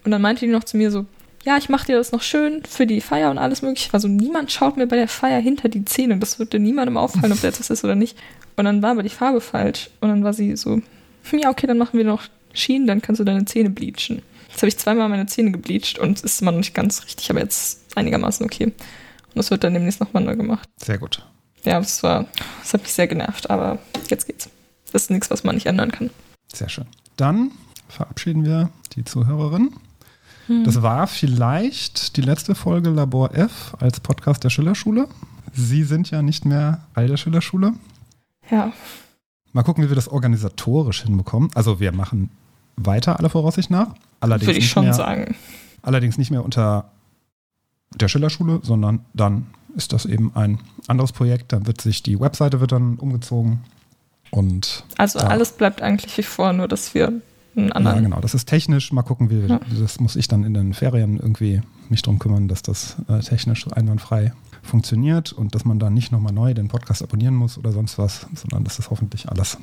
Und 0.04 0.10
dann 0.10 0.22
meinte 0.22 0.46
die 0.46 0.52
noch 0.52 0.64
zu 0.64 0.76
mir 0.76 0.90
so, 0.90 1.06
ja, 1.44 1.56
ich 1.56 1.68
mache 1.68 1.86
dir 1.86 1.96
das 1.96 2.12
noch 2.12 2.22
schön 2.22 2.62
für 2.64 2.86
die 2.86 3.00
Feier 3.00 3.30
und 3.30 3.38
alles 3.38 3.62
mögliche. 3.62 3.92
Also 3.92 4.06
niemand 4.06 4.52
schaut 4.52 4.76
mir 4.76 4.86
bei 4.86 4.96
der 4.96 5.08
Feier 5.08 5.40
hinter 5.40 5.68
die 5.68 5.84
Zähne. 5.84 6.18
Das 6.18 6.38
würde 6.38 6.58
niemandem 6.60 6.96
auffallen, 6.96 7.32
ob 7.32 7.40
da 7.40 7.48
jetzt 7.48 7.58
was 7.58 7.70
ist 7.70 7.84
oder 7.84 7.96
nicht. 7.96 8.16
Und 8.56 8.64
dann 8.64 8.80
war 8.82 8.92
aber 8.92 9.02
die 9.02 9.08
Farbe 9.08 9.40
falsch. 9.40 9.90
Und 10.00 10.08
dann 10.08 10.22
war 10.22 10.32
sie 10.32 10.56
so, 10.56 10.80
hm, 11.30 11.38
ja, 11.40 11.50
okay, 11.50 11.66
dann 11.66 11.78
machen 11.78 11.98
wir 11.98 12.04
noch 12.04 12.22
Schienen, 12.52 12.86
dann 12.86 13.02
kannst 13.02 13.20
du 13.20 13.24
deine 13.24 13.44
Zähne 13.44 13.70
bleachen. 13.70 14.22
Jetzt 14.48 14.58
habe 14.58 14.68
ich 14.68 14.78
zweimal 14.78 15.08
meine 15.08 15.26
Zähne 15.26 15.50
gebleached 15.50 15.98
und 15.98 16.18
es 16.18 16.24
ist 16.24 16.42
immer 16.42 16.52
noch 16.52 16.58
nicht 16.58 16.74
ganz 16.74 17.04
richtig, 17.04 17.30
aber 17.30 17.40
jetzt 17.40 17.96
einigermaßen 17.96 18.44
okay. 18.44 18.66
Und 18.66 19.36
das 19.36 19.50
wird 19.50 19.64
dann 19.64 19.74
demnächst 19.74 20.00
nochmal 20.00 20.22
neu 20.22 20.36
gemacht. 20.36 20.68
Sehr 20.76 20.98
gut. 20.98 21.26
Ja, 21.64 21.78
das 21.78 22.02
war, 22.02 22.26
das 22.60 22.74
hat 22.74 22.82
mich 22.82 22.92
sehr 22.92 23.06
genervt, 23.06 23.48
aber 23.48 23.78
jetzt 24.08 24.26
geht's. 24.26 24.50
Das 24.92 25.04
ist 25.04 25.10
nichts, 25.10 25.30
was 25.30 25.44
man 25.44 25.54
nicht 25.54 25.66
ändern 25.66 25.90
kann. 25.90 26.10
Sehr 26.52 26.68
schön. 26.68 26.86
Dann 27.16 27.52
verabschieden 27.88 28.44
wir 28.44 28.70
die 28.94 29.04
Zuhörerin. 29.04 29.70
Das 30.64 30.82
war 30.82 31.06
vielleicht 31.06 32.16
die 32.16 32.20
letzte 32.20 32.54
Folge 32.54 32.90
Labor 32.90 33.32
F 33.32 33.74
als 33.78 34.00
Podcast 34.00 34.44
der 34.44 34.50
Schillerschule. 34.50 35.08
Sie 35.54 35.84
sind 35.84 36.10
ja 36.10 36.20
nicht 36.20 36.44
mehr 36.44 36.84
Teil 36.94 37.06
der 37.06 37.16
Schillerschule. 37.16 37.72
Ja, 38.50 38.72
Mal 39.54 39.62
gucken, 39.64 39.84
wie 39.84 39.90
wir 39.90 39.96
das 39.96 40.08
organisatorisch 40.08 41.02
hinbekommen. 41.02 41.50
Also 41.54 41.78
wir 41.78 41.92
machen 41.92 42.30
weiter 42.76 43.18
alle 43.18 43.28
Voraussicht 43.30 43.70
nach. 43.70 43.94
Allerdings 44.20 44.46
würde 44.48 44.58
ich 44.58 44.64
nicht 44.64 44.72
schon 44.72 44.84
mehr, 44.84 44.94
sagen. 44.94 45.34
Allerdings 45.82 46.18
nicht 46.18 46.30
mehr 46.30 46.44
unter 46.44 46.90
der 47.94 48.08
Schillerschule, 48.08 48.60
sondern 48.62 49.00
dann 49.14 49.46
ist 49.76 49.92
das 49.92 50.06
eben 50.06 50.34
ein 50.34 50.58
anderes 50.88 51.12
Projekt. 51.12 51.52
Dann 51.52 51.66
wird 51.66 51.80
sich 51.80 52.02
die 52.02 52.18
Webseite 52.20 52.60
wird 52.60 52.72
dann 52.72 52.96
umgezogen 52.96 53.60
und 54.30 54.84
Also 54.98 55.18
Ja. 55.18 55.26
alles 55.26 55.52
bleibt 55.52 55.82
eigentlich 55.82 56.16
wie 56.16 56.22
vor, 56.22 56.52
nur 56.52 56.68
dass 56.68 56.94
wir 56.94 57.12
einen 57.56 57.72
anderen. 57.72 57.96
Ja, 57.98 58.02
genau. 58.02 58.20
Das 58.20 58.32
ist 58.34 58.46
technisch. 58.48 58.92
Mal 58.92 59.02
gucken, 59.02 59.28
wie 59.30 59.40
Ja. 59.46 59.60
das 59.80 60.00
muss 60.00 60.16
ich 60.16 60.28
dann 60.28 60.44
in 60.44 60.54
den 60.54 60.72
Ferien 60.72 61.18
irgendwie 61.18 61.60
mich 61.90 62.00
drum 62.02 62.18
kümmern, 62.18 62.48
dass 62.48 62.62
das 62.62 62.96
äh, 63.08 63.18
technisch 63.20 63.66
einwandfrei 63.72 64.32
funktioniert 64.62 65.32
und 65.32 65.54
dass 65.54 65.64
man 65.64 65.78
da 65.78 65.90
nicht 65.90 66.12
nochmal 66.12 66.32
neu 66.32 66.54
den 66.54 66.68
Podcast 66.68 67.02
abonnieren 67.02 67.34
muss 67.34 67.58
oder 67.58 67.72
sonst 67.72 67.98
was, 67.98 68.26
sondern 68.34 68.64
dass 68.64 68.76
das 68.76 68.90
hoffentlich 68.90 69.28
alles 69.28 69.58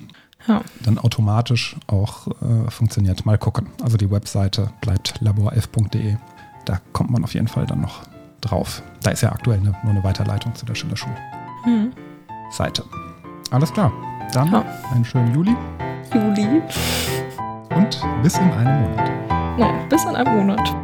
Ja. 0.47 0.61
dann 0.83 0.97
automatisch 0.97 1.75
auch 1.87 2.27
äh, 2.41 2.69
funktioniert. 2.69 3.25
Mal 3.25 3.37
gucken. 3.37 3.67
Also 3.81 3.97
die 3.97 4.09
Webseite 4.11 4.71
bleibt 4.81 5.21
labor11.de. 5.21 6.17
Da 6.65 6.79
kommt 6.93 7.09
man 7.11 7.23
auf 7.23 7.33
jeden 7.33 7.47
Fall 7.47 7.65
dann 7.65 7.81
noch 7.81 8.01
drauf. 8.41 8.81
Da 9.03 9.11
ist 9.11 9.21
ja 9.21 9.31
aktuell 9.31 9.59
eine, 9.59 9.71
nur 9.83 9.91
eine 9.91 10.03
Weiterleitung 10.03 10.53
zu 10.55 10.65
der 10.65 10.75
Schillerschule-Seite. 10.75 12.83
Hm. 12.83 12.89
Alles 13.51 13.71
klar. 13.73 13.91
Dann 14.33 14.51
Ja. 14.51 14.63
einen 14.93 15.05
schönen 15.05 15.33
Juli 15.33 15.55
Juli. 16.13 16.61
und 17.75 18.01
bis 18.23 18.37
in 18.37 18.51
einem 18.51 18.81
Monat. 18.89 19.11
Naja, 19.57 19.73
bis 19.89 20.03
in 20.05 20.15
einem 20.15 20.35
Monat. 20.37 20.75